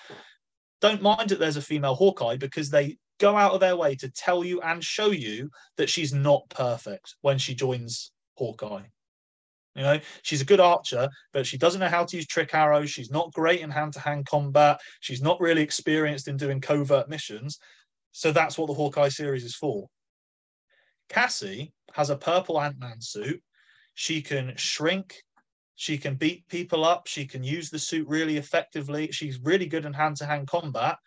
Don't 0.81 1.03
mind 1.03 1.31
that 1.31 1.39
there's 1.39 1.57
a 1.57 1.63
female 1.63 1.95
Hawkeye 1.95 2.37
because 2.37 2.71
they 2.71 2.97
go 3.21 3.37
out 3.37 3.53
of 3.53 3.61
their 3.61 3.77
way 3.77 3.95
to 3.97 4.11
tell 4.11 4.45
you 4.45 4.61
and 4.63 4.83
show 4.83 5.11
you 5.11 5.51
that 5.77 5.91
she's 5.91 6.13
not 6.13 6.49
perfect 6.51 7.17
when 7.21 7.39
she 7.39 7.55
joins 7.55 8.13
Hawkeye. 8.37 8.85
You 9.75 9.83
know, 9.83 10.01
she's 10.23 10.41
a 10.41 10.47
good 10.47 10.61
archer, 10.61 11.09
but 11.33 11.47
she 11.47 11.59
doesn't 11.59 11.81
know 11.81 11.89
how 11.89 12.05
to 12.05 12.17
use 12.17 12.27
trick 12.27 12.55
arrows. 12.55 12.91
She's 12.91 13.11
not 13.11 13.33
great 13.33 13.61
in 13.61 13.71
hand 13.71 13.93
to 13.95 14.01
hand 14.01 14.27
combat. 14.27 14.81
She's 15.01 15.23
not 15.23 15.41
really 15.41 15.63
experienced 15.63 16.29
in 16.29 16.37
doing 16.37 16.61
covert 16.61 17.09
missions. 17.09 17.59
So 18.13 18.31
that's 18.31 18.57
what 18.57 18.69
the 18.69 18.75
Hawkeye 18.75 19.09
series 19.09 19.45
is 19.45 19.57
for. 19.57 19.89
Cassie 21.09 21.73
has 21.93 22.11
a 22.11 22.17
purple 22.17 22.61
Ant 22.61 22.79
Man 22.79 23.01
suit. 23.01 23.43
She 23.95 24.23
can 24.23 24.55
shrink. 24.57 25.23
She 25.77 25.99
can 25.99 26.15
beat 26.15 26.49
people 26.49 26.85
up. 26.85 27.07
She 27.07 27.27
can 27.27 27.43
use 27.43 27.71
the 27.71 27.79
suit 27.79 28.07
really 28.09 28.37
effectively. 28.37 29.11
She's 29.13 29.41
really 29.41 29.67
good 29.67 29.85
in 29.85 29.93
hand 29.93 30.17
to 30.19 30.27
hand 30.27 30.49
combat 30.49 30.99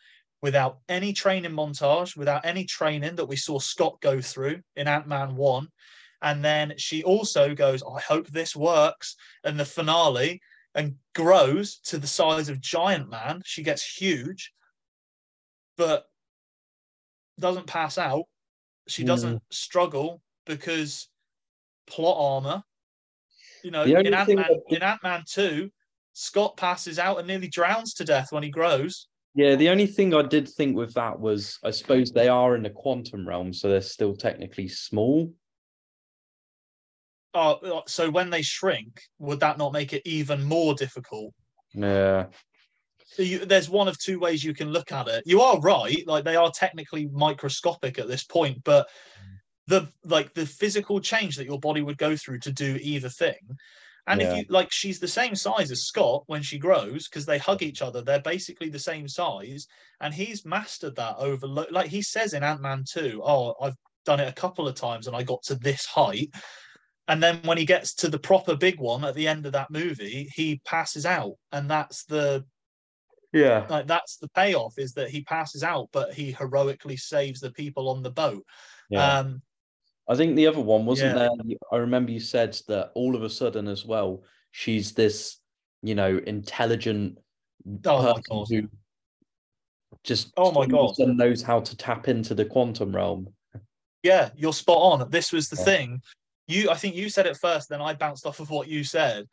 without 0.41 0.80
any 0.88 1.14
training 1.14 1.52
montage, 1.52 2.16
without 2.16 2.45
any 2.45 2.66
training 2.66 3.16
that 3.16 3.26
we 3.26 3.36
saw 3.36 3.60
Scott 3.60 4.00
go 4.02 4.22
through 4.22 4.62
in 4.76 4.88
Ant 4.88 5.08
Man 5.08 5.36
1. 5.36 5.68
And 6.22 6.43
then 6.43 6.74
she 6.78 7.04
also 7.04 7.54
goes, 7.54 7.84
I 7.84 8.00
hope 8.00 8.28
this 8.28 8.56
works. 8.56 9.16
And 9.43 9.60
the 9.60 9.66
finale 9.66 10.41
and 10.76 10.95
grows 11.16 11.80
to 11.86 11.98
the 11.98 12.08
size 12.08 12.50
of 12.50 12.62
Giant 12.62 13.10
Man. 13.10 13.41
She 13.45 13.64
gets 13.64 13.84
huge, 13.84 14.52
but 15.78 16.06
doesn't 17.39 17.68
pass 17.68 17.98
out. 17.98 18.26
She 18.88 19.03
doesn't 19.03 19.41
struggle 19.51 20.21
because 20.45 21.09
plot 21.88 22.17
armor. 22.19 22.63
You 23.63 23.71
know, 23.71 23.83
in 23.83 24.13
Ant 24.13 24.33
Man 24.35 24.49
in 24.69 24.83
Ant 24.83 25.03
Man 25.03 25.23
2, 25.27 25.69
Scott 26.13 26.57
passes 26.57 26.99
out 26.99 27.17
and 27.17 27.27
nearly 27.27 27.47
drowns 27.47 27.93
to 27.95 28.05
death 28.05 28.31
when 28.31 28.43
he 28.43 28.49
grows. 28.49 29.07
Yeah, 29.35 29.55
the 29.55 29.69
only 29.69 29.85
thing 29.85 30.13
I 30.13 30.23
did 30.23 30.47
think 30.47 30.75
with 30.75 30.93
that 30.93 31.19
was 31.19 31.59
I 31.63 31.71
suppose 31.71 32.11
they 32.11 32.27
are 32.27 32.55
in 32.55 32.63
the 32.63 32.69
quantum 32.69 33.27
realm, 33.27 33.53
so 33.53 33.69
they're 33.69 33.81
still 33.81 34.15
technically 34.15 34.67
small. 34.67 35.31
Oh, 37.33 37.51
uh, 37.51 37.81
so 37.88 38.09
when 38.09 38.29
they 38.29 38.41
shrink, 38.41 39.01
would 39.19 39.39
that 39.41 39.57
not 39.57 39.73
make 39.73 39.93
it 39.93 40.01
even 40.05 40.43
more 40.43 40.73
difficult? 40.73 41.33
Yeah. 41.73 42.27
You, 43.18 43.45
there's 43.45 43.70
one 43.70 43.88
of 43.88 43.97
two 43.97 44.20
ways 44.20 44.43
you 44.43 44.53
can 44.53 44.70
look 44.70 44.91
at 44.91 45.08
it. 45.08 45.24
You 45.26 45.41
are 45.41 45.60
right; 45.60 46.05
like 46.08 46.24
they 46.24 46.36
are 46.36 46.51
technically 46.51 47.08
microscopic 47.12 47.99
at 47.99 48.08
this 48.08 48.24
point, 48.24 48.64
but 48.64 48.88
the 49.68 49.88
like 50.05 50.34
the 50.34 50.45
physical 50.45 50.99
change 50.99 51.36
that 51.36 51.45
your 51.45 51.60
body 51.60 51.82
would 51.82 51.97
go 51.97 52.16
through 52.16 52.39
to 52.39 52.51
do 52.51 52.78
either 52.82 53.10
thing. 53.10 53.58
And 54.08 54.22
Yeah. 54.22 54.28
if 54.28 54.38
you 54.38 54.45
like, 54.49 54.72
she's 54.72 54.99
the 54.99 55.08
same 55.08 55.36
size 55.36 55.70
as 55.70 55.84
Scott 55.84 56.24
when 56.28 56.41
she 56.41 56.58
grows 56.58 57.10
because 57.10 57.26
they 57.26 57.38
hug 57.38 57.62
each 57.62 57.82
other. 57.82 58.01
They're 58.01 58.22
basically 58.22 58.70
the 58.70 58.80
same 58.80 59.08
size, 59.08 59.68
and 59.99 60.14
he's 60.14 60.45
mastered 60.45 60.95
that 60.95 61.18
over. 61.18 61.47
Like 61.47 61.88
he 61.88 62.01
says 62.01 62.34
in 62.34 62.43
Ant 62.43 62.62
Man 62.62 62.84
Two, 62.89 63.22
"Oh, 63.24 63.55
I've 63.62 63.76
done 64.05 64.22
it 64.22 64.30
a 64.30 64.34
couple 64.34 64.68
of 64.68 64.76
times 64.76 65.08
and 65.08 65.16
I 65.16 65.24
got 65.24 65.43
to 65.43 65.55
this 65.55 65.86
height." 65.86 66.30
And 67.10 67.22
then 67.24 67.41
when 67.43 67.58
he 67.58 67.66
gets 67.66 67.93
to 67.95 68.10
the 68.10 68.20
proper 68.20 68.55
big 68.55 68.80
one 68.80 69.05
at 69.05 69.16
the 69.16 69.28
end 69.28 69.45
of 69.45 69.53
that 69.53 69.72
movie, 69.72 70.30
he 70.34 70.62
passes 70.66 71.05
out, 71.05 71.34
and 71.51 71.70
that's 71.70 72.03
the 72.05 72.45
Yeah. 73.38 73.65
like 73.69 73.88
that's 73.88 74.17
the 74.17 74.29
payoff 74.29 74.77
is 74.77 74.93
that 74.93 75.09
he 75.09 75.21
passes 75.21 75.63
out, 75.63 75.89
but 75.91 76.13
he 76.13 76.31
heroically 76.31 76.97
saves 76.97 77.39
the 77.39 77.51
people 77.51 77.89
on 77.89 78.01
the 78.03 78.11
boat. 78.11 78.43
Yeah. 78.89 79.19
Um, 79.19 79.41
I 80.09 80.15
think 80.15 80.35
the 80.35 80.47
other 80.47 80.61
one 80.61 80.85
wasn't 80.85 81.15
Yeah. 81.15 81.29
there. 81.45 81.55
I 81.71 81.77
remember 81.77 82.11
you 82.11 82.19
said 82.19 82.57
that 82.67 82.91
all 82.95 83.15
of 83.15 83.23
a 83.23 83.29
sudden 83.29 83.67
as 83.67 83.85
well, 83.85 84.23
she's 84.51 84.93
this, 84.93 85.38
you 85.83 85.95
know, 85.95 86.17
intelligent 86.25 87.19
Oh 87.85 88.13
person 88.13 88.45
who 88.49 88.69
just 90.03 90.31
Oh 90.38 90.51
my 90.51 90.65
all 90.73 90.89
of 90.91 90.97
a 90.99 91.05
God. 91.05 91.17
knows 91.17 91.41
how 91.41 91.59
to 91.59 91.75
tap 91.75 92.07
into 92.07 92.33
the 92.33 92.45
quantum 92.45 92.95
realm. 92.95 93.33
yeah, 94.03 94.29
you're 94.35 94.53
spot 94.53 94.77
on. 95.01 95.09
This 95.09 95.33
was 95.33 95.49
the 95.49 95.57
Yeah. 95.57 95.63
thing. 95.65 96.01
You, 96.47 96.69
I 96.69 96.75
think 96.75 96.95
you 96.95 97.09
said 97.09 97.25
it 97.25 97.35
first, 97.35 97.67
then 97.67 97.81
I 97.81 97.93
bounced 97.93 98.25
off 98.25 98.39
of 98.39 98.49
what 98.49 98.69
you 98.69 98.85
said. 98.85 99.25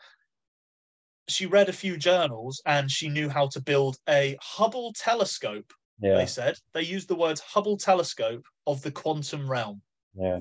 She 1.29 1.47
read 1.47 1.69
a 1.69 1.73
few 1.73 1.97
journals 1.97 2.61
and 2.67 2.91
she 2.91 3.09
knew 3.09 3.29
how 3.29 3.49
to 3.49 3.61
build 3.61 3.97
a 4.09 4.37
Hubble 4.41 4.93
telescope. 4.93 5.73
Yeah. 6.01 6.17
They 6.17 6.27
said 6.27 6.57
they 6.73 6.83
used 6.83 7.09
the 7.09 7.15
words 7.15 7.41
Hubble 7.41 7.77
telescope 7.79 8.45
of 8.67 8.83
the 8.83 8.91
quantum 8.91 9.49
realm. 9.51 9.81
Yeah. 10.15 10.41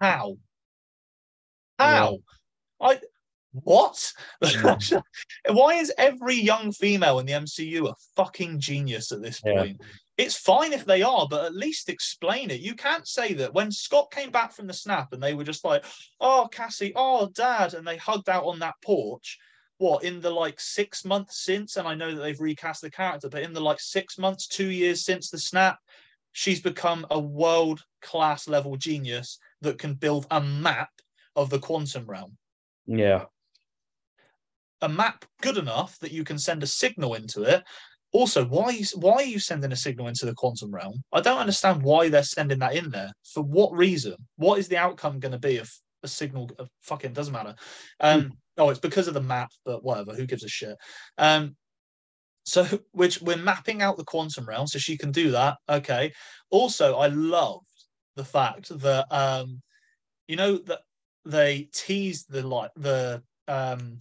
How? 0.00 0.36
Yeah. 1.80 1.86
How? 1.86 2.18
I 2.80 3.00
what? 3.52 4.12
Yeah. 4.42 4.48
Mm. 4.50 5.02
Why 5.50 5.74
is 5.74 5.92
every 5.98 6.36
young 6.36 6.70
female 6.72 7.18
in 7.18 7.26
the 7.26 7.32
MCU 7.32 7.88
a 7.88 7.94
fucking 8.16 8.60
genius 8.60 9.10
at 9.10 9.22
this 9.22 9.40
Yeah. 9.44 9.54
point? 9.54 9.80
It's 10.16 10.36
fine 10.36 10.72
if 10.72 10.84
they 10.84 11.02
are, 11.02 11.26
but 11.30 11.44
at 11.44 11.54
least 11.54 11.88
explain 11.88 12.50
it. 12.50 12.60
You 12.60 12.74
can't 12.74 13.06
say 13.06 13.34
that 13.34 13.54
when 13.54 13.70
Scott 13.70 14.10
came 14.10 14.30
back 14.30 14.52
from 14.52 14.66
the 14.66 14.72
snap 14.72 15.12
and 15.12 15.22
they 15.22 15.32
were 15.32 15.44
just 15.44 15.64
like, 15.64 15.84
"Oh, 16.20 16.48
Cassie, 16.50 16.92
oh, 16.96 17.28
Dad," 17.28 17.74
and 17.74 17.86
they 17.86 17.96
hugged 17.96 18.28
out 18.28 18.44
on 18.44 18.58
that 18.58 18.74
porch. 18.82 19.38
What 19.78 20.04
in 20.04 20.20
the 20.20 20.30
like 20.30 20.60
six 20.60 21.04
months 21.04 21.44
since? 21.44 21.76
And 21.76 21.86
I 21.86 21.94
know 21.94 22.14
that 22.14 22.20
they've 22.20 22.40
recast 22.40 22.82
the 22.82 22.90
character, 22.90 23.28
but 23.28 23.42
in 23.42 23.52
the 23.52 23.60
like 23.60 23.80
six 23.80 24.18
months, 24.18 24.46
two 24.46 24.70
years 24.70 25.04
since 25.04 25.30
the 25.30 25.38
snap, 25.38 25.78
she's 26.32 26.60
become 26.60 27.06
a 27.10 27.18
world 27.18 27.84
class 28.02 28.48
level 28.48 28.76
genius 28.76 29.38
that 29.60 29.78
can 29.78 29.94
build 29.94 30.26
a 30.30 30.40
map 30.40 30.90
of 31.36 31.50
the 31.50 31.58
quantum 31.58 32.04
realm. 32.06 32.36
Yeah. 32.86 33.24
A 34.82 34.88
map 34.88 35.24
good 35.42 35.58
enough 35.58 35.98
that 36.00 36.12
you 36.12 36.24
can 36.24 36.38
send 36.38 36.62
a 36.62 36.66
signal 36.66 37.14
into 37.14 37.42
it. 37.42 37.62
Also, 38.12 38.44
why 38.46 38.80
why 38.94 39.14
are 39.14 39.22
you 39.22 39.38
sending 39.38 39.72
a 39.72 39.76
signal 39.76 40.08
into 40.08 40.24
the 40.24 40.34
quantum 40.34 40.72
realm? 40.72 41.02
I 41.12 41.20
don't 41.20 41.38
understand 41.38 41.82
why 41.82 42.08
they're 42.08 42.22
sending 42.22 42.58
that 42.60 42.74
in 42.74 42.90
there. 42.90 43.12
For 43.34 43.42
what 43.42 43.72
reason? 43.72 44.14
What 44.36 44.58
is 44.58 44.68
the 44.68 44.78
outcome 44.78 45.20
going 45.20 45.32
to 45.32 45.38
be 45.38 45.56
if 45.56 45.78
a 46.02 46.08
signal? 46.08 46.50
uh, 46.58 46.64
Fucking 46.82 47.12
doesn't 47.12 47.34
matter. 47.34 47.54
Um, 48.00 48.32
oh, 48.58 48.70
it's 48.70 48.80
because 48.80 49.08
of 49.08 49.14
the 49.14 49.20
map, 49.20 49.50
but 49.64 49.84
whatever. 49.84 50.14
Who 50.14 50.26
gives 50.26 50.44
a 50.44 50.48
shit? 50.48 50.76
Um, 51.16 51.56
so 52.44 52.64
which 52.92 53.20
we're 53.22 53.36
mapping 53.36 53.82
out 53.82 53.96
the 53.96 54.04
quantum 54.04 54.46
realm, 54.46 54.66
so 54.66 54.78
she 54.78 54.96
can 54.96 55.12
do 55.12 55.30
that. 55.30 55.56
Okay. 55.68 56.12
Also, 56.50 56.96
I 56.96 57.08
loved 57.08 57.66
the 58.16 58.24
fact 58.24 58.76
that 58.80 59.06
um, 59.10 59.62
you 60.26 60.36
know 60.36 60.58
that 60.58 60.80
they 61.24 61.68
teased 61.72 62.30
the 62.30 62.46
like 62.46 62.70
the 62.76 63.22
um 63.46 63.98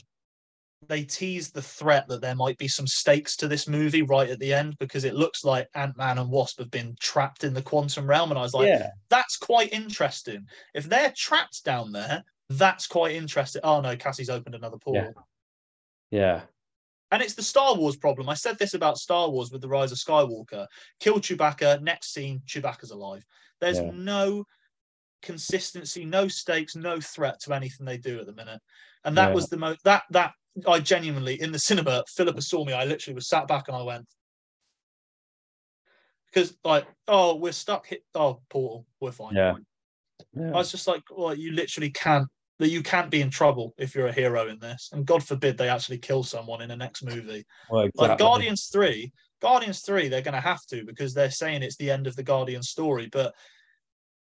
they 0.88 1.04
teased 1.04 1.54
the 1.54 1.62
threat 1.62 2.08
that 2.08 2.22
there 2.22 2.36
might 2.36 2.58
be 2.58 2.68
some 2.68 2.88
stakes 2.88 3.36
to 3.36 3.48
this 3.48 3.68
movie 3.68 4.04
right 4.04 4.30
at 4.30 4.40
the 4.40 4.54
end 4.54 4.76
because 4.80 5.04
it 5.04 5.16
looks 5.16 5.44
like 5.44 5.68
Ant-Man 5.74 6.20
and 6.20 6.30
Wasp 6.30 6.60
have 6.60 6.72
been 6.72 6.96
trapped 7.00 7.44
in 7.44 7.54
the 7.54 7.62
quantum 7.62 8.08
realm 8.08 8.30
and 8.30 8.38
I 8.38 8.44
was 8.44 8.54
like 8.54 8.68
yeah. 8.68 8.92
that's 9.10 9.38
quite 9.38 9.74
interesting 9.74 10.46
if 10.76 10.88
they're 10.88 11.14
trapped 11.18 11.66
down 11.66 11.92
there 11.92 12.24
that's 12.50 12.88
quite 12.88 13.14
interesting 13.16 13.62
oh 13.64 13.82
no 13.82 13.96
Cassie's 13.96 14.30
opened 14.30 14.56
another 14.56 14.78
portal 14.78 15.14
Yeah. 16.12 16.42
and 17.12 17.22
it's 17.22 17.36
the 17.36 17.44
Star 17.44 17.76
Wars 17.76 17.96
problem. 17.96 18.30
I 18.30 18.34
said 18.34 18.58
this 18.58 18.74
about 18.74 18.98
Star 18.98 19.30
Wars 19.30 19.52
with 19.52 19.62
the 19.62 19.68
Rise 19.68 19.92
of 19.92 19.98
Skywalker. 19.98 20.68
Kill 21.00 21.20
Chewbacca, 21.20 21.82
next 21.82 22.14
scene, 22.14 22.42
Chewbacca's 22.46 22.92
alive. 22.92 23.24
There's 23.62 23.80
Yeah. 23.80 23.92
no 23.94 24.46
consistency, 25.22 26.06
no 26.06 26.28
stakes, 26.28 26.76
no 26.76 27.00
threat 27.00 27.40
to 27.42 27.54
anything 27.54 27.86
they 27.86 27.98
do 27.98 28.20
at 28.20 28.26
the 28.26 28.34
minute. 28.34 28.62
And 29.04 29.18
that 29.18 29.30
Yeah. 29.30 29.36
was 29.36 29.50
the 29.50 29.58
most 29.58 29.84
that 29.84 30.04
that 30.12 30.34
I 30.68 30.80
genuinely 30.80 31.40
in 31.42 31.52
the 31.52 31.60
cinema, 31.70 32.04
Philippa 32.16 32.42
saw 32.42 32.66
me. 32.66 32.74
I 32.74 32.86
literally 32.86 33.16
was 33.16 33.28
sat 33.28 33.48
back 33.48 33.68
and 33.68 33.78
I 33.78 33.84
went 33.84 34.08
because 36.26 36.58
like, 36.64 36.88
oh, 37.08 37.36
we're 37.36 37.52
stuck 37.52 37.88
hit 37.88 38.04
oh 38.16 38.42
portal, 38.50 38.86
we're 39.00 39.12
fine. 39.12 39.36
Yeah. 39.36 39.56
I 40.36 40.52
was 40.52 40.72
just 40.72 40.88
like, 40.88 41.04
well, 41.10 41.36
you 41.36 41.52
literally 41.52 41.90
can't 41.90 42.28
that 42.60 42.70
you 42.70 42.82
can't 42.82 43.12
be 43.12 43.22
in 43.22 43.30
trouble 43.30 43.74
if 43.78 43.94
you're 43.94 44.08
a 44.08 44.14
hero 44.14 44.48
in 44.48 44.60
this. 44.60 44.90
And 44.92 45.06
God 45.06 45.24
forbid 45.24 45.58
they 45.58 45.70
actually 45.70 46.00
kill 46.00 46.24
someone 46.24 46.62
in 46.62 46.70
the 46.70 46.76
next 46.76 47.04
movie. 47.04 47.46
Well, 47.70 47.90
Like. 47.96 48.18
Guardians 48.18 48.70
3, 48.72 49.12
Guardians 49.42 49.82
3, 49.82 50.08
they're 50.08 50.22
going 50.22 50.34
to 50.34 50.40
have 50.40 50.66
to 50.68 50.84
because 50.84 51.14
they're 51.14 51.32
saying 51.32 51.62
it's 51.62 51.78
the 51.78 51.92
end 51.92 52.08
of 52.08 52.16
the 52.16 52.24
Guardian 52.24 52.64
story. 52.64 53.10
But 53.12 53.36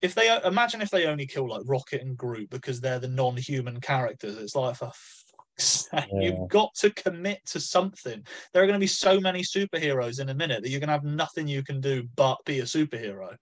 if 0.02 0.14
they 0.14 0.38
imagine 0.44 0.82
if 0.82 0.90
they 0.90 1.06
only 1.06 1.26
kill 1.26 1.48
like 1.48 1.62
Rocket 1.64 2.02
and 2.02 2.16
Groot 2.16 2.50
because 2.50 2.80
they're 2.80 2.98
the 2.98 3.08
non 3.08 3.36
human 3.36 3.80
characters, 3.80 4.36
it's 4.36 4.54
like, 4.54 4.76
for 4.76 4.92
fuck's 4.92 5.88
sake, 5.90 6.04
Yeah. 6.12 6.20
you've 6.20 6.48
got 6.48 6.74
to 6.76 6.90
commit 6.90 7.40
to 7.46 7.60
something. 7.60 8.22
There 8.52 8.62
are 8.62 8.66
going 8.66 8.78
to 8.78 8.84
be 8.84 8.86
so 8.86 9.18
many 9.18 9.42
superheroes 9.42 10.20
in 10.20 10.28
a 10.28 10.34
minute 10.34 10.62
that 10.62 10.68
you're 10.68 10.80
going 10.80 10.88
to 10.88 10.92
have 10.94 11.04
nothing 11.04 11.48
you 11.48 11.62
can 11.62 11.80
do 11.80 12.06
but 12.14 12.36
be 12.44 12.60
a 12.60 12.64
superhero. 12.64 13.34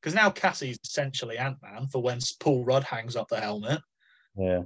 Because 0.00 0.14
now 0.14 0.30
Cassie's 0.30 0.78
essentially 0.84 1.36
Ant 1.36 1.58
Man 1.62 1.86
for 1.88 2.02
when 2.02 2.18
Paul 2.40 2.64
Rudd 2.64 2.84
hangs 2.84 3.16
up 3.16 3.28
the 3.28 3.40
helmet. 3.40 3.80
Yeah. 4.36 4.62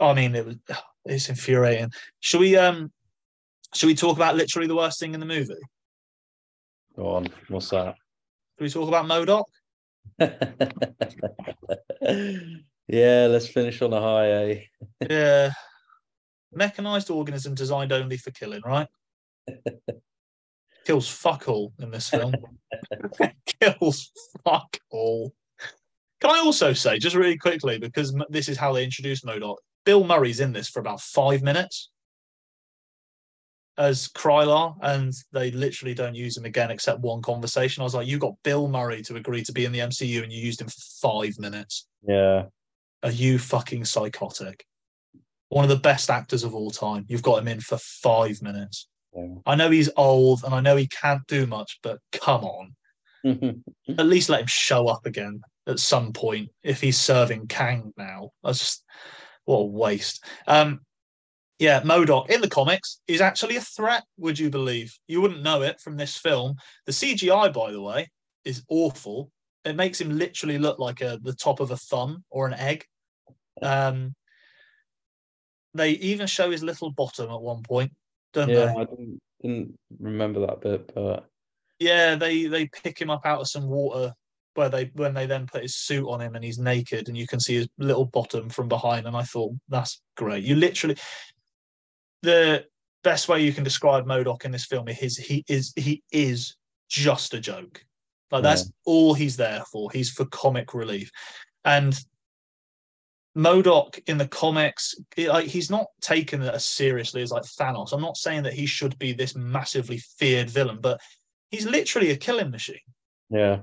I 0.00 0.14
mean, 0.14 0.34
it 0.34 0.44
was 0.44 0.56
it's 1.04 1.28
infuriating. 1.28 1.92
Should 2.20 2.40
we 2.40 2.56
um 2.56 2.90
should 3.74 3.86
we 3.86 3.94
talk 3.94 4.16
about 4.16 4.36
literally 4.36 4.68
the 4.68 4.76
worst 4.76 5.00
thing 5.00 5.14
in 5.14 5.20
the 5.20 5.26
movie? 5.26 5.54
Go 6.96 7.08
on. 7.08 7.28
What's 7.48 7.70
that? 7.70 7.96
Should 8.58 8.64
we 8.64 8.70
talk 8.70 8.88
about 8.88 9.06
Modok? 9.06 9.44
yeah, 12.88 13.26
let's 13.26 13.48
finish 13.48 13.82
on 13.82 13.92
a 13.92 14.00
high, 14.00 14.30
eh? 14.30 14.60
Yeah. 15.08 15.52
Mechanized 16.52 17.10
organism 17.10 17.54
designed 17.54 17.92
only 17.92 18.16
for 18.16 18.30
killing, 18.30 18.62
right? 18.64 18.86
kills 20.84 21.08
fuck 21.08 21.48
all 21.48 21.72
in 21.78 21.90
this 21.90 22.08
film. 22.08 22.34
kills 23.60 24.10
fuck 24.44 24.78
all. 24.90 25.32
Can 26.20 26.30
I 26.30 26.38
also 26.38 26.72
say, 26.72 26.98
just 26.98 27.16
really 27.16 27.36
quickly, 27.36 27.78
because 27.78 28.14
this 28.30 28.48
is 28.48 28.56
how 28.56 28.72
they 28.72 28.84
introduced 28.84 29.24
Modok, 29.24 29.56
Bill 29.84 30.04
Murray's 30.04 30.40
in 30.40 30.52
this 30.52 30.68
for 30.68 30.80
about 30.80 31.00
five 31.00 31.42
minutes 31.42 31.90
as 33.76 34.08
Krylar, 34.08 34.74
and 34.82 35.12
they 35.32 35.50
literally 35.50 35.94
don't 35.94 36.14
use 36.14 36.36
him 36.36 36.44
again 36.44 36.70
except 36.70 37.00
one 37.00 37.22
conversation. 37.22 37.80
I 37.80 37.84
was 37.84 37.94
like, 37.94 38.06
you 38.06 38.18
got 38.18 38.34
Bill 38.42 38.68
Murray 38.68 39.02
to 39.02 39.16
agree 39.16 39.42
to 39.42 39.52
be 39.52 39.64
in 39.64 39.72
the 39.72 39.80
MCU 39.80 40.22
and 40.22 40.32
you 40.32 40.40
used 40.40 40.60
him 40.60 40.68
for 40.68 40.80
five 41.02 41.38
minutes. 41.38 41.86
Yeah. 42.06 42.44
Are 43.02 43.10
you 43.10 43.38
fucking 43.38 43.84
psychotic? 43.84 44.64
One 45.48 45.64
of 45.64 45.68
the 45.68 45.76
best 45.76 46.08
actors 46.08 46.44
of 46.44 46.54
all 46.54 46.70
time. 46.70 47.04
You've 47.08 47.22
got 47.22 47.40
him 47.40 47.48
in 47.48 47.60
for 47.60 47.78
five 47.78 48.40
minutes. 48.42 48.88
Yeah. 49.14 49.34
I 49.46 49.54
know 49.54 49.70
he's 49.70 49.90
old 49.96 50.42
and 50.44 50.54
I 50.54 50.60
know 50.60 50.76
he 50.76 50.88
can't 50.88 51.26
do 51.26 51.46
much, 51.46 51.78
but 51.82 51.98
come 52.12 52.44
on. 52.44 52.74
At 53.98 54.06
least 54.06 54.28
let 54.28 54.40
him 54.40 54.46
show 54.46 54.88
up 54.88 55.06
again 55.06 55.40
at 55.66 55.78
some 55.78 56.12
point 56.12 56.50
if 56.62 56.80
he's 56.80 57.00
serving 57.00 57.46
Kang 57.46 57.92
now. 57.96 58.30
That's 58.42 58.58
just 58.58 58.84
what 59.44 59.58
a 59.58 59.64
waste. 59.64 60.24
Um, 60.46 60.80
yeah, 61.58 61.80
Modok 61.82 62.30
in 62.30 62.40
the 62.40 62.48
comics 62.48 63.00
is 63.06 63.20
actually 63.20 63.56
a 63.56 63.60
threat, 63.60 64.04
would 64.18 64.38
you 64.38 64.50
believe? 64.50 64.96
You 65.06 65.20
wouldn't 65.20 65.42
know 65.42 65.62
it 65.62 65.80
from 65.80 65.96
this 65.96 66.16
film. 66.16 66.56
The 66.86 66.92
CGI, 66.92 67.52
by 67.52 67.70
the 67.70 67.80
way, 67.80 68.10
is 68.44 68.64
awful. 68.68 69.30
It 69.64 69.76
makes 69.76 70.00
him 70.00 70.18
literally 70.18 70.58
look 70.58 70.78
like 70.78 71.00
a 71.00 71.18
the 71.22 71.32
top 71.32 71.60
of 71.60 71.70
a 71.70 71.76
thumb 71.76 72.24
or 72.28 72.46
an 72.46 72.54
egg. 72.54 72.84
Um, 73.62 74.14
they 75.72 75.90
even 75.90 76.26
show 76.26 76.50
his 76.50 76.62
little 76.62 76.90
bottom 76.90 77.30
at 77.30 77.40
one 77.40 77.62
point, 77.62 77.92
don't 78.34 78.48
yeah, 78.48 78.66
they? 78.66 78.80
I 78.80 78.84
didn't, 78.84 79.20
didn't 79.40 79.74
remember 79.98 80.40
that 80.40 80.60
bit, 80.60 80.92
but 80.94 81.26
Yeah, 81.78 82.16
they 82.16 82.44
they 82.46 82.66
pick 82.66 83.00
him 83.00 83.10
up 83.10 83.24
out 83.24 83.40
of 83.40 83.48
some 83.48 83.66
water 83.68 84.12
where 84.54 84.68
they 84.68 84.90
when 84.94 85.14
they 85.14 85.26
then 85.26 85.46
put 85.46 85.62
his 85.62 85.76
suit 85.76 86.06
on 86.06 86.20
him 86.20 86.34
and 86.34 86.44
he's 86.44 86.58
naked 86.58 87.08
and 87.08 87.16
you 87.16 87.26
can 87.26 87.40
see 87.40 87.54
his 87.54 87.68
little 87.78 88.04
bottom 88.04 88.48
from 88.48 88.68
behind 88.68 89.06
and 89.06 89.16
I 89.16 89.22
thought 89.22 89.52
that's 89.68 90.02
great. 90.16 90.44
You 90.44 90.56
literally 90.56 90.96
the 92.22 92.64
best 93.02 93.28
way 93.28 93.42
you 93.42 93.52
can 93.52 93.64
describe 93.64 94.06
Modok 94.06 94.44
in 94.44 94.50
this 94.50 94.66
film 94.66 94.88
is 94.88 94.96
his, 94.96 95.16
he 95.16 95.44
is 95.48 95.72
he 95.76 96.02
is 96.10 96.56
just 96.88 97.34
a 97.34 97.40
joke. 97.40 97.84
Like 98.30 98.42
that's 98.42 98.72
all 98.84 99.14
he's 99.14 99.36
there 99.36 99.62
for. 99.70 99.90
He's 99.92 100.10
for 100.10 100.24
comic 100.26 100.74
relief. 100.74 101.10
And 101.64 101.96
Modok 103.36 104.00
in 104.06 104.16
the 104.16 104.28
comics, 104.28 104.94
like 105.18 105.46
he's 105.46 105.70
not 105.70 105.86
taken 106.00 106.42
as 106.42 106.64
seriously 106.64 107.22
as 107.22 107.32
like 107.32 107.42
Thanos. 107.42 107.92
I'm 107.92 108.00
not 108.00 108.16
saying 108.16 108.44
that 108.44 108.52
he 108.52 108.66
should 108.66 108.96
be 108.98 109.12
this 109.12 109.34
massively 109.34 109.98
feared 110.18 110.48
villain, 110.48 110.78
but 110.80 111.00
he's 111.50 111.66
literally 111.66 112.10
a 112.10 112.16
killing 112.16 112.50
machine. 112.50 112.76
yeah. 113.30 113.60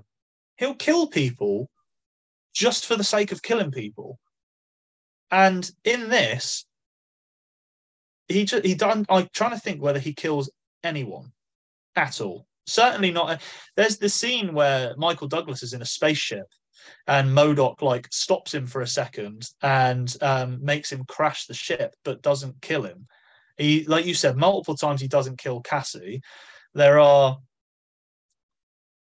He'll 0.57 0.75
kill 0.75 1.07
people 1.07 1.71
just 2.53 2.85
for 2.85 2.95
the 2.95 3.03
sake 3.03 3.31
of 3.31 3.41
killing 3.41 3.71
people. 3.71 4.19
And 5.31 5.69
in 5.83 6.09
this, 6.09 6.65
he 8.27 8.45
just 8.45 8.65
he 8.65 8.75
done. 8.75 9.05
I'm 9.09 9.27
trying 9.33 9.51
to 9.51 9.59
think 9.59 9.81
whether 9.81 9.99
he 9.99 10.13
kills 10.13 10.51
anyone 10.83 11.31
at 11.95 12.21
all. 12.21 12.45
Certainly 12.67 13.11
not. 13.11 13.29
Uh, 13.29 13.37
there's 13.75 13.97
the 13.97 14.09
scene 14.09 14.53
where 14.53 14.93
Michael 14.97 15.27
Douglas 15.27 15.63
is 15.63 15.73
in 15.73 15.81
a 15.81 15.85
spaceship 15.85 16.45
and 17.07 17.29
Modok 17.29 17.81
like 17.81 18.07
stops 18.11 18.53
him 18.53 18.65
for 18.67 18.81
a 18.81 18.87
second 18.87 19.49
and 19.61 20.15
um, 20.21 20.63
makes 20.63 20.91
him 20.91 21.03
crash 21.05 21.45
the 21.45 21.53
ship, 21.53 21.95
but 22.03 22.21
doesn't 22.21 22.61
kill 22.61 22.83
him. 22.83 23.07
He, 23.57 23.83
like 23.85 24.05
you 24.05 24.13
said, 24.13 24.37
multiple 24.37 24.75
times 24.75 25.01
he 25.01 25.07
doesn't 25.07 25.37
kill 25.37 25.61
Cassie. 25.61 26.21
There 26.73 26.99
are, 26.99 27.37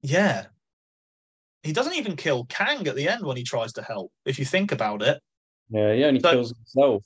yeah, 0.02 0.46
he 1.64 1.74
doesn't 1.74 1.96
even 1.96 2.16
kill 2.16 2.46
Kang 2.46 2.88
at 2.88 2.96
the 2.96 3.08
end 3.10 3.26
when 3.26 3.38
he 3.38 3.44
tries 3.44 3.74
to 3.74 3.82
help. 3.82 4.12
If 4.26 4.40
you 4.40 4.46
think 4.46 4.72
about 4.72 5.02
it, 5.02 5.22
Yeah, 5.70 5.94
he 5.94 6.04
only 6.06 6.20
So- 6.20 6.32
kills 6.32 6.54
himself. 6.56 7.04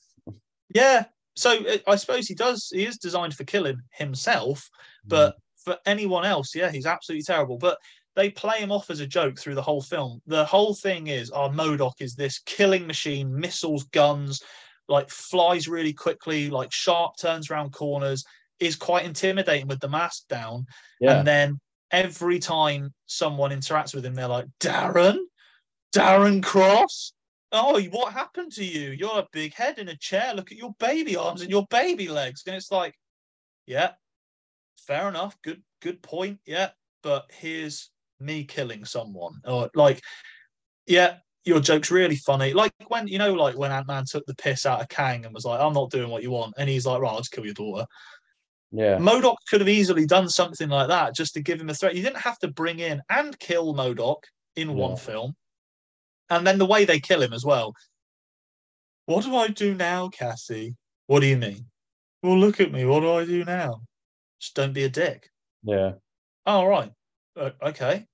yeah. 0.74 1.05
So 1.36 1.66
uh, 1.66 1.78
I 1.88 1.95
suppose 1.95 2.28
he 2.28 2.36
does. 2.36 2.70
He 2.72 2.86
is 2.86 2.97
designed 2.99 3.34
for 3.34 3.43
killing 3.43 3.82
himself, 3.91 4.70
but 5.03 5.36
for 5.64 5.78
anyone 5.86 6.26
else, 6.26 6.53
yeah, 6.53 6.70
he's 6.70 6.86
absolutely 6.86 7.24
terrible. 7.24 7.57
But 7.57 7.80
they 8.16 8.30
play 8.30 8.59
him 8.59 8.72
off 8.72 8.89
as 8.89 8.99
a 8.99 9.07
joke 9.07 9.39
through 9.39 9.55
the 9.55 9.61
whole 9.61 9.82
film. 9.82 10.22
The 10.28 10.45
whole 10.45 10.74
thing 10.74 11.07
is, 11.07 11.32
our 11.32 11.49
Modok 11.49 11.93
is 11.99 12.16
this 12.16 12.39
killing 12.39 12.86
machine, 12.86 13.34
missiles, 13.34 13.86
guns, 13.86 14.41
like 14.88 15.09
flies 15.09 15.68
really 15.68 15.93
quickly, 15.93 16.49
like 16.49 16.72
sharp 16.72 17.18
turns 17.18 17.49
around 17.49 17.72
corners, 17.72 18.24
is 18.59 18.76
quite 18.76 19.05
intimidating 19.05 19.68
with 19.68 19.80
the 19.80 19.89
mask 19.89 20.28
down. 20.28 20.66
yeah, 20.99 21.18
And 21.18 21.28
then 21.28 21.59
every 21.91 22.39
time 22.39 22.93
someone 23.05 23.51
interacts 23.51 23.95
with 23.95 24.05
him, 24.05 24.14
they're 24.14 24.28
like, 24.28 24.45
Darren, 24.59 25.18
Darren 25.93 26.43
Cross. 26.43 27.14
Oh, 27.51 27.80
what 27.91 28.14
happened 28.14 28.51
to 28.53 28.66
you? 28.66 28.91
You're 28.91 29.20
a 29.20 29.28
big 29.32 29.53
head 29.53 29.78
in 29.78 29.89
a 29.89 29.95
chair. 29.95 30.34
Look 30.34 30.51
at 30.51 30.57
your 30.57 30.74
baby 30.80 31.16
arms 31.16 31.41
and 31.41 31.51
your 31.51 31.68
baby 31.70 32.07
legs. 32.07 32.43
And 32.47 32.55
it's 32.55 32.72
like, 32.72 32.95
yeah, 33.68 33.91
fair 34.88 35.07
enough. 35.07 35.38
Good, 35.43 35.61
good 35.82 36.01
point. 36.01 36.39
Yeah. 36.45 36.70
But 37.03 37.30
here's 37.32 37.91
me 38.24 38.43
killing 38.45 38.86
someone. 38.86 39.34
Or 39.45 39.69
like, 39.76 40.01
yeah, 40.88 41.17
your 41.45 41.59
joke's 41.59 41.91
really 41.91 42.15
funny. 42.15 42.53
Like 42.53 42.74
when, 42.88 43.07
you 43.07 43.17
know, 43.17 43.34
like 43.34 43.57
when 43.57 43.71
Ant 43.71 43.88
Man 43.88 44.05
took 44.05 44.26
the 44.26 44.36
piss 44.36 44.65
out 44.65 44.82
of 44.82 44.89
Kang 44.89 45.26
and 45.26 45.34
was 45.34 45.45
like, 45.45 45.59
I'm 45.59 45.74
not 45.74 45.91
doing 45.91 46.09
what 46.09 46.24
you 46.24 46.32
want. 46.32 46.53
And 46.57 46.69
he's 46.69 46.86
like, 46.86 47.01
right, 47.01 47.11
I'll 47.11 47.17
just 47.17 47.32
kill 47.32 47.45
your 47.45 47.53
daughter. 47.53 47.86
yeah, 48.71 48.97
Modok 48.97 49.36
could 49.49 49.61
have 49.61 49.69
easily 49.69 50.05
done 50.05 50.30
something 50.30 50.69
like 50.69 50.88
that 50.88 51.15
just 51.15 51.34
to 51.34 51.41
give 51.41 51.59
him 51.59 51.69
a 51.69 51.74
threat. 51.74 51.95
You 51.95 52.01
didn't 52.03 52.21
have 52.21 52.39
to 52.39 52.47
bring 52.47 52.80
in 52.80 53.01
and 53.09 53.38
kill 53.39 53.74
Modok 53.74 54.24
in 54.55 54.69
Yeah. 54.69 54.76
one 54.76 54.95
film. 54.95 55.36
And 56.30 56.47
then 56.47 56.57
the 56.57 56.65
way 56.65 56.86
they 56.86 56.99
kill 56.99 57.21
him 57.21 57.34
as 57.34 57.43
well. 57.45 57.74
What 59.05 59.26
do 59.26 59.36
I 59.36 59.49
do 59.49 59.76
now, 59.76 60.07
Cassie? 60.09 60.76
What 61.07 61.19
do 61.19 61.28
you 61.28 61.38
mean? 61.38 61.65
Well, 62.21 62.39
look 62.39 62.61
at 62.61 62.71
me. 62.71 62.86
What 62.86 63.01
do 63.01 63.11
I 63.11 63.26
do 63.26 63.43
now? 63.43 63.82
Just 64.39 64.55
don't 64.55 64.71
be 64.74 64.86
a 64.86 64.89
dick. 64.89 65.30
yeah, 65.63 65.93
Oh, 66.45 66.65
right. 66.65 66.91
Uh, 67.36 67.51
okay. 67.61 68.05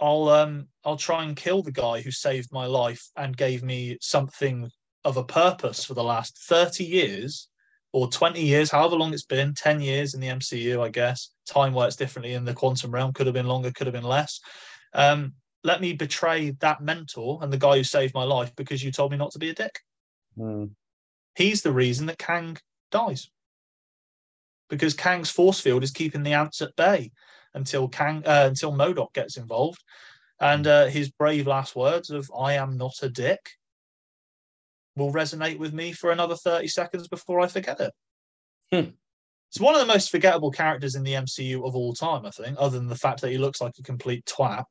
I'll 0.00 0.28
um 0.28 0.68
I'll 0.84 0.96
try 0.96 1.24
and 1.24 1.36
kill 1.36 1.62
the 1.62 1.72
guy 1.72 2.00
who 2.00 2.10
saved 2.10 2.50
my 2.52 2.66
life 2.66 3.10
and 3.16 3.36
gave 3.36 3.62
me 3.62 3.98
something 4.00 4.70
of 5.04 5.16
a 5.16 5.24
purpose 5.24 5.84
for 5.84 5.94
the 5.94 6.04
last 6.04 6.38
30 6.48 6.84
years 6.84 7.48
or 7.92 8.08
20 8.08 8.40
years, 8.42 8.70
however 8.70 8.96
long 8.96 9.12
it's 9.14 9.24
been, 9.24 9.54
10 9.54 9.80
years 9.80 10.14
in 10.14 10.20
the 10.20 10.28
MCU, 10.28 10.82
I 10.82 10.90
guess. 10.90 11.30
Time 11.48 11.72
works 11.72 11.96
differently 11.96 12.34
in 12.34 12.44
the 12.44 12.52
quantum 12.52 12.90
realm, 12.90 13.12
could 13.12 13.26
have 13.26 13.34
been 13.34 13.46
longer, 13.46 13.72
could 13.72 13.86
have 13.86 13.94
been 13.94 14.04
less. 14.04 14.40
Um, 14.92 15.34
let 15.64 15.80
me 15.80 15.94
betray 15.94 16.50
that 16.60 16.82
mentor 16.82 17.38
and 17.42 17.52
the 17.52 17.58
guy 17.58 17.76
who 17.78 17.84
saved 17.84 18.14
my 18.14 18.24
life 18.24 18.54
because 18.56 18.84
you 18.84 18.92
told 18.92 19.10
me 19.10 19.16
not 19.16 19.32
to 19.32 19.38
be 19.38 19.48
a 19.48 19.54
dick. 19.54 19.80
mm, 20.38 20.70
He's 21.34 21.62
the 21.62 21.72
reason 21.72 22.06
that 22.06 22.18
Kang 22.18 22.58
dies. 22.90 23.30
Because 24.68 24.92
Kang's 24.92 25.30
force 25.30 25.60
field 25.60 25.82
is 25.82 25.90
keeping 25.90 26.22
the 26.22 26.34
ants 26.34 26.60
at 26.60 26.76
bay 26.76 27.10
until 27.54 27.88
Kang 27.88 28.22
uh, 28.26 28.46
until 28.48 28.72
Modok 28.72 29.12
gets 29.14 29.36
involved. 29.36 29.82
And 30.40 30.66
uh, 30.66 30.86
his 30.86 31.10
brave 31.10 31.46
last 31.46 31.74
words 31.74 32.10
of 32.10 32.30
"I 32.38 32.54
am 32.54 32.76
not 32.76 32.94
a 33.02 33.08
dick" 33.08 33.50
will 34.96 35.12
resonate 35.12 35.58
with 35.58 35.72
me 35.72 35.92
for 35.92 36.10
another 36.10 36.34
30 36.36 36.66
seconds 36.68 37.08
before 37.08 37.40
I 37.40 37.46
forget 37.46 37.80
it. 37.80 37.92
Hmm. 38.72 38.90
It's 39.50 39.60
one 39.60 39.74
of 39.74 39.80
the 39.80 39.86
most 39.92 40.10
forgettable 40.10 40.50
characters 40.50 40.94
in 40.94 41.04
the 41.04 41.14
MCU 41.14 41.66
of 41.66 41.74
all 41.74 41.94
time, 41.94 42.26
I 42.26 42.30
think, 42.30 42.56
other 42.58 42.78
than 42.78 42.88
the 42.88 42.96
fact 42.96 43.20
that 43.22 43.30
he 43.30 43.38
looks 43.38 43.60
like 43.60 43.72
a 43.78 43.82
complete 43.82 44.24
twat. 44.26 44.64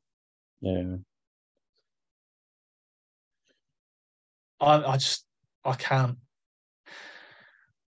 yeah. 0.60 0.96
I, 4.60 4.74
I 4.74 4.96
just, 4.96 5.24
I 5.64 5.74
can't. 5.74 6.18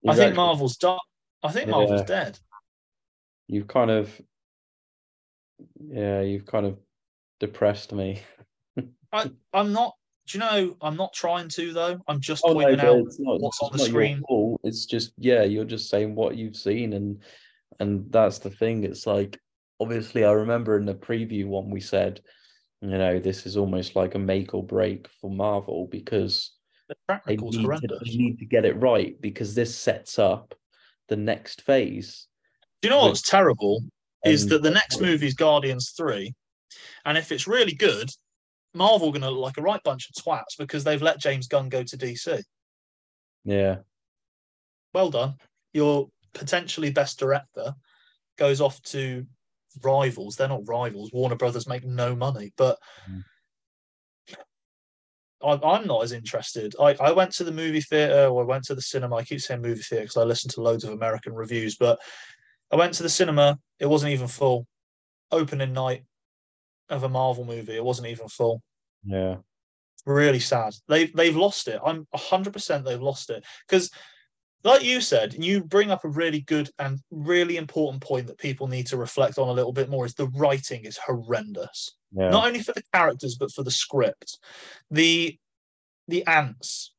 I 0.08 0.16
think 0.16 0.36
Marvel's 0.36 0.78
done. 0.78 0.98
I 1.44 1.52
think 1.52 1.70
Marvel's 1.70 2.02
Yeah. 2.02 2.06
dead. 2.06 2.40
You've 3.48 3.68
kind 3.68 3.92
of, 3.92 4.22
yeah, 5.80 6.22
you've 6.22 6.46
kind 6.46 6.66
of 6.66 6.78
depressed 7.40 7.94
me. 7.94 8.22
I, 9.14 9.32
I'm 9.54 9.74
not. 9.74 9.96
Do 10.28 10.38
you 10.38 10.40
know? 10.40 10.78
I'm 10.82 10.96
not 10.96 11.14
trying 11.14 11.50
to 11.50 11.74
though. 11.74 12.00
I'm 12.08 12.22
just 12.22 12.44
Oh 12.46 12.54
pointing 12.54 12.78
but 12.78 12.86
out 12.86 13.04
not, 13.20 13.42
what's 13.42 13.60
on 13.62 13.72
the 13.74 13.80
screen. 13.80 14.22
It's 14.64 14.86
just 14.86 15.14
yeah, 15.18 15.44
you're 15.44 15.66
just 15.66 15.90
saying 15.90 16.16
what 16.16 16.36
you've 16.38 16.56
seen, 16.56 16.94
and 16.94 17.22
and 17.80 18.12
that's 18.12 18.40
the 18.40 18.50
thing. 18.50 18.84
It's 18.84 19.06
like 19.08 19.40
obviously, 19.82 20.24
I 20.24 20.32
remember 20.32 20.78
in 20.78 20.86
the 20.86 20.94
preview 20.94 21.48
one 21.48 21.72
we 21.72 21.82
said, 21.82 22.22
you 22.82 22.90
know, 22.90 23.20
this 23.20 23.46
is 23.46 23.58
almost 23.58 23.96
like 23.96 24.16
a 24.16 24.20
make 24.20 24.54
or 24.54 24.64
break 24.64 25.08
for 25.20 25.30
Marvel 25.30 25.88
because 25.92 26.52
the 26.88 26.96
track 27.08 27.26
they 27.26 27.36
need, 27.36 27.54
to, 27.54 28.00
they 28.06 28.16
need 28.16 28.40
to 28.40 28.46
get 28.46 28.66
it 28.66 28.80
right 28.80 29.20
because 29.20 29.56
this 29.56 29.76
sets 29.76 30.20
up 30.20 30.56
the 31.10 31.16
next 31.16 31.62
phase. 31.62 32.28
Do 32.82 32.88
you 32.88 32.96
know 32.96 33.02
what's 33.02 33.22
terrible? 33.22 33.84
Is 34.24 34.48
that 34.48 34.62
the 34.62 34.70
next 34.70 35.02
movie 35.02 35.28
is 35.28 35.34
Guardians 35.34 35.94
Three, 35.98 36.34
and 37.06 37.18
if 37.18 37.32
it's 37.32 37.48
really 37.48 37.74
good, 37.74 38.10
Marvel 38.74 39.12
going 39.12 39.22
to 39.22 39.30
look 39.30 39.42
like 39.42 39.58
a 39.58 39.62
right 39.62 39.82
bunch 39.84 40.10
of 40.10 40.24
twats 40.24 40.58
because 40.58 40.84
they've 40.84 41.02
let 41.02 41.20
James 41.20 41.48
Gunn 41.48 41.70
go 41.70 41.84
to 41.84 41.98
DC. 41.98 42.44
Yeah, 43.44 43.78
Well 44.94 45.10
done. 45.10 45.36
You're 45.74 46.08
potentially 46.34 46.92
best 46.92 47.18
director, 47.20 47.74
goes 48.38 48.62
off 48.62 48.82
to 48.84 49.26
rivals. 49.82 50.36
They're 50.36 50.48
not 50.48 50.68
rivals. 50.68 51.12
Warner 51.12 51.36
Brothers 51.36 51.68
make 51.68 51.84
no 51.84 52.16
money, 52.16 52.54
but 52.58 52.78
Mm. 53.10 53.24
I, 55.44 55.60
I'm 55.64 55.88
not 55.88 56.04
as 56.04 56.12
interested. 56.12 56.76
I, 56.80 56.96
I 57.00 57.12
went 57.12 57.32
to 57.34 57.44
the 57.44 57.52
movie 57.52 57.82
theater 57.82 58.28
or 58.28 58.44
I 58.44 58.46
went 58.46 58.64
to 58.66 58.76
the 58.76 58.82
cinema. 58.82 59.16
I 59.16 59.24
keep 59.24 59.42
saying 59.42 59.62
movie 59.62 59.82
theater 59.82 60.04
because 60.04 60.18
I 60.18 60.24
listen 60.24 60.50
to 60.52 60.62
loads 60.62 60.84
of 60.84 60.92
American 60.92 61.34
reviews, 61.34 61.76
but 61.78 62.00
I 62.72 62.76
went 62.76 62.94
to 62.96 63.04
the 63.04 63.10
cinema. 63.10 63.60
It 63.80 63.86
wasn't 63.88 64.14
even 64.14 64.28
full. 64.28 64.68
Opening 65.32 65.74
night 65.74 66.04
of 66.90 67.04
a 67.04 67.10
Marvel 67.10 67.46
movie. 67.46 67.76
It 67.76 67.84
wasn't 67.84 68.08
even 68.10 68.28
full. 68.28 68.62
Yeah. 69.04 69.38
Really 70.06 70.40
sad. 70.40 70.74
They've 70.88 71.14
they've 71.16 71.36
lost 71.36 71.68
it. 71.68 71.80
I'm 71.86 72.08
hundred 72.14 72.54
percent 72.54 72.86
they've 72.86 73.02
lost 73.02 73.30
it 73.30 73.46
because, 73.68 73.92
like 74.64 74.84
you 74.84 75.00
said, 75.00 75.34
you 75.34 75.64
bring 75.64 75.92
up 75.92 76.04
a 76.06 76.10
really 76.10 76.42
good 76.42 76.70
and 76.80 77.00
really 77.12 77.58
important 77.58 78.02
point 78.02 78.28
that 78.28 78.38
people 78.40 78.68
need 78.68 78.88
to 78.88 78.98
reflect 78.98 79.38
on 79.38 79.48
a 79.48 79.54
little 79.54 79.72
bit 79.74 79.90
more. 79.90 80.06
Is 80.06 80.16
the 80.16 80.28
writing 80.30 80.86
is 80.86 80.98
horrendous 80.98 81.96
Yeah. 82.12 82.30
not 82.30 82.48
only 82.48 82.62
for 82.62 82.74
the 82.74 82.84
characters 82.94 83.36
but 83.36 83.52
for 83.52 83.64
the 83.64 83.72
script 83.72 84.38
the 84.90 85.38
the 86.08 86.26
ants 86.28 86.94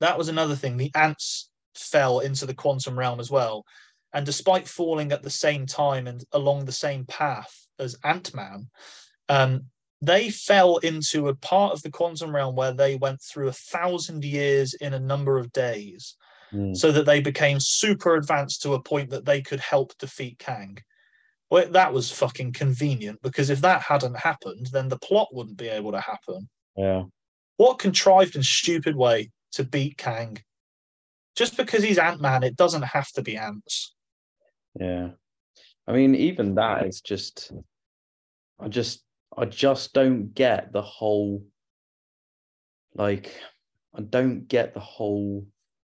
that 0.00 0.16
was 0.18 0.28
another 0.28 0.54
thing 0.54 0.76
the 0.76 0.92
ants 0.94 1.50
fell 1.74 2.20
into 2.20 2.46
the 2.46 2.54
quantum 2.54 2.96
realm 2.98 3.18
as 3.20 3.30
well 3.30 3.64
and 4.14 4.24
despite 4.24 4.66
falling 4.66 5.12
at 5.12 5.22
the 5.22 5.30
same 5.30 5.66
time 5.66 6.06
and 6.06 6.24
along 6.32 6.64
the 6.64 6.72
same 6.72 7.04
path 7.04 7.66
as 7.78 7.96
ant-man 8.04 8.68
um, 9.28 9.64
they 10.00 10.30
fell 10.30 10.78
into 10.78 11.28
a 11.28 11.34
part 11.34 11.72
of 11.72 11.82
the 11.82 11.90
quantum 11.90 12.34
realm 12.34 12.54
where 12.54 12.72
they 12.72 12.96
went 12.96 13.20
through 13.20 13.48
a 13.48 13.52
thousand 13.52 14.24
years 14.24 14.74
in 14.74 14.94
a 14.94 15.00
number 15.00 15.38
of 15.38 15.52
days 15.52 16.16
Mm. 16.54 16.76
so 16.76 16.92
that 16.92 17.04
they 17.04 17.20
became 17.20 17.58
super 17.58 18.14
advanced 18.14 18.62
to 18.62 18.74
a 18.74 18.82
point 18.82 19.10
that 19.10 19.24
they 19.24 19.42
could 19.42 19.60
help 19.60 19.96
defeat 19.98 20.38
Kang. 20.38 20.78
Well, 21.50 21.68
that 21.70 21.92
was 21.92 22.12
fucking 22.12 22.52
convenient 22.52 23.20
because 23.22 23.50
if 23.50 23.60
that 23.62 23.82
hadn't 23.82 24.16
happened, 24.16 24.68
then 24.72 24.88
the 24.88 24.98
plot 24.98 25.28
wouldn't 25.32 25.56
be 25.56 25.68
able 25.68 25.92
to 25.92 26.00
happen. 26.00 26.48
Yeah. 26.76 27.04
What 27.56 27.78
contrived 27.78 28.36
and 28.36 28.44
stupid 28.44 28.94
way 28.94 29.30
to 29.52 29.64
beat 29.64 29.98
Kang? 29.98 30.38
Just 31.34 31.56
because 31.56 31.82
he's 31.82 31.98
Ant 31.98 32.20
Man, 32.20 32.44
it 32.44 32.56
doesn't 32.56 32.82
have 32.82 33.10
to 33.12 33.22
be 33.22 33.36
ants. 33.36 33.94
Yeah. 34.78 35.10
I 35.86 35.92
mean, 35.92 36.14
even 36.14 36.54
that 36.56 36.86
is 36.86 37.00
just 37.00 37.52
I 38.58 38.68
just 38.68 39.04
I 39.36 39.44
just 39.44 39.92
don't 39.92 40.32
get 40.34 40.72
the 40.72 40.82
whole 40.82 41.44
like 42.94 43.34
I 43.94 44.00
don't 44.00 44.48
get 44.48 44.74
the 44.74 44.80
whole, 44.80 45.46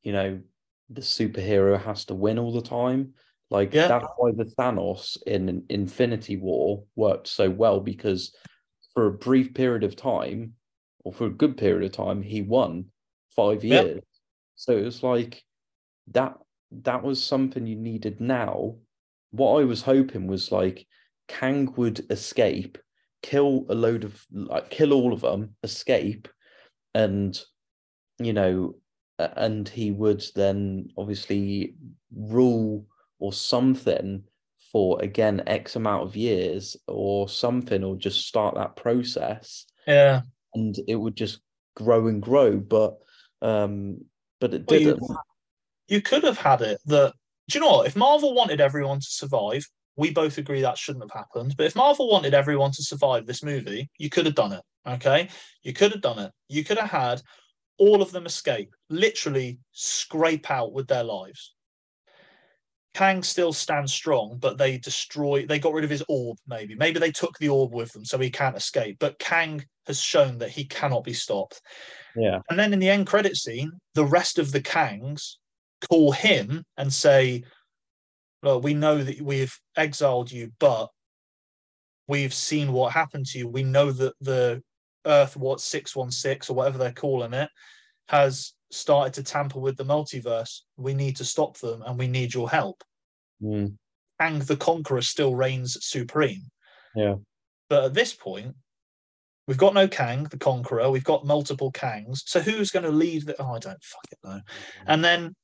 you 0.04 0.12
know, 0.14 0.42
the 0.90 1.02
superhero 1.02 1.82
has 1.82 2.06
to 2.06 2.16
win 2.16 2.40
all 2.40 2.52
the 2.52 2.62
time. 2.62 3.14
Like 3.50 3.72
Yeah. 3.72 3.88
that's 3.88 4.08
why 4.18 4.32
the 4.32 4.46
Thanos 4.58 5.18
in 5.28 5.66
Infinity 5.70 6.38
War 6.38 6.84
worked 6.96 7.28
so 7.28 7.50
well 7.50 7.80
because 7.80 8.36
for 8.94 9.08
a 9.08 9.12
brief 9.12 9.54
period 9.54 9.84
of 9.84 9.96
time, 9.96 10.54
or 11.04 11.14
for 11.14 11.28
a 11.28 11.32
good 11.32 11.58
period 11.58 11.84
of 11.84 11.92
time, 11.92 12.22
he 12.22 12.42
won 12.42 12.86
five 13.36 13.64
Yeah. 13.64 13.82
years. 13.82 14.04
So 14.56 14.76
it 14.78 14.84
was 14.86 15.04
like 15.04 15.44
that 16.12 16.38
that 16.72 17.04
was 17.04 17.24
something 17.24 17.66
you 17.68 17.76
needed 17.76 18.20
now. 18.20 18.76
What 19.32 19.62
I 19.62 19.66
was 19.66 19.82
hoping 19.82 20.28
was 20.28 20.52
like 20.52 20.88
Kang 21.28 21.74
would 21.76 22.06
escape, 22.12 22.78
kill 23.22 23.66
a 23.70 23.76
load 23.76 24.04
of 24.04 24.26
like 24.32 24.70
kill 24.70 24.94
all 24.94 25.14
of 25.14 25.22
them, 25.22 25.56
escape, 25.64 26.28
and 26.94 27.40
you 28.20 28.34
know, 28.34 28.76
and 29.20 29.68
he 29.68 29.92
would 29.92 30.24
then 30.36 30.90
obviously 30.98 31.76
rule 32.16 32.86
or 33.20 33.34
something 33.34 34.24
for 34.72 35.02
again 35.02 35.44
X 35.48 35.76
amount 35.76 36.04
of 36.04 36.16
years 36.16 36.76
or 36.88 37.28
something, 37.30 37.84
or 37.84 37.96
just 37.96 38.28
start 38.28 38.56
that 38.56 38.76
process 38.76 39.66
Yeah. 39.88 40.22
and 40.54 40.76
it 40.88 40.96
would 40.96 41.16
just 41.16 41.40
grow 41.76 42.08
and 42.08 42.22
grow. 42.22 42.58
But 42.58 42.98
um, 43.42 44.06
but 44.40 44.54
it 44.54 44.66
Well, 44.68 44.80
didn't. 44.80 45.02
You 45.02 45.18
could 46.02 46.24
have 46.24 46.38
had 46.38 46.62
it 46.62 46.80
that 46.86 47.14
do 47.48 47.58
you 47.58 47.64
know 47.64 47.72
what? 47.72 47.88
If 47.88 47.96
Marvel 47.96 48.34
wanted 48.34 48.60
everyone 48.60 49.00
to 49.00 49.08
survive, 49.08 49.64
we 49.98 50.12
both 50.12 50.38
agree 50.38 50.62
that 50.62 50.78
shouldn't 50.78 51.04
have 51.04 51.26
happened. 51.26 51.56
But 51.58 51.68
if 51.68 51.76
Marvel 51.76 52.10
wanted 52.10 52.34
everyone 52.34 52.72
to 52.72 52.84
survive 52.84 53.26
this 53.26 53.44
movie, 53.44 53.90
you 53.98 54.10
could 54.10 54.26
have 54.26 54.36
done 54.36 54.54
it. 54.54 54.62
Okay. 54.88 55.30
You 55.64 55.74
could 55.74 55.92
have 55.92 56.02
done 56.02 56.20
it. 56.20 56.32
You 56.50 56.64
could 56.64 56.78
have 56.78 56.90
had 56.90 57.22
all 57.78 58.02
of 58.02 58.12
them 58.12 58.26
escape, 58.26 58.70
literally 58.90 59.60
scrape 59.72 60.50
out 60.50 60.74
with 60.74 60.88
their 60.88 61.04
lives. 61.04 61.54
Kang 62.94 63.24
still 63.24 63.52
stands 63.52 63.94
strong, 63.94 64.38
but 64.40 64.58
they 64.58 64.78
destroy, 64.78 65.46
they 65.46 65.60
got 65.60 65.74
rid 65.74 65.84
of 65.84 65.90
his 65.90 66.04
orb, 66.08 66.38
maybe. 66.48 66.76
Maybe 66.76 66.98
they 66.98 67.12
took 67.12 67.38
the 67.38 67.50
orb 67.50 67.74
with 67.74 67.92
them 67.92 68.06
so 68.06 68.18
he 68.18 68.30
can't 68.30 68.56
escape. 68.56 68.98
But 69.00 69.20
Kang 69.20 69.66
has 69.86 70.00
shown 70.00 70.38
that 70.38 70.50
he 70.50 70.64
cannot 70.64 71.04
be 71.04 71.14
stopped. 71.14 71.62
Yeah, 72.16 72.40
And 72.50 72.58
then 72.58 72.72
in 72.72 72.80
the 72.80 72.90
end 72.90 73.06
credit 73.06 73.36
scene, 73.36 73.72
the 73.96 74.06
rest 74.06 74.40
of 74.40 74.54
the 74.54 74.62
Kangs 74.62 75.36
call 75.90 76.12
him 76.12 76.64
and 76.78 76.92
say, 76.92 77.44
Well, 78.44 78.62
we 78.62 78.74
know 78.74 79.04
that 79.04 79.22
we've 79.22 79.58
exiled 79.78 80.32
you, 80.32 80.52
but 80.60 80.90
we've 82.08 82.34
seen 82.34 82.72
what 82.72 82.94
happened 82.94 83.26
to 83.28 83.40
you. 83.40 83.48
We 83.48 83.64
know 83.64 83.92
that 83.92 84.14
the 84.22 84.62
Earth, 85.06 85.38
what 85.38 85.62
616 85.62 86.54
or 86.54 86.58
whatever 86.58 86.78
they're 86.78 86.92
calling 86.92 87.34
it, 87.34 87.50
has 88.10 88.54
started 88.72 89.14
to 89.14 89.24
tamper 89.24 89.60
with 89.60 89.78
the 89.78 89.86
multiverse. 89.86 90.62
We 90.78 90.94
need 90.94 91.18
to 91.18 91.26
stop 91.26 91.58
them 91.58 91.84
and 91.86 91.98
we 91.98 92.08
need 92.08 92.34
your 92.34 92.50
help. 92.50 92.84
Mm, 93.42 93.76
Kang 94.20 94.40
the 94.40 94.58
Conqueror 94.58 95.02
still 95.02 95.36
reigns 95.36 95.78
supreme. 95.82 96.44
Yeah. 96.96 97.16
But 97.70 97.86
at 97.86 97.94
this 97.94 98.14
point, 98.14 98.56
we've 99.48 99.58
got 99.58 99.74
no 99.74 99.88
Kang 99.88 100.24
the 100.24 100.38
Conqueror. 100.38 100.90
We've 100.90 101.04
got 101.04 101.26
multiple 101.26 101.72
Kangs. 101.72 102.22
So 102.26 102.40
who's 102.40 102.72
going 102.72 102.86
to 102.86 102.92
lead 102.92 103.26
the? 103.26 103.42
Oh, 103.42 103.54
I 103.54 103.60
don't 103.60 103.84
fucking 103.84 104.20
know. 104.24 104.42
And 104.88 105.04
then 105.04 105.36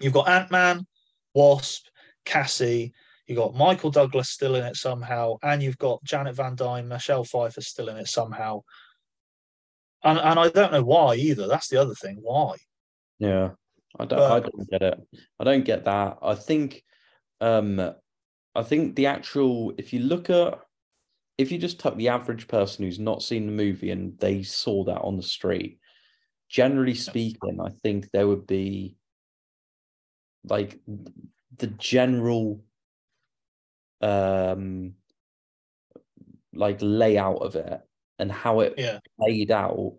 you've 0.00 0.12
got 0.12 0.28
Ant 0.28 0.50
Man, 0.50 0.86
Wasp, 1.34 1.86
Cassie. 2.24 2.92
You've 3.26 3.38
got 3.38 3.54
Michael 3.54 3.90
Douglas 3.90 4.30
still 4.30 4.54
in 4.54 4.64
it 4.64 4.76
somehow, 4.76 5.36
and 5.42 5.62
you've 5.62 5.78
got 5.78 6.02
Janet 6.02 6.34
Van 6.36 6.54
Dyne, 6.54 6.88
Michelle 6.88 7.24
Pfeiffer 7.24 7.60
still 7.60 7.88
in 7.88 7.96
it 7.96 8.08
somehow. 8.08 8.62
And 10.02 10.18
and 10.18 10.38
I 10.38 10.48
don't 10.48 10.72
know 10.72 10.84
why 10.84 11.16
either. 11.16 11.46
That's 11.46 11.68
the 11.68 11.80
other 11.80 11.94
thing. 11.94 12.18
Why? 12.22 12.56
yeah. 13.18 13.50
I 13.98 14.04
don't. 14.04 14.20
I 14.20 14.40
don't 14.40 14.70
get 14.70 14.82
it. 14.82 15.00
I 15.40 15.44
don't 15.44 15.64
get 15.64 15.84
that. 15.84 16.18
I 16.22 16.34
think. 16.34 16.82
Um, 17.40 17.94
I 18.54 18.62
think 18.62 18.96
the 18.96 19.06
actual. 19.06 19.72
If 19.78 19.92
you 19.92 20.00
look 20.00 20.30
at, 20.30 20.60
if 21.36 21.50
you 21.50 21.58
just 21.58 21.80
took 21.80 21.96
the 21.96 22.08
average 22.08 22.48
person 22.48 22.84
who's 22.84 22.98
not 22.98 23.22
seen 23.22 23.46
the 23.46 23.52
movie 23.52 23.90
and 23.90 24.18
they 24.18 24.42
saw 24.42 24.84
that 24.84 25.00
on 25.00 25.16
the 25.16 25.22
street, 25.22 25.78
generally 26.48 26.94
speaking, 26.94 27.60
I 27.60 27.70
think 27.82 28.10
there 28.10 28.28
would 28.28 28.46
be 28.46 28.96
like 30.44 30.78
the 31.56 31.66
general 31.66 32.62
um 34.00 34.94
like 36.54 36.78
layout 36.80 37.42
of 37.42 37.56
it 37.56 37.80
and 38.18 38.30
how 38.30 38.60
it 38.60 38.74
Yeah. 38.76 38.98
played 39.20 39.50
out 39.50 39.96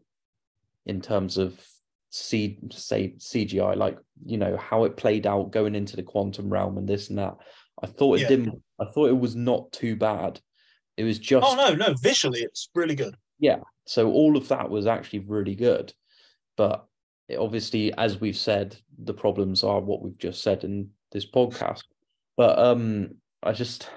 in 0.85 1.01
terms 1.01 1.37
of 1.37 1.63
C 2.11 2.59
say 2.71 3.13
CGI, 3.19 3.75
like 3.75 3.97
you 4.25 4.37
know 4.37 4.57
how 4.57 4.85
it 4.85 4.97
played 4.97 5.27
out 5.27 5.51
going 5.51 5.75
into 5.75 5.95
the 5.95 6.03
quantum 6.03 6.49
realm 6.49 6.77
and 6.77 6.87
this 6.87 7.09
and 7.09 7.19
that. 7.19 7.37
I 7.81 7.87
thought 7.87 8.17
it 8.17 8.21
Yeah. 8.21 8.27
didn't. 8.29 8.63
I 8.79 8.85
thought 8.85 9.09
it 9.09 9.19
was 9.19 9.35
not 9.35 9.71
too 9.71 9.95
bad. 9.95 10.41
It 10.97 11.03
was 11.03 11.19
just 11.19 11.45
Oh 11.45 11.55
no, 11.55 11.75
no. 11.75 11.93
Visually, 12.01 12.41
it's 12.41 12.69
really 12.73 12.95
good. 12.95 13.15
Yeah. 13.37 13.59
So 13.85 14.11
all 14.11 14.37
of 14.37 14.47
that 14.49 14.69
was 14.69 14.87
actually 14.87 15.19
really 15.19 15.55
good, 15.55 15.93
but 16.57 16.85
obviously, 17.38 17.93
as 17.93 18.19
we've 18.19 18.38
said, 18.38 18.77
the 18.97 19.13
problems 19.13 19.63
are 19.63 19.80
what 19.80 20.01
we've 20.01 20.17
just 20.17 20.41
said 20.41 20.63
in 20.63 20.89
this 21.11 21.30
podcast. 21.30 21.84
But 22.38 22.57
um, 22.57 23.15
I 23.43 23.51
just, 23.51 23.89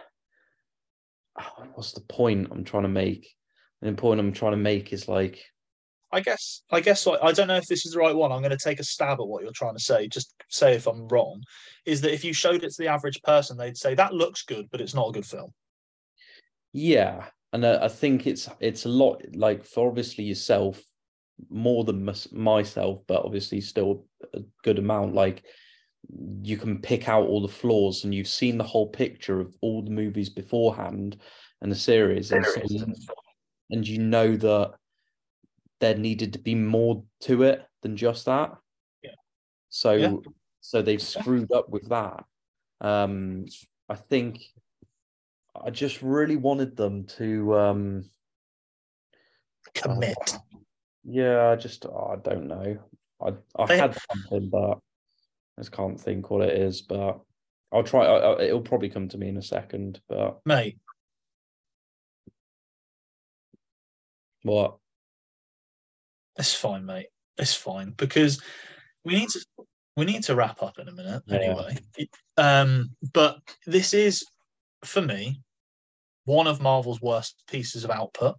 oh, 1.41 1.66
what's 1.74 1.93
the 1.93 2.01
point 2.01 2.49
I'm 2.51 2.64
trying 2.64 2.85
to 2.85 2.89
make? 2.89 3.28
The 3.80 3.93
point 3.93 4.20
I'm 4.20 4.33
trying 4.33 4.53
to 4.53 4.59
make 4.59 4.93
is 4.93 5.09
like, 5.09 5.43
I 6.14 6.20
guess 6.20 6.62
I 6.70 6.80
guess 6.80 7.07
I, 7.07 7.12
I 7.22 7.33
don't 7.33 7.49
know 7.49 7.57
if 7.57 7.66
this 7.66 7.87
is 7.87 7.93
the 7.93 7.99
right 7.99 8.14
one. 8.14 8.33
I'm 8.33 8.43
going 8.43 8.51
to 8.51 8.59
take 8.59 8.80
a 8.80 8.85
stab 8.85 9.18
at 9.18 9.26
what 9.26 9.43
you're 9.43 9.53
trying 9.53 9.74
to 9.74 9.83
say. 9.83 10.07
Just 10.09 10.35
say 10.51 10.74
if 10.74 10.87
I'm 10.87 11.09
wrong. 11.09 11.43
Is 11.87 12.03
that 12.03 12.12
if 12.12 12.22
you 12.22 12.35
showed 12.35 12.62
it 12.62 12.70
to 12.70 12.76
the 12.78 12.89
average 12.89 13.20
person, 13.22 13.57
they'd 13.57 13.78
say 13.78 13.95
that 13.95 14.12
looks 14.12 14.43
good, 14.43 14.68
but 14.70 14.80
it's 14.80 14.95
not 14.95 15.09
a 15.09 15.12
good 15.12 15.24
film. 15.24 15.53
Yeah, 16.74 17.24
and 17.53 17.64
uh, 17.64 17.78
I 17.83 17.89
think 17.89 18.26
it's 18.26 18.49
it's 18.61 18.85
a 18.85 18.91
lot 18.91 19.24
like 19.35 19.64
for 19.64 19.89
obviously 19.89 20.24
yourself 20.24 20.83
more 21.51 21.84
than 21.84 22.05
mys- 22.05 22.32
myself, 22.32 23.01
but 23.07 23.24
obviously 23.24 23.61
still 23.61 24.07
a 24.34 24.40
good 24.62 24.78
amount. 24.78 25.14
Like 25.14 25.45
you 26.43 26.57
can 26.57 26.80
pick 26.80 27.09
out 27.09 27.26
all 27.26 27.40
the 27.43 27.49
flaws, 27.49 28.05
and 28.05 28.14
you've 28.14 28.28
seen 28.28 28.59
the 28.59 28.64
whole 28.64 28.88
picture 28.88 29.40
of 29.40 29.55
all 29.61 29.82
the 29.82 29.90
movies 29.90 30.28
beforehand 30.28 31.16
and 31.61 31.70
the 31.70 31.76
series, 31.76 32.32
and 32.32 32.45
so 32.45 32.61
you- 32.68 32.95
and 33.70 33.86
you 33.88 33.99
know 33.99 34.36
that 34.36 34.74
there 35.80 35.97
needed 35.97 36.32
to 36.34 36.38
be 36.38 36.55
more 36.55 37.05
to 37.20 37.43
it 37.43 37.66
than 37.82 37.97
just 37.97 38.26
that. 38.26 38.57
Yeah. 39.03 39.14
So 39.68 39.93
Yeah. 39.95 40.14
so 40.61 40.82
they've 40.82 41.03
screwed 41.03 41.51
up 41.53 41.68
with 41.70 41.88
that. 41.88 42.24
Um, 42.80 43.47
I 43.88 43.95
think 43.97 44.43
I 45.55 45.70
just 45.70 46.03
really 46.03 46.36
wanted 46.36 46.76
them 46.76 47.05
to 47.18 47.59
um, 47.59 48.11
Commit. 49.74 50.16
Yeah, 51.05 51.48
I 51.50 51.57
just 51.57 51.86
oh, 51.86 52.12
I 52.12 52.16
don't 52.28 52.46
know. 52.48 52.78
I 53.20 53.32
I 53.57 53.66
They- 53.66 53.78
had 53.78 53.96
something, 54.11 54.48
but 54.50 54.78
I 55.59 55.61
just 55.61 55.72
can't 55.72 56.00
think 56.00 56.30
what 56.30 56.42
it 56.48 56.57
is. 56.61 56.82
But 56.82 57.20
I'll 57.72 57.82
try. 57.84 58.05
I, 58.07 58.18
I- 58.18 58.42
it'll 58.44 58.61
probably 58.61 58.88
come 58.88 59.09
to 59.09 59.18
me 59.18 59.28
in 59.28 59.36
a 59.36 59.42
second. 59.42 60.00
But 60.09 60.40
Mate, 60.46 60.78
what? 64.42 64.76
it's 66.36 66.55
fine, 66.55 66.84
mate. 66.86 67.09
It's 67.38 67.55
fine 67.55 67.92
because 67.96 68.40
we 69.05 69.14
need 69.14 69.28
to 69.30 69.40
we 69.96 70.05
need 70.05 70.22
to 70.24 70.34
wrap 70.34 70.62
up 70.62 70.78
in 70.78 70.88
a 70.88 70.92
minute 70.92 71.22
Yeah. 71.26 71.36
anyway. 71.36 71.78
Um, 72.36 72.90
but 73.12 73.38
this 73.66 73.92
is 73.94 74.24
for 74.84 75.03
me 75.03 75.42
one 76.24 76.46
of 76.46 76.61
Marvel's 76.61 77.00
worst 77.00 77.42
pieces 77.48 77.84
of 77.84 77.90
output. 77.90 78.36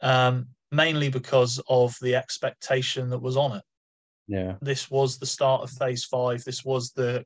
Um, 0.00 0.48
mainly 0.72 1.08
because 1.08 1.60
of 1.68 1.94
the 2.02 2.14
expectation 2.14 3.10
that 3.10 3.18
was 3.22 3.36
on 3.36 3.56
it. 3.56 3.62
Yeah, 4.28 4.54
this 4.60 4.90
was 4.90 5.18
the 5.18 5.26
start 5.26 5.62
of 5.62 5.70
phase 5.70 6.04
five. 6.04 6.42
This 6.44 6.64
was 6.64 6.90
the, 6.92 7.24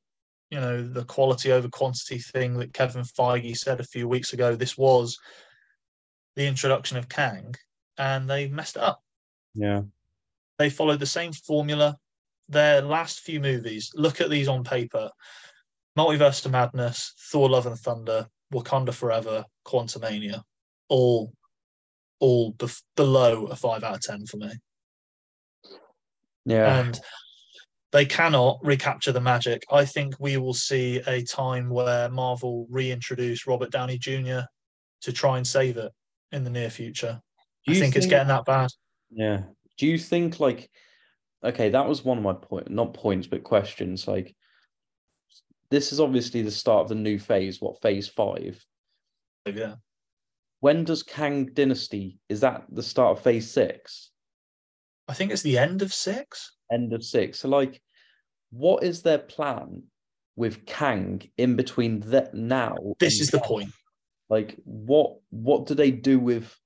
you 0.50 0.60
know, 0.60 0.82
the 0.82 1.04
quality 1.04 1.52
over 1.52 1.68
quantity 1.68 2.18
thing 2.18 2.58
that 2.58 2.74
Kevin 2.74 3.02
Feige 3.02 3.56
said 3.56 3.80
a 3.80 3.84
few 3.84 4.06
weeks 4.06 4.32
ago. 4.32 4.54
This 4.54 4.76
was 4.76 5.18
the 6.36 6.46
introduction 6.46 6.96
of 6.98 7.08
Kang, 7.08 7.54
and 7.98 8.28
they 8.28 8.48
messed 8.48 8.76
it 8.76 8.82
up. 8.82 9.00
yeah, 9.54 9.82
They 10.58 10.70
followed 10.70 11.00
the 11.00 11.06
same 11.06 11.32
formula. 11.32 11.96
Their 12.48 12.82
last 12.82 13.20
few 13.20 13.40
movies, 13.40 13.92
look 13.94 14.20
at 14.20 14.28
these 14.28 14.48
on 14.48 14.64
paper 14.64 15.10
Multiverse 15.98 16.44
of 16.46 16.52
Madness, 16.52 17.14
Thor 17.30 17.50
Love 17.50 17.66
and 17.66 17.78
Thunder, 17.78 18.26
Wakanda 18.52 18.92
Forever, 18.92 19.44
Quantumania, 19.66 20.42
all 20.88 21.32
all 22.20 22.52
bef- 22.54 22.82
below 22.96 23.46
a 23.46 23.56
five 23.56 23.82
out 23.82 23.96
of 23.96 24.02
ten 24.02 24.26
for 24.26 24.36
me. 24.36 24.50
yeah. 26.44 26.80
and 26.80 27.00
they 27.92 28.04
cannot 28.04 28.60
recapture 28.62 29.12
the 29.12 29.20
magic. 29.20 29.64
I 29.70 29.84
think 29.84 30.14
we 30.20 30.36
will 30.36 30.54
see 30.54 30.98
a 31.06 31.22
time 31.24 31.68
where 31.68 32.08
Marvel 32.08 32.66
reintroduce 32.70 33.46
Robert 33.46 33.72
Downey 33.72 33.98
Jr. 33.98 34.40
to 35.02 35.12
try 35.12 35.38
and 35.38 35.46
save 35.46 35.76
it 35.76 35.90
in 36.30 36.44
the 36.44 36.50
near 36.50 36.70
future. 36.70 37.20
Do 37.66 37.72
I 37.72 37.74
you 37.74 37.80
think, 37.80 37.96
it's 37.96 38.06
getting 38.06 38.28
that 38.28 38.44
bad. 38.44 38.70
Yeah. 39.10 39.42
Do 39.76 39.86
you 39.86 39.98
think 39.98 40.38
like 40.38 40.70
okay, 41.42 41.70
that 41.70 41.88
was 41.88 42.04
one 42.04 42.18
of 42.18 42.24
my 42.24 42.34
point 42.34 42.70
not 42.70 42.94
points, 42.94 43.26
but 43.26 43.42
questions. 43.42 44.06
Like 44.06 44.34
this 45.70 45.92
is 45.92 46.00
obviously 46.00 46.42
the 46.42 46.50
start 46.50 46.82
of 46.82 46.88
the 46.88 46.94
new 46.94 47.18
phase, 47.18 47.60
what 47.60 47.80
phase 47.80 48.08
five? 48.08 48.64
Yeah, 49.46 49.76
When 50.60 50.84
does 50.84 51.02
Kang 51.02 51.46
Dynasty 51.46 52.18
is 52.28 52.40
that 52.40 52.64
the 52.70 52.82
start 52.82 53.18
of 53.18 53.24
phase 53.24 53.50
six? 53.50 54.10
I 55.08 55.14
think 55.14 55.32
it's 55.32 55.42
the 55.42 55.58
end 55.58 55.82
of 55.82 55.92
six. 55.92 56.52
End 56.72 56.92
of 56.92 57.02
six. 57.02 57.40
So 57.40 57.48
like 57.48 57.80
what 58.50 58.82
is 58.82 59.02
their 59.02 59.18
plan 59.18 59.84
with 60.36 60.66
Kang 60.66 61.22
in 61.36 61.56
between 61.56 62.00
that 62.00 62.34
now? 62.34 62.76
This 62.98 63.20
is 63.20 63.30
the 63.30 63.40
point. 63.40 63.70
Like 64.28 64.56
what 64.64 65.16
what 65.30 65.66
do 65.66 65.74
they 65.74 65.90
do 65.90 66.18
with 66.18 66.56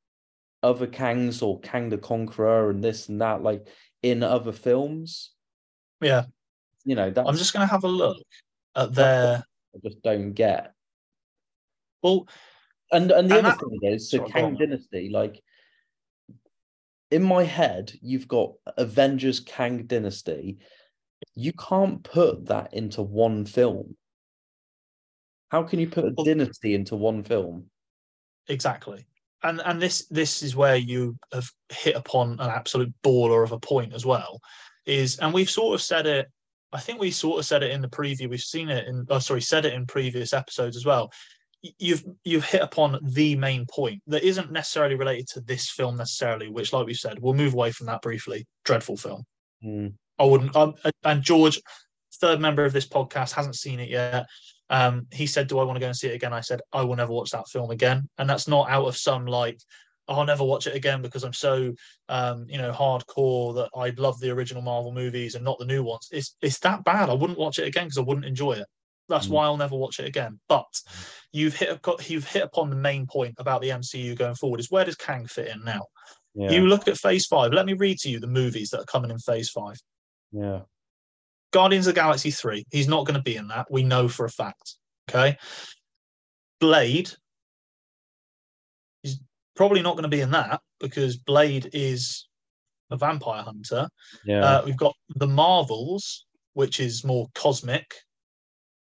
other 0.63 0.87
Kangs 0.87 1.43
or 1.43 1.61
Kang 1.61 1.91
the 1.91 1.99
Conqueror 1.99 2.71
and 2.71 2.83
this 2.83 3.09
and 3.09 3.21
that, 3.21 3.43
like 3.43 3.69
in 4.03 4.23
other 4.23 4.53
films? 4.53 5.33
Yeah, 6.01 6.25
You 6.85 6.97
know, 6.97 7.11
that's 7.11 7.29
I'm 7.29 7.37
just 7.37 7.53
going 7.53 7.67
to 7.67 7.71
have 7.71 7.85
a 7.85 7.89
look 7.89 8.19
at 8.75 8.93
their. 8.95 9.45
I 9.75 9.79
just 9.83 10.03
don't 10.03 10.33
get. 10.33 10.73
Well, 12.03 12.29
And 12.95 13.11
and 13.11 13.29
the 13.31 13.39
And 13.39 13.47
other 13.47 13.57
that- 13.57 13.69
thing 13.81 13.93
is, 13.93 14.11
so 14.11 14.25
Kang. 14.27 14.57
Dynasty, 14.57 15.11
like 15.11 15.43
in 17.11 17.23
my 17.23 17.43
head, 17.45 17.93
you've 18.01 18.29
got 18.29 18.53
Avengers 18.77 19.41
Kang 19.41 19.87
Dynasty. 19.87 20.59
You 21.35 21.53
can't 21.53 22.03
put 22.03 22.47
that 22.47 22.73
into 22.73 23.03
one 23.03 23.45
film. 23.47 23.97
How 25.49 25.63
can 25.65 25.79
you 25.81 25.89
put 25.89 26.05
a 26.05 26.13
Well- 26.17 26.25
dynasty 26.25 26.75
into 26.75 26.97
one 26.97 27.23
film? 27.25 27.71
exactly. 28.49 29.07
And 29.43 29.61
and 29.61 29.81
this 29.81 30.07
this 30.09 30.43
is 30.43 30.57
where 30.57 30.77
you 30.77 31.19
have 31.33 31.51
hit 31.69 31.97
upon 31.97 32.33
an 32.41 32.51
absolute 32.51 32.93
baller 33.03 33.43
of 33.45 33.53
a 33.53 33.59
point 33.59 33.93
as 33.93 34.07
well. 34.07 34.41
Is 34.87 35.19
and 35.19 35.35
we've 35.35 35.51
sort 35.51 35.75
of 35.75 35.83
said 35.83 36.07
it. 36.07 36.31
I 36.73 36.81
think 36.81 36.99
we 36.99 37.11
sort 37.11 37.39
of 37.39 37.45
said 37.47 37.63
it 37.63 37.71
in 37.71 37.81
the 37.83 37.89
preview. 37.89 38.29
We've 38.29 38.41
seen 38.41 38.69
it 38.69 38.87
in. 38.89 39.07
Oh, 39.11 39.19
sorry, 39.19 39.41
said 39.43 39.65
it 39.67 39.75
in 39.75 39.87
previous 39.87 40.33
episodes 40.33 40.77
as 40.77 40.85
well. 40.87 41.13
You've 41.79 42.05
you've 42.25 42.45
hit 42.45 42.63
upon 42.63 42.99
the 43.03 43.37
main 43.37 43.65
point 43.67 44.03
that 44.07 44.23
isn't 44.23 44.53
necessarily 44.53 44.97
related 44.97 45.29
to 45.29 45.41
this 45.41 45.71
film 45.71 45.97
necessarily. 45.97 46.49
Which, 46.49 46.73
like 46.73 46.87
we 46.87 46.95
said, 46.95 47.19
we'll 47.21 47.35
move 47.35 47.55
away 47.55 47.73
from 47.73 47.87
that 47.87 48.03
briefly. 48.03 48.47
Dreadful 48.65 48.97
film. 48.97 49.25
Hmm. 49.63 49.89
I 50.19 50.25
wouldn't. 50.25 50.55
Um, 50.55 50.75
and 51.05 51.23
George, 51.23 51.61
third 52.21 52.41
member 52.41 52.65
of 52.65 52.73
this 52.73 52.87
podcast, 52.87 53.33
hasn't 53.33 53.57
seen 53.57 53.81
it 53.81 53.89
yet. 53.89 54.27
Um, 54.71 55.07
he 55.13 55.27
said, 55.27 55.47
"Do 55.47 55.59
I 55.59 55.65
want 55.65 55.77
to 55.77 55.81
go 55.81 55.87
and 55.87 55.97
see 55.97 56.09
it 56.09 56.15
again?" 56.15 56.33
I 56.33 56.41
said, 56.41 56.61
"I 56.73 56.83
will 56.83 56.97
never 56.97 57.13
watch 57.13 57.31
that 57.31 57.49
film 57.49 57.71
again." 57.71 58.09
And 58.19 58.29
that's 58.29 58.49
not 58.49 58.71
out 58.71 58.87
of 58.87 58.97
some 58.97 59.27
like, 59.27 59.59
"Oh, 60.09 60.17
"I'll 60.17 60.27
never 60.27 60.45
watch 60.45 60.67
it 60.67 60.75
again" 60.75 61.03
because 61.03 61.25
I'm 61.25 61.33
so, 61.33 61.75
um, 62.09 62.47
you 62.49 62.59
know, 62.59 62.73
hardcore 62.73 63.55
that 63.57 63.71
I 63.75 63.91
love 63.91 64.21
the 64.21 64.31
original 64.31 64.63
Marvel 64.63 64.93
movies 64.93 65.35
and 65.35 65.45
not 65.45 65.59
the 65.59 65.67
new 65.67 65.83
ones. 65.83 66.09
It's 66.13 66.37
it's 66.41 66.59
that 66.61 66.85
bad. 66.85 67.11
I 67.11 67.15
wouldn't 67.15 67.39
watch 67.39 67.59
it 67.59 67.67
again 67.67 67.85
because 67.85 67.99
I 67.99 68.03
wouldn't 68.03 68.27
enjoy 68.27 68.53
it. 68.53 68.67
That's 69.09 69.27
Mm. 69.27 69.31
why 69.31 69.45
I'll 69.45 69.57
never 69.57 69.77
watch 69.77 70.01
it 70.01 70.07
again. 70.07 70.41
But 70.49 70.81
you've 71.33 71.55
hit 71.55 71.83
got 71.83 72.09
you've 72.09 72.27
hit 72.29 72.43
upon 72.43 72.71
the 72.71 72.77
main 72.77 73.07
point 73.07 73.35
about 73.39 73.61
the 73.61 73.71
MCU 73.71 74.15
going 74.17 74.35
forward. 74.35 74.61
Is 74.61 74.71
where 74.71 74.85
does 74.85 74.97
Kang 74.97 75.27
fit 75.27 75.49
in 75.49 75.63
now? 75.65 75.87
Yeah, 76.35 76.51
You 76.53 76.67
look 76.67 76.89
at 76.89 76.97
Phase 76.99 77.27
Five. 77.27 77.53
Let 77.53 77.67
me 77.67 77.75
read 77.75 77.99
to 78.01 78.11
you 78.11 78.19
the 78.19 78.27
movies 78.27 78.71
that 78.71 78.81
are 78.81 78.85
coming 78.87 79.11
in 79.11 79.19
Phase 79.19 79.51
Five. 79.51 79.77
yeah, 80.33 80.63
Guardians 81.53 81.87
of 81.87 81.95
the 81.95 82.01
Galaxy 82.01 82.33
3. 82.33 82.65
He's 82.73 82.89
not 82.89 83.07
going 83.07 83.15
to 83.17 83.23
be 83.23 83.37
in 83.37 83.47
that. 83.49 83.71
We 83.71 83.85
know 83.85 84.09
for 84.09 84.25
a 84.25 84.31
fact. 84.31 84.75
Okay. 85.09 85.39
Blade. 86.59 87.13
He's 89.03 89.21
probably 89.55 89.83
not 89.83 89.93
going 89.93 90.03
to 90.05 90.09
be 90.09 90.21
in 90.21 90.31
that 90.33 90.61
because 90.81 91.17
Blade 91.17 91.71
is 91.73 92.27
a 92.91 92.97
vampire 92.97 93.43
hunter. 93.43 93.89
yeah, 94.25 94.45
Uh, 94.45 94.63
we've 94.65 94.77
got 94.77 94.95
the 95.15 95.27
Marvels, 95.29 96.27
which 96.55 96.81
is 96.81 97.05
more 97.05 97.29
cosmic. 97.35 97.95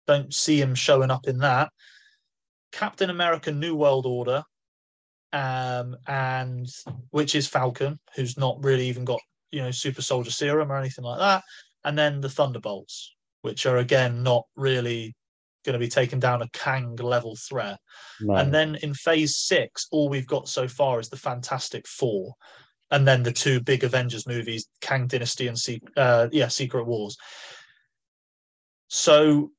Don't 0.06 0.32
see 0.32 0.60
him 0.60 0.74
showing 0.74 1.10
up 1.10 1.26
in 1.26 1.38
that. 1.38 1.70
Captain 2.72 3.10
America 3.10 3.52
New 3.52 3.76
World 3.76 4.04
Order, 4.04 4.42
um, 5.32 5.96
and 6.06 6.68
which 7.10 7.34
is 7.34 7.46
Falcon, 7.46 7.98
who's 8.16 8.36
not 8.36 8.62
really 8.62 8.88
even 8.88 9.04
got 9.04 9.20
you 9.50 9.62
know 9.62 9.70
super 9.70 10.02
soldier 10.02 10.30
serum 10.30 10.70
or 10.70 10.76
anything 10.76 11.04
like 11.04 11.20
that. 11.20 11.42
And 11.84 11.96
then 11.96 12.20
the 12.20 12.28
Thunderbolts, 12.28 13.14
which 13.42 13.66
are 13.66 13.78
again 13.78 14.22
not 14.22 14.44
really 14.56 15.14
going 15.64 15.74
to 15.74 15.78
be 15.78 15.88
taken 15.88 16.20
down 16.20 16.42
a 16.42 16.48
Kang 16.52 16.96
level 16.96 17.36
threat. 17.36 17.78
no. 18.20 18.34
And 18.34 18.52
then 18.52 18.76
in 18.76 18.94
phase 18.94 19.36
six, 19.38 19.86
all 19.90 20.08
we've 20.08 20.26
got 20.26 20.48
so 20.48 20.68
far 20.68 21.00
is 21.00 21.08
the 21.08 21.16
Fantastic 21.16 21.86
Four. 21.86 22.34
And 22.90 23.08
then 23.08 23.22
the 23.22 23.32
two 23.32 23.60
big 23.60 23.82
Avengers 23.82 24.26
movies, 24.26 24.68
Kang 24.80 25.06
Dynasty 25.06 25.48
and 25.48 25.58
Se- 25.58 25.80
uh, 25.96 26.28
yeah, 26.30 26.48
Secret 26.48 26.84
Wars. 26.84 27.16
So 28.88 29.50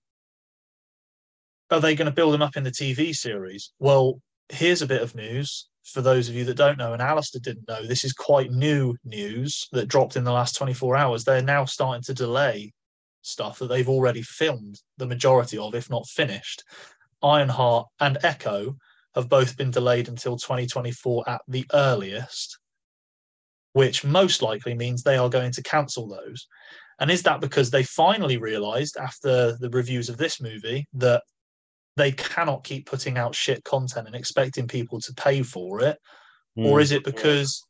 are 1.71 1.79
they 1.79 1.95
going 1.95 2.05
to 2.05 2.11
build 2.11 2.33
them 2.33 2.41
up 2.41 2.57
in 2.57 2.63
the 2.63 2.71
TV 2.71 3.15
series? 3.15 3.71
Well, 3.79 4.21
here's 4.49 4.81
a 4.81 4.87
bit 4.87 5.01
of 5.01 5.15
news 5.15 5.67
for 5.83 6.01
those 6.01 6.29
of 6.29 6.35
you 6.35 6.43
that 6.45 6.57
don't 6.57 6.77
know, 6.77 6.93
and 6.93 7.01
Alastair 7.01 7.41
didn't 7.41 7.67
know. 7.67 7.85
This 7.85 8.03
is 8.03 8.13
quite 8.13 8.51
new 8.51 8.95
news 9.03 9.67
that 9.71 9.87
dropped 9.87 10.15
in 10.15 10.23
the 10.23 10.31
last 10.31 10.55
24 10.55 10.95
hours. 10.95 11.23
They're 11.23 11.41
now 11.41 11.65
starting 11.65 12.03
to 12.03 12.13
delay 12.13 12.73
stuff 13.21 13.59
that 13.59 13.67
they've 13.67 13.89
already 13.89 14.21
filmed, 14.21 14.81
the 14.97 15.07
majority 15.07 15.57
of, 15.57 15.75
if 15.75 15.89
not 15.89 16.07
finished. 16.07 16.63
Ironheart 17.23 17.87
and 17.99 18.17
Echo 18.23 18.75
have 19.15 19.29
both 19.29 19.57
been 19.57 19.71
delayed 19.71 20.07
until 20.07 20.37
2024 20.37 21.29
at 21.29 21.41
the 21.47 21.65
earliest, 21.73 22.59
which 23.73 24.03
most 24.03 24.41
likely 24.41 24.73
means 24.73 25.03
they 25.03 25.17
are 25.17 25.29
going 25.29 25.51
to 25.51 25.63
cancel 25.63 26.07
those. 26.07 26.47
And 26.99 27.11
is 27.11 27.23
that 27.23 27.41
because 27.41 27.71
they 27.71 27.83
finally 27.83 28.37
realized 28.37 28.97
after 28.97 29.57
the 29.57 29.69
reviews 29.69 30.09
of 30.09 30.17
this 30.17 30.41
movie 30.41 30.87
that 30.93 31.23
they 31.95 32.11
cannot 32.11 32.63
keep 32.63 32.85
putting 32.85 33.17
out 33.17 33.35
shit 33.35 33.63
content 33.63 34.07
and 34.07 34.15
expecting 34.15 34.67
people 34.67 34.99
to 35.01 35.13
pay 35.13 35.43
for 35.43 35.81
it? 35.81 35.97
Or 36.55 36.79
Mm. 36.79 36.81
is 36.81 36.91
it 36.91 37.03
because 37.03 37.61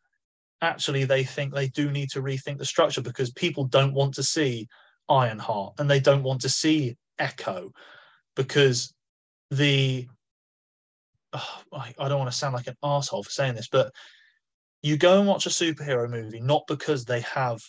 actually 0.61 1.05
they 1.05 1.23
think 1.23 1.53
they 1.53 1.67
do 1.69 1.91
need 1.91 2.09
to 2.11 2.21
rethink 2.21 2.57
the 2.57 2.65
structure 2.65 3.01
because 3.01 3.31
people 3.31 3.65
don't 3.65 3.93
want 3.93 4.13
to 4.15 4.23
see 4.23 4.67
Ironheart 5.09 5.75
and 5.79 5.89
they 5.89 5.99
don't 5.99 6.23
want 6.23 6.41
to 6.41 6.49
see 6.49 6.97
Echo 7.19 7.71
because 8.35 8.93
the 9.51 10.07
oh, 11.33 11.61
I, 11.71 11.93
I 11.99 12.09
don't 12.09 12.19
want 12.19 12.31
to 12.31 12.37
sound 12.37 12.55
like 12.55 12.67
an 12.67 12.77
asshole 12.83 13.23
for 13.23 13.29
saying 13.29 13.55
this, 13.55 13.69
but 13.69 13.91
you 14.81 14.97
go 14.97 15.19
and 15.19 15.27
watch 15.27 15.45
a 15.45 15.49
superhero 15.49 16.09
movie 16.09 16.39
not 16.39 16.63
because 16.67 17.05
they 17.05 17.21
have 17.21 17.59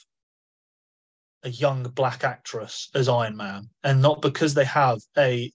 a 1.42 1.50
young 1.50 1.82
black 1.82 2.24
actress 2.24 2.90
as 2.94 3.08
Iron 3.08 3.36
Man 3.36 3.68
and 3.84 4.02
not 4.02 4.22
because 4.22 4.54
they 4.54 4.64
have 4.64 4.98
a 5.16 5.50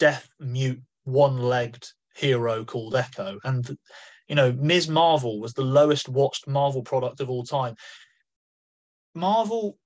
deaf 0.00 0.28
mute 0.40 0.80
one-legged 1.04 1.86
hero 2.16 2.64
called 2.64 2.96
Echo, 2.96 3.38
and 3.44 3.76
you 4.26 4.34
know 4.34 4.52
Ms. 4.52 4.88
Marvel 4.88 5.38
was 5.38 5.52
the 5.52 5.62
lowest 5.62 6.08
watched 6.08 6.48
Marvel 6.48 6.82
product 6.82 7.20
of 7.20 7.30
all 7.30 7.44
time. 7.44 7.76
Marvel 9.14 9.78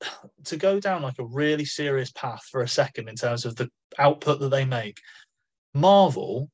to 0.44 0.56
go 0.56 0.80
down 0.80 1.02
like 1.02 1.18
a 1.18 1.24
really 1.24 1.64
serious 1.64 2.10
path 2.10 2.42
for 2.50 2.62
a 2.62 2.68
second 2.68 3.08
in 3.08 3.14
terms 3.14 3.44
of 3.44 3.54
the 3.54 3.68
output 3.98 4.40
that 4.40 4.50
they 4.50 4.64
make. 4.64 4.98
Marvel 5.74 6.50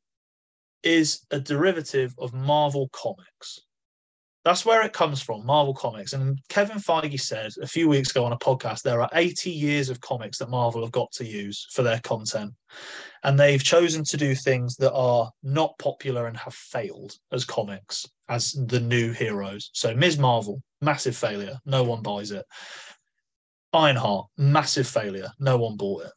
is 0.83 1.27
a 1.31 1.39
derivative 1.39 2.15
of 2.19 2.33
Marvel 2.33 2.89
Comics. 2.93 3.61
That's 4.45 4.65
where 4.65 4.83
it 4.83 4.95
comes 4.95 5.21
from, 5.21 5.45
Marvel 5.45 5.75
Comics. 5.75 6.15
And 6.15 6.41
Kevin 6.49 6.79
Feige 6.79 7.21
said 7.21 7.53
a 7.61 7.67
few 7.67 7.89
weeks 7.89 8.11
ago 8.11 8.25
on 8.25 8.33
a 8.33 8.39
podcast 8.39 8.83
there 8.83 9.03
are 9.03 9.11
80 9.13 9.51
years 9.51 9.91
of 9.91 10.01
comics 10.01 10.39
that 10.39 10.49
Marvel 10.49 10.81
have 10.81 10.93
got 10.93 11.13
to 11.13 11.27
use 11.27 11.67
for 11.73 11.83
their 11.83 12.01
content. 12.01 12.55
And 13.23 13.39
they've 13.39 13.63
chosen 13.63 14.03
to 14.05 14.17
do 14.17 14.35
things 14.35 14.77
that 14.77 14.95
are 14.95 15.31
not 15.43 15.79
popular 15.79 16.27
and 16.27 16.37
have 16.39 16.55
failed 16.55 17.13
as 17.33 17.45
comics, 17.45 18.07
as 18.31 18.53
the 18.53 18.81
new 18.81 19.13
heroes. 19.13 19.71
So 19.75 19.95
Ms. 19.95 20.19
Marvel, 20.19 20.63
massive 20.81 21.17
failure. 21.17 21.59
No 21.67 21.85
one 21.85 22.01
buys 22.01 22.31
it. 22.31 22.47
Ironheart, 23.75 24.27
massive 24.39 24.89
failure. 24.89 25.29
No 25.39 25.59
one 25.59 25.77
bought 25.77 26.05
it. 26.05 26.13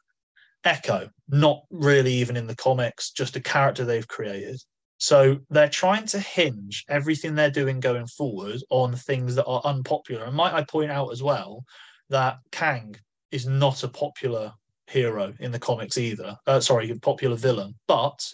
Echo, 0.64 1.10
not 1.28 1.64
really 1.70 2.14
even 2.14 2.38
in 2.38 2.48
the 2.48 2.56
comics, 2.56 3.12
just 3.12 3.36
a 3.36 3.42
character 3.42 3.84
they've 3.84 4.08
created. 4.08 4.62
So 5.04 5.38
they're 5.50 5.68
trying 5.68 6.06
to 6.08 6.20
hinge 6.20 6.86
everything 6.88 7.36
they're 7.36 7.52
doing 7.52 7.82
going 7.82 8.08
forward 8.08 8.62
on 8.70 8.96
things 8.96 9.36
that 9.36 9.44
are 9.44 9.60
unpopular. 9.66 10.24
And 10.24 10.34
might 10.34 10.54
I 10.54 10.64
point 10.64 10.92
out 10.92 11.12
as 11.12 11.22
well 11.22 11.66
that 12.10 12.38
Kang 12.54 12.96
is 13.30 13.46
not 13.46 13.84
a 13.84 13.90
popular 13.90 14.54
hero 14.88 15.34
in 15.42 15.52
the 15.52 15.60
comics 15.60 15.98
either. 15.98 16.38
Uh, 16.48 16.62
sorry, 16.62 16.90
a 16.90 16.96
popular 16.96 17.36
villain, 17.36 17.76
but 17.86 18.26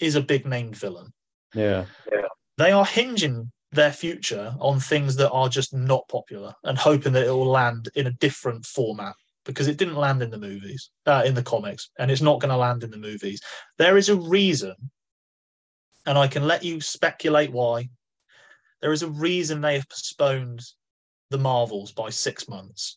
is 0.00 0.14
a 0.14 0.22
big 0.22 0.46
named 0.46 0.74
villain. 0.74 1.12
Yeah. 1.54 1.84
yeah. 2.10 2.28
They 2.56 2.72
are 2.72 2.86
hinging 2.86 3.52
their 3.70 3.92
future 3.92 4.54
on 4.60 4.80
things 4.80 5.16
that 5.16 5.30
are 5.32 5.50
just 5.50 5.74
not 5.74 6.08
popular 6.08 6.54
and 6.64 6.78
hoping 6.78 7.12
that 7.12 7.26
it 7.26 7.30
will 7.30 7.44
land 7.44 7.90
in 7.94 8.06
a 8.06 8.12
different 8.12 8.64
format 8.64 9.14
because 9.44 9.68
it 9.68 9.76
didn't 9.76 9.96
land 9.96 10.22
in 10.22 10.30
the 10.30 10.38
movies, 10.38 10.90
uh, 11.04 11.24
in 11.26 11.34
the 11.34 11.42
comics, 11.42 11.90
and 11.98 12.10
it's 12.10 12.22
not 12.22 12.40
going 12.40 12.50
to 12.50 12.56
land 12.56 12.84
in 12.84 12.90
the 12.90 12.96
movies. 12.96 13.42
There 13.76 13.98
is 13.98 14.08
a 14.08 14.16
reason, 14.16 14.74
and 16.08 16.16
I 16.16 16.26
can 16.26 16.46
let 16.46 16.64
you 16.64 16.80
speculate 16.80 17.52
why. 17.52 17.90
There 18.80 18.92
is 18.92 19.02
a 19.02 19.10
reason 19.10 19.60
they 19.60 19.74
have 19.74 19.88
postponed 19.90 20.62
the 21.28 21.36
Marvels 21.36 21.92
by 21.92 22.08
six 22.08 22.48
months 22.48 22.96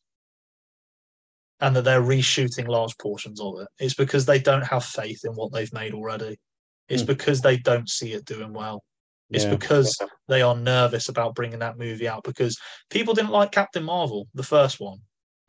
and 1.60 1.76
that 1.76 1.84
they're 1.84 2.02
reshooting 2.02 2.70
large 2.70 2.98
portions 2.98 3.42
of 3.42 3.60
it. 3.60 3.68
It's 3.80 3.96
because 3.96 4.26
they 4.26 4.40
don't 4.40 4.66
have 4.66 4.86
faith 4.86 5.26
in 5.26 5.34
what 5.34 5.52
they've 5.52 5.74
made 5.74 5.94
already. 5.94 6.40
It's 6.88 7.04
mm. 7.04 7.08
because 7.08 7.42
they 7.42 7.58
don't 7.58 7.90
see 7.90 8.14
it 8.14 8.24
doing 8.24 8.54
well. 8.54 8.82
It's 9.30 9.44
yeah. 9.44 9.52
because 9.52 9.98
they 10.30 10.42
are 10.42 10.56
nervous 10.56 11.10
about 11.10 11.36
bringing 11.36 11.60
that 11.60 11.78
movie 11.78 12.08
out 12.08 12.24
because 12.24 12.58
people 12.90 13.14
didn't 13.14 13.32
like 13.32 13.52
Captain 13.52 13.84
Marvel, 13.84 14.30
the 14.36 14.44
first 14.44 14.80
one. 14.80 15.00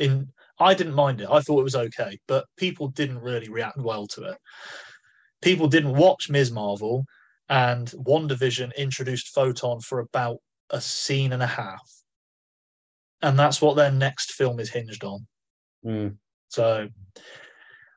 In 0.01 0.27
I 0.59 0.75
didn't 0.75 0.95
mind 0.95 1.21
it. 1.21 1.29
I 1.31 1.41
thought 1.41 1.61
it 1.61 1.65
was 1.65 1.77
okay, 1.77 2.19
but 2.27 2.45
people 2.57 2.89
didn't 2.89 3.21
really 3.21 3.49
react 3.49 3.79
well 3.79 4.09
to 4.09 4.25
it. 4.25 4.37
People 5.43 5.69
didn't 5.69 5.97
watch 5.97 6.29
Ms. 6.29 6.51
Marvel, 6.51 7.05
and 7.53 7.89
WandaVision 7.89 8.75
introduced 8.77 9.35
Photon 9.35 9.79
for 9.81 9.99
about 9.99 10.39
a 10.71 10.81
scene 10.81 11.35
and 11.35 11.43
a 11.43 11.47
half. 11.47 11.87
And 13.21 13.39
that's 13.39 13.61
what 13.61 13.77
their 13.77 13.93
next 13.93 14.33
film 14.33 14.59
is 14.59 14.71
hinged 14.71 15.05
on. 15.05 15.27
Mm. 15.85 16.17
So 16.49 16.89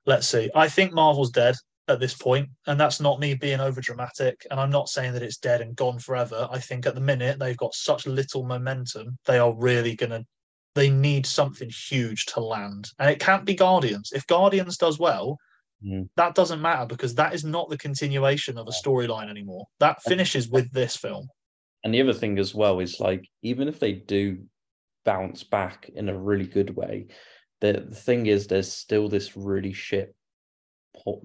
let's 0.05 0.27
see. 0.27 0.51
I 0.53 0.67
think 0.67 0.91
Marvel's 0.91 1.31
dead 1.31 1.55
at 1.87 2.01
this 2.01 2.13
point, 2.13 2.49
and 2.67 2.77
that's 2.77 2.99
not 2.99 3.21
me 3.21 3.33
being 3.33 3.61
over 3.61 3.79
dramatic. 3.79 4.45
And 4.51 4.59
I'm 4.59 4.71
not 4.71 4.89
saying 4.89 5.13
that 5.13 5.23
it's 5.23 5.37
dead 5.37 5.61
and 5.61 5.73
gone 5.73 5.99
forever. 5.99 6.49
I 6.51 6.59
think 6.59 6.85
at 6.85 6.93
the 6.93 6.99
minute 7.01 7.39
they've 7.39 7.55
got 7.55 7.73
such 7.73 8.05
little 8.07 8.43
momentum, 8.43 9.17
they 9.25 9.39
are 9.39 9.55
really 9.55 9.95
gonna. 9.95 10.25
They 10.73 10.89
need 10.89 11.25
something 11.25 11.69
huge 11.69 12.25
to 12.25 12.41
land, 12.41 12.89
and 12.99 13.09
it 13.09 13.19
can't 13.19 13.45
be 13.45 13.55
Guardians. 13.55 14.11
If 14.13 14.27
Guardians 14.27 14.75
does 14.75 14.99
well, 14.99 15.37
mm. 15.85 16.09
that 16.17 16.35
doesn't 16.35 16.61
matter 16.61 16.85
because 16.85 17.15
that 17.15 17.33
is 17.33 17.43
not 17.43 17.69
the 17.69 17.77
continuation 17.77 18.57
of 18.57 18.67
a 18.67 18.71
storyline 18.71 19.29
anymore. 19.29 19.65
That 19.79 20.01
finishes 20.03 20.49
with 20.49 20.71
this 20.71 20.95
film. 20.95 21.27
And 21.83 21.93
the 21.93 22.01
other 22.01 22.13
thing 22.13 22.39
as 22.39 22.55
well 22.55 22.79
is 22.79 22.99
like, 22.99 23.27
even 23.43 23.67
if 23.67 23.79
they 23.79 23.93
do 23.93 24.39
bounce 25.03 25.43
back 25.43 25.89
in 25.93 26.09
a 26.09 26.17
really 26.17 26.47
good 26.47 26.75
way, 26.75 27.07
the, 27.61 27.85
the 27.87 27.95
thing 27.95 28.25
is, 28.25 28.47
there's 28.47 28.71
still 28.71 29.07
this 29.07 29.37
really 29.37 29.73
shit 29.73 30.15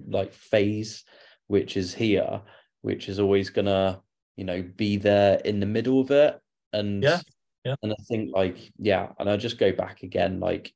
like 0.09 0.33
phase 0.33 1.05
which 1.47 1.77
is 1.77 1.95
here 1.95 2.41
which 2.83 3.09
is 3.09 3.21
always 3.21 3.51
gonna 3.51 4.01
you 4.37 4.45
know 4.45 4.63
be 4.77 4.97
there 4.97 5.39
in 5.45 5.61
the 5.61 5.67
middle 5.67 6.01
of 6.01 6.11
it 6.11 6.39
and 6.73 7.03
yeah 7.03 7.21
yeah 7.65 7.75
and 7.83 7.93
i 7.93 8.03
think 8.09 8.31
like 8.35 8.57
yeah 8.79 9.09
and 9.19 9.29
i 9.29 9.37
just 9.37 9.59
go 9.59 9.73
back 9.73 10.03
again 10.03 10.41
like 10.41 10.73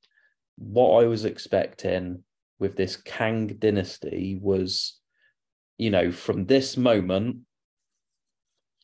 what 0.56 1.02
i 1.02 1.06
was 1.06 1.24
expecting 1.24 2.22
with 2.58 2.76
this 2.76 2.96
kang 2.96 3.46
dynasty 3.46 4.38
was 4.40 5.00
you 5.78 5.90
know 5.90 6.12
from 6.12 6.46
this 6.46 6.76
moment 6.76 7.38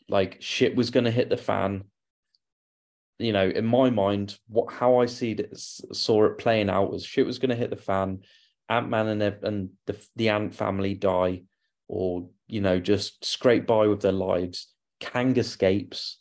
like 0.09 0.39
shit 0.41 0.75
was 0.75 0.91
going 0.91 1.05
to 1.05 1.11
hit 1.11 1.31
the 1.31 1.37
fan 1.37 1.85
you 3.19 3.33
know 3.33 3.49
in 3.49 3.65
my 3.65 3.91
mind 3.91 4.37
what 4.49 4.73
how 4.73 4.99
i 4.99 5.07
see 5.07 5.33
it 5.33 5.57
saw 5.57 6.25
it 6.25 6.39
playing 6.39 6.69
out 6.69 6.91
was 6.91 7.05
shit 7.05 7.27
was 7.27 7.39
going 7.39 7.51
to 7.51 7.57
hit 7.57 7.71
the 7.71 7.77
fan 7.77 8.21
Ant 8.71 8.89
Man 8.89 9.09
and 9.09 9.23
and 9.43 9.71
the 9.87 10.07
the 10.17 10.29
Ant 10.29 10.55
family 10.55 10.95
die, 10.95 11.43
or 11.89 12.31
you 12.47 12.61
know 12.61 12.79
just 12.79 13.25
scrape 13.25 13.67
by 13.67 13.89
with 13.89 14.01
their 14.01 14.13
lives. 14.13 14.69
Kang 15.01 15.37
escapes, 15.37 16.21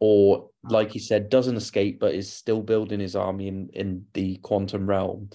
or 0.00 0.48
like 0.64 0.90
he 0.90 0.98
said, 0.98 1.28
doesn't 1.28 1.56
escape 1.56 2.00
but 2.00 2.14
is 2.14 2.32
still 2.32 2.62
building 2.62 2.98
his 2.98 3.14
army 3.14 3.48
in 3.48 3.68
in 3.74 4.06
the 4.14 4.36
quantum 4.38 4.88
realm, 4.88 5.28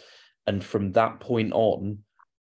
and 0.52 0.62
from 0.62 0.92
that 0.92 1.22
point 1.22 1.54
on, 1.54 2.00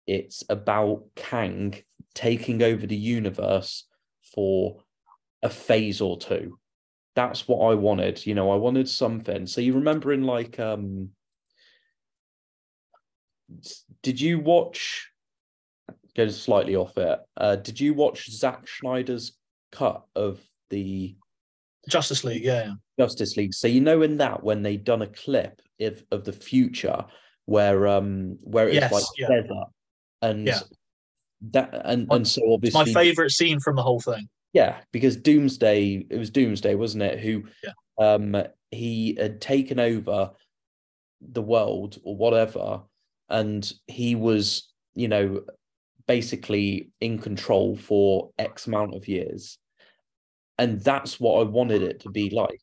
it's 0.07 0.45
about 0.51 1.05
Kang 1.17 1.75
taking 2.15 2.63
over 2.63 2.87
the 2.87 2.95
universe 2.95 3.87
for 4.35 4.83
a 5.43 5.49
phase 5.49 6.03
or 6.03 6.19
two. 6.19 6.59
That's 7.17 7.49
what 7.49 7.71
I 7.71 7.75
wanted. 7.77 8.27
You 8.27 8.35
know, 8.35 8.51
I 8.51 8.57
wanted 8.57 8.91
something. 8.91 9.47
So 9.47 9.63
you 9.63 9.73
remember 9.73 10.13
in 10.13 10.25
like 10.25 10.61
um 10.61 11.13
did 14.03 14.21
you 14.21 14.39
watch? 14.39 15.09
Going 16.15 16.31
slightly 16.31 16.77
off 16.77 16.99
it. 16.99 17.19
Uh, 17.39 17.57
did 17.57 17.81
you 17.81 17.95
watch 17.95 18.31
Zack 18.31 18.69
Snyder's 18.69 19.33
cut 19.73 20.05
of 20.15 20.43
the 20.69 21.17
Justice 21.89 22.23
League? 22.23 22.45
Yeah, 22.45 22.73
Justice 23.01 23.39
League. 23.39 23.55
So 23.55 23.67
you 23.67 23.81
know 23.81 24.03
in 24.03 24.19
that 24.19 24.45
when 24.45 24.63
they 24.63 24.77
done 24.77 25.01
a 25.01 25.07
clip 25.07 25.63
of 25.81 26.05
of 26.11 26.25
the 26.25 26.35
future 26.35 27.07
where 27.47 27.87
um 27.87 28.39
where 28.43 28.69
it's 28.69 28.77
yes, 28.77 28.93
like 28.93 29.05
yeah. 29.19 29.29
desert 29.29 29.67
and 30.23 30.47
yeah. 30.47 30.61
that 31.51 31.83
and 31.85 32.07
and 32.11 32.27
so 32.27 32.41
obviously 32.53 32.85
my 32.85 32.93
favorite 32.93 33.31
scene 33.31 33.61
from 33.61 33.77
the 33.77 33.83
whole 33.83 34.01
thing. 34.01 34.29
Yeah, 34.53 34.77
because 34.93 35.17
Doomsday, 35.17 36.07
it 36.09 36.17
was 36.17 36.31
Doomsday, 36.31 36.77
wasn't 36.77 37.03
it? 37.03 37.19
Who 37.21 37.45
yeah. 37.63 37.73
um 37.99 38.37
he 38.71 39.17
had 39.21 39.41
taken 39.41 39.79
over 39.79 40.31
the 41.21 41.43
world 41.43 41.99
or 42.05 42.17
whatever, 42.17 42.83
and 43.29 43.71
he 43.87 44.15
was, 44.15 44.73
you 44.95 45.09
know, 45.09 45.43
basically 46.07 46.91
in 47.01 47.19
control 47.19 47.77
for 47.77 48.31
X 48.39 48.67
amount 48.67 48.95
of 48.95 49.09
years. 49.09 49.59
And 50.59 50.81
that's 50.81 51.19
what 51.19 51.41
I 51.41 51.45
wanted 51.45 51.83
it 51.83 52.01
to 52.01 52.11
be 52.11 52.31
like. 52.31 52.61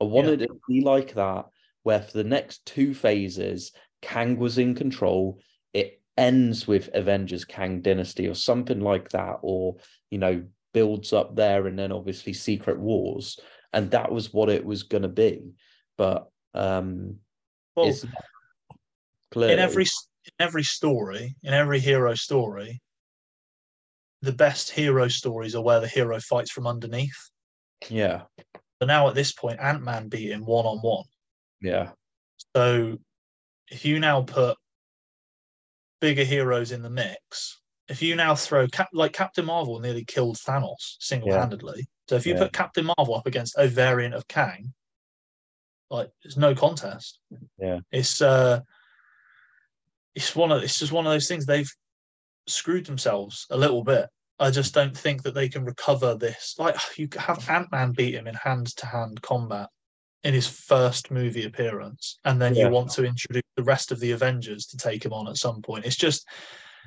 I 0.00 0.04
wanted 0.04 0.40
yeah. 0.40 0.46
it 0.46 0.48
to 0.48 0.60
be 0.68 0.80
like 0.80 1.14
that, 1.14 1.46
where 1.82 2.02
for 2.02 2.18
the 2.18 2.24
next 2.24 2.64
two 2.66 2.94
phases, 2.94 3.72
Kang 4.02 4.38
was 4.38 4.58
in 4.58 4.74
control. 4.74 5.40
It 5.72 6.00
ends 6.16 6.66
with 6.66 6.90
Avengers 6.94 7.44
Kang 7.44 7.80
Dynasty 7.82 8.28
or 8.28 8.34
something 8.34 8.80
like 8.80 9.10
that, 9.10 9.38
or, 9.42 9.76
you 10.10 10.18
know, 10.18 10.44
builds 10.72 11.12
up 11.12 11.36
there 11.36 11.66
and 11.66 11.78
then 11.78 11.92
obviously 11.92 12.32
Secret 12.32 12.78
Wars. 12.78 13.38
And 13.72 13.90
that 13.92 14.10
was 14.10 14.32
what 14.32 14.48
it 14.48 14.64
was 14.64 14.84
going 14.84 15.02
to 15.02 15.08
be. 15.08 15.52
But 15.96 16.28
um, 16.54 17.16
well, 17.76 17.88
it's 17.88 18.04
not 18.04 18.12
Clearly. 19.30 19.54
In 19.54 19.58
every 19.60 19.84
in 19.84 20.32
every 20.40 20.64
story, 20.64 21.36
in 21.42 21.54
every 21.54 21.78
hero 21.78 22.14
story, 22.14 22.80
the 24.22 24.32
best 24.32 24.70
hero 24.70 25.08
stories 25.08 25.54
are 25.54 25.62
where 25.62 25.80
the 25.80 25.88
hero 25.88 26.18
fights 26.20 26.50
from 26.50 26.66
underneath. 26.66 27.30
Yeah. 27.88 28.22
But 28.78 28.86
now 28.86 29.08
at 29.08 29.14
this 29.14 29.32
point, 29.32 29.60
Ant 29.60 29.82
Man 29.82 30.08
beat 30.08 30.30
him 30.30 30.44
one 30.44 30.66
on 30.66 30.78
one. 30.78 31.04
Yeah. 31.60 31.90
So 32.56 32.98
if 33.70 33.84
you 33.84 33.98
now 34.00 34.22
put 34.22 34.56
bigger 36.00 36.24
heroes 36.24 36.72
in 36.72 36.82
the 36.82 36.90
mix, 36.90 37.60
if 37.88 38.02
you 38.02 38.16
now 38.16 38.34
throw 38.34 38.66
Cap- 38.68 38.90
like 38.92 39.12
Captain 39.12 39.44
Marvel 39.44 39.80
nearly 39.80 40.04
killed 40.04 40.36
Thanos 40.36 40.96
single 41.00 41.32
handedly. 41.32 41.78
Yeah. 41.78 41.84
So 42.08 42.16
if 42.16 42.26
you 42.26 42.34
yeah. 42.34 42.40
put 42.40 42.52
Captain 42.52 42.86
Marvel 42.86 43.14
up 43.14 43.26
against 43.26 43.54
a 43.56 43.68
variant 43.68 44.14
of 44.14 44.26
Kang, 44.28 44.72
like 45.90 46.10
there's 46.22 46.36
no 46.36 46.54
contest. 46.54 47.18
Yeah. 47.58 47.80
It's 47.90 48.20
uh 48.22 48.60
it's 50.14 50.34
one 50.34 50.52
of 50.52 50.62
it's 50.62 50.78
just 50.78 50.92
one 50.92 51.06
of 51.06 51.12
those 51.12 51.28
things 51.28 51.46
they've 51.46 51.70
screwed 52.46 52.86
themselves 52.86 53.46
a 53.50 53.56
little 53.56 53.84
bit. 53.84 54.08
I 54.38 54.50
just 54.50 54.72
don't 54.72 54.96
think 54.96 55.22
that 55.24 55.34
they 55.34 55.48
can 55.48 55.64
recover 55.64 56.14
this. 56.14 56.54
Like 56.58 56.76
you 56.96 57.08
have 57.18 57.48
Ant 57.48 57.70
Man 57.70 57.92
beat 57.92 58.14
him 58.14 58.26
in 58.26 58.34
hand 58.34 58.74
to 58.76 58.86
hand 58.86 59.20
combat 59.22 59.68
in 60.24 60.34
his 60.34 60.46
first 60.46 61.10
movie 61.10 61.44
appearance, 61.46 62.18
and 62.24 62.40
then 62.40 62.54
Yeah. 62.54 62.66
you 62.66 62.70
want 62.70 62.90
to 62.92 63.04
introduce 63.04 63.42
the 63.56 63.62
rest 63.62 63.90
of 63.90 64.00
the 64.00 64.10
Avengers 64.10 64.66
to 64.66 64.76
take 64.76 65.04
him 65.04 65.12
on 65.12 65.28
at 65.28 65.36
some 65.36 65.62
point. 65.62 65.86
It's 65.86 65.96
just 65.96 66.26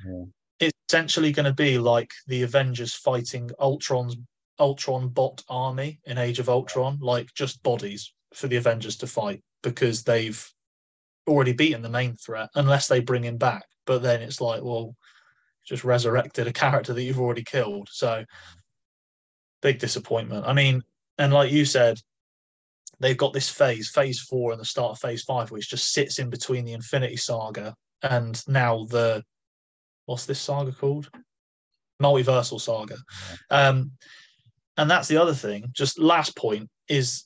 Yeah. 0.06 0.24
it's 0.60 0.78
essentially 0.88 1.32
going 1.32 1.46
to 1.46 1.52
be 1.52 1.78
like 1.78 2.12
the 2.26 2.42
Avengers 2.42 2.94
fighting 2.94 3.50
Ultron's 3.58 4.16
Ultron 4.60 5.08
bot 5.08 5.42
army 5.48 6.00
in 6.04 6.16
Age 6.16 6.38
of 6.38 6.48
Ultron, 6.48 6.98
like 7.00 7.34
just 7.34 7.62
bodies 7.64 8.12
for 8.32 8.46
the 8.46 8.56
Avengers 8.56 8.96
to 8.98 9.06
fight 9.08 9.42
because 9.62 10.04
they've 10.04 10.48
already 11.26 11.52
beaten 11.52 11.82
the 11.82 11.88
main 11.88 12.14
threat, 12.16 12.50
unless 12.54 12.86
they 12.86 13.00
bring 13.00 13.24
him 13.24 13.36
back. 13.36 13.64
But 13.84 14.02
then 14.02 14.22
it's 14.22 14.40
like, 14.40 14.62
well, 14.62 14.94
just 15.66 15.82
resurrected 15.82 16.46
a 16.46 16.52
character 16.52 16.92
that 16.92 17.02
you've 17.02 17.20
already 17.20 17.42
killed. 17.42 17.88
So 17.90 18.24
big 19.62 19.78
disappointment. 19.78 20.46
I 20.46 20.52
mean, 20.52 20.82
and 21.18 21.32
like 21.32 21.50
you 21.50 21.64
said, 21.64 21.98
they've 23.00 23.16
got 23.16 23.32
this 23.32 23.48
phase, 23.48 23.90
phase 23.90 24.20
four, 24.20 24.52
and 24.52 24.60
the 24.60 24.64
start 24.64 24.92
of 24.92 24.98
phase 24.98 25.22
five, 25.22 25.50
which 25.50 25.70
just 25.70 25.92
sits 25.92 26.18
in 26.18 26.30
between 26.30 26.64
the 26.64 26.72
Infinity 26.72 27.16
Saga 27.16 27.74
and 28.02 28.42
now 28.46 28.84
the 28.84 29.22
what's 30.06 30.26
this 30.26 30.40
saga 30.40 30.72
called? 30.72 31.10
Multiversal 32.02 32.60
Saga. 32.60 32.96
Um, 33.50 33.92
and 34.76 34.90
that's 34.90 35.08
the 35.08 35.16
other 35.16 35.34
thing. 35.34 35.70
Just 35.72 35.98
last 35.98 36.36
point 36.36 36.68
is 36.88 37.24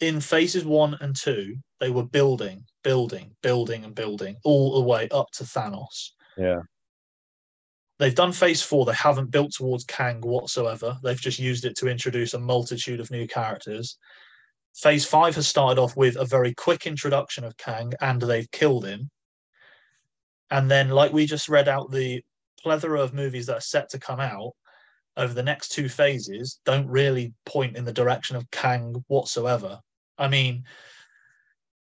in 0.00 0.20
phases 0.20 0.64
one 0.64 0.96
and 1.00 1.14
two, 1.14 1.56
they 1.80 1.90
were 1.90 2.04
building, 2.04 2.64
building, 2.82 3.30
building, 3.42 3.84
and 3.84 3.94
building 3.94 4.36
all 4.44 4.74
the 4.74 4.88
way 4.88 5.08
up 5.10 5.30
to 5.32 5.44
Thanos. 5.44 6.10
Yeah. 6.36 6.60
They've 7.98 8.14
done 8.14 8.32
phase 8.32 8.62
four. 8.62 8.84
They 8.84 8.94
haven't 8.94 9.30
built 9.30 9.52
towards 9.52 9.84
Kang 9.84 10.20
whatsoever. 10.20 10.98
They've 11.02 11.20
just 11.20 11.38
used 11.38 11.64
it 11.64 11.76
to 11.78 11.88
introduce 11.88 12.34
a 12.34 12.38
multitude 12.38 13.00
of 13.00 13.10
new 13.10 13.26
characters. 13.26 13.98
Phase 14.76 15.06
five 15.06 15.34
has 15.36 15.48
started 15.48 15.80
off 15.80 15.96
with 15.96 16.16
a 16.16 16.26
very 16.26 16.52
quick 16.52 16.86
introduction 16.86 17.44
of 17.44 17.56
Kang, 17.56 17.92
and 18.00 18.20
they've 18.20 18.50
killed 18.50 18.84
him. 18.84 19.10
And 20.50 20.70
then, 20.70 20.90
like 20.90 21.12
we 21.12 21.26
just 21.26 21.48
read 21.48 21.66
out, 21.66 21.90
the 21.90 22.22
plethora 22.62 23.00
of 23.00 23.14
movies 23.14 23.46
that 23.46 23.56
are 23.56 23.60
set 23.60 23.88
to 23.90 23.98
come 23.98 24.20
out 24.20 24.52
over 25.16 25.32
the 25.32 25.42
next 25.42 25.70
two 25.70 25.88
phases 25.88 26.60
don't 26.64 26.88
really 26.88 27.32
point 27.46 27.76
in 27.76 27.84
the 27.84 27.92
direction 27.92 28.36
of 28.36 28.50
Kang 28.50 29.02
whatsoever. 29.08 29.80
I 30.18 30.28
mean, 30.28 30.64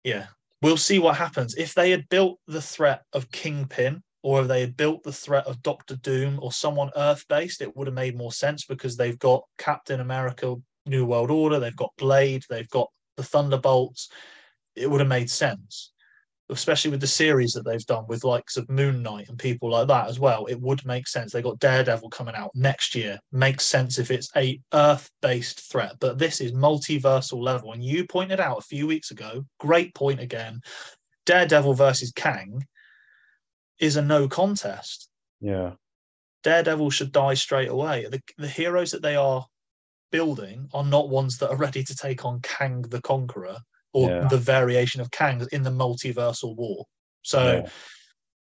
yeah, 0.04 0.26
we'll 0.60 0.76
see 0.76 0.98
what 0.98 1.16
happens. 1.16 1.54
If 1.54 1.74
they 1.74 1.90
had 1.90 2.08
built 2.08 2.38
the 2.46 2.60
threat 2.60 3.02
of 3.12 3.30
Kingpin 3.30 4.02
or 4.22 4.42
if 4.42 4.48
they 4.48 4.60
had 4.60 4.76
built 4.76 5.02
the 5.02 5.12
threat 5.12 5.46
of 5.46 5.62
Doctor 5.62 5.96
Doom 5.96 6.38
or 6.42 6.52
someone 6.52 6.90
Earth 6.94 7.24
based, 7.28 7.62
it 7.62 7.74
would 7.74 7.86
have 7.86 7.94
made 7.94 8.16
more 8.16 8.32
sense 8.32 8.64
because 8.64 8.96
they've 8.96 9.18
got 9.18 9.44
Captain 9.56 10.00
America, 10.00 10.56
New 10.86 11.04
World 11.06 11.30
Order, 11.30 11.58
they've 11.58 11.74
got 11.76 11.92
Blade, 11.98 12.44
they've 12.48 12.68
got 12.70 12.90
the 13.16 13.22
Thunderbolts. 13.22 14.08
It 14.74 14.90
would 14.90 15.00
have 15.00 15.08
made 15.08 15.30
sense, 15.30 15.92
especially 16.50 16.90
with 16.90 17.00
the 17.00 17.06
series 17.06 17.52
that 17.52 17.64
they've 17.64 17.86
done 17.86 18.04
with 18.08 18.24
likes 18.24 18.56
of 18.56 18.68
Moon 18.68 19.02
Knight 19.02 19.28
and 19.28 19.38
people 19.38 19.70
like 19.70 19.88
that 19.88 20.08
as 20.08 20.20
well. 20.20 20.46
It 20.46 20.60
would 20.60 20.84
make 20.84 21.08
sense. 21.08 21.32
They 21.32 21.42
got 21.42 21.58
Daredevil 21.58 22.10
coming 22.10 22.34
out 22.34 22.50
next 22.54 22.94
year. 22.94 23.18
Makes 23.32 23.64
sense 23.64 23.98
if 23.98 24.10
it's 24.10 24.30
a 24.36 24.60
Earth-based 24.74 25.70
threat, 25.70 25.94
but 25.98 26.18
this 26.18 26.40
is 26.40 26.52
multiversal 26.52 27.42
level. 27.42 27.72
And 27.72 27.82
you 27.82 28.06
pointed 28.06 28.38
out 28.38 28.58
a 28.58 28.62
few 28.62 28.86
weeks 28.86 29.10
ago, 29.10 29.44
great 29.58 29.94
point 29.94 30.20
again. 30.20 30.60
Daredevil 31.24 31.74
versus 31.74 32.12
Kang 32.14 32.64
is 33.80 33.96
a 33.96 34.02
no 34.02 34.28
contest. 34.28 35.08
Yeah. 35.40 35.72
Daredevil 36.44 36.90
should 36.90 37.12
die 37.12 37.34
straight 37.34 37.68
away. 37.68 38.06
The, 38.10 38.20
the 38.38 38.46
heroes 38.48 38.92
that 38.92 39.02
they 39.02 39.16
are 39.16 39.44
building 40.10 40.68
are 40.72 40.84
not 40.84 41.08
ones 41.08 41.38
that 41.38 41.50
are 41.50 41.56
ready 41.56 41.82
to 41.84 41.94
take 41.94 42.24
on 42.24 42.40
Kang 42.40 42.82
the 42.82 43.02
Conqueror 43.02 43.58
or 43.92 44.10
Yeah. 44.10 44.28
the 44.28 44.38
variation 44.38 45.00
of 45.00 45.10
Kang 45.10 45.46
in 45.52 45.62
the 45.62 45.70
multiversal 45.70 46.56
war. 46.56 46.86
So 47.22 47.62
Yeah. 47.62 47.70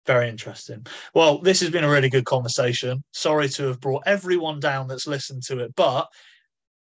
very 0.06 0.28
interesting. 0.28 0.86
Well, 1.14 1.40
this 1.40 1.62
has 1.62 1.70
been 1.70 1.84
a 1.84 1.90
really 1.90 2.10
good 2.10 2.26
conversation. 2.26 3.04
Sorry 3.12 3.48
to 3.50 3.68
have 3.68 3.80
brought 3.80 4.04
everyone 4.06 4.60
down 4.60 4.88
that's 4.88 5.08
listened 5.08 5.44
to 5.44 5.60
it, 5.60 5.74
but 5.76 6.10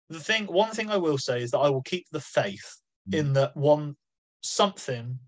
the 0.08 0.20
thing, 0.20 0.46
one 0.46 0.70
thing 0.70 0.90
I 0.90 0.96
will 0.96 1.18
say 1.18 1.42
is 1.42 1.50
that 1.50 1.58
I 1.58 1.68
will 1.68 1.82
keep 1.82 2.06
the 2.10 2.20
faith 2.20 2.76
hmm. 3.10 3.14
in 3.14 3.32
that 3.34 3.56
one 3.56 3.96
something 4.42 5.18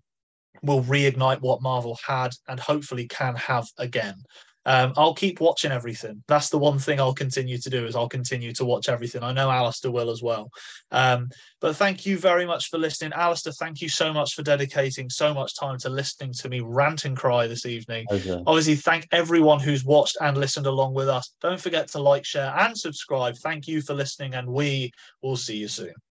will 0.63 0.83
reignite 0.83 1.41
what 1.41 1.61
Marvel 1.61 1.97
had 2.05 2.33
and 2.47 2.59
hopefully 2.59 3.07
can 3.07 3.35
have 3.35 3.67
again. 3.77 4.23
Um, 4.65 4.93
I'll 4.95 5.13
keep 5.13 5.39
watching 5.39 5.71
everything. 5.71 6.23
That's 6.27 6.49
the 6.49 6.57
one 6.57 6.77
thing 6.77 6.99
I'll 6.99 7.13
continue 7.13 7.57
to 7.57 7.69
do 7.69 7.85
is 7.85 7.95
I'll 7.95 8.09
continue 8.09 8.53
to 8.53 8.65
watch 8.65 8.89
everything. 8.89 9.23
I 9.23 9.31
know 9.31 9.49
Alastair 9.49 9.91
will 9.91 10.09
as 10.09 10.21
well. 10.21 10.49
Um, 10.91 11.29
but 11.59 11.75
thank 11.75 12.05
you 12.05 12.17
very 12.17 12.45
much 12.45 12.69
for 12.69 12.77
listening. 12.77 13.13
Alastair, 13.13 13.53
thank 13.53 13.81
you 13.81 13.89
so 13.89 14.13
much 14.13 14.33
for 14.33 14.43
dedicating 14.43 15.09
so 15.09 15.33
much 15.33 15.55
time 15.57 15.77
to 15.79 15.89
listening 15.89 16.33
to 16.33 16.49
me 16.49 16.59
rant 16.59 17.05
and 17.05 17.17
cry 17.17 17.47
this 17.47 17.65
evening. 17.65 18.05
Pleasure. 18.07 18.41
Obviously, 18.45 18.75
thank 18.75 19.07
everyone 19.11 19.59
who's 19.59 19.83
watched 19.83 20.17
and 20.21 20.37
listened 20.37 20.67
along 20.67 20.93
with 20.93 21.09
us. 21.09 21.33
Don't 21.41 21.59
forget 21.59 21.87
to 21.89 21.99
like, 21.99 22.25
share, 22.25 22.53
and 22.57 22.77
subscribe. 22.77 23.35
Thank 23.37 23.67
you 23.67 23.81
for 23.81 23.93
listening, 23.93 24.35
and 24.35 24.47
we 24.47 24.91
will 25.21 25.37
see 25.37 25.57
you 25.57 25.67
soon. 25.67 25.93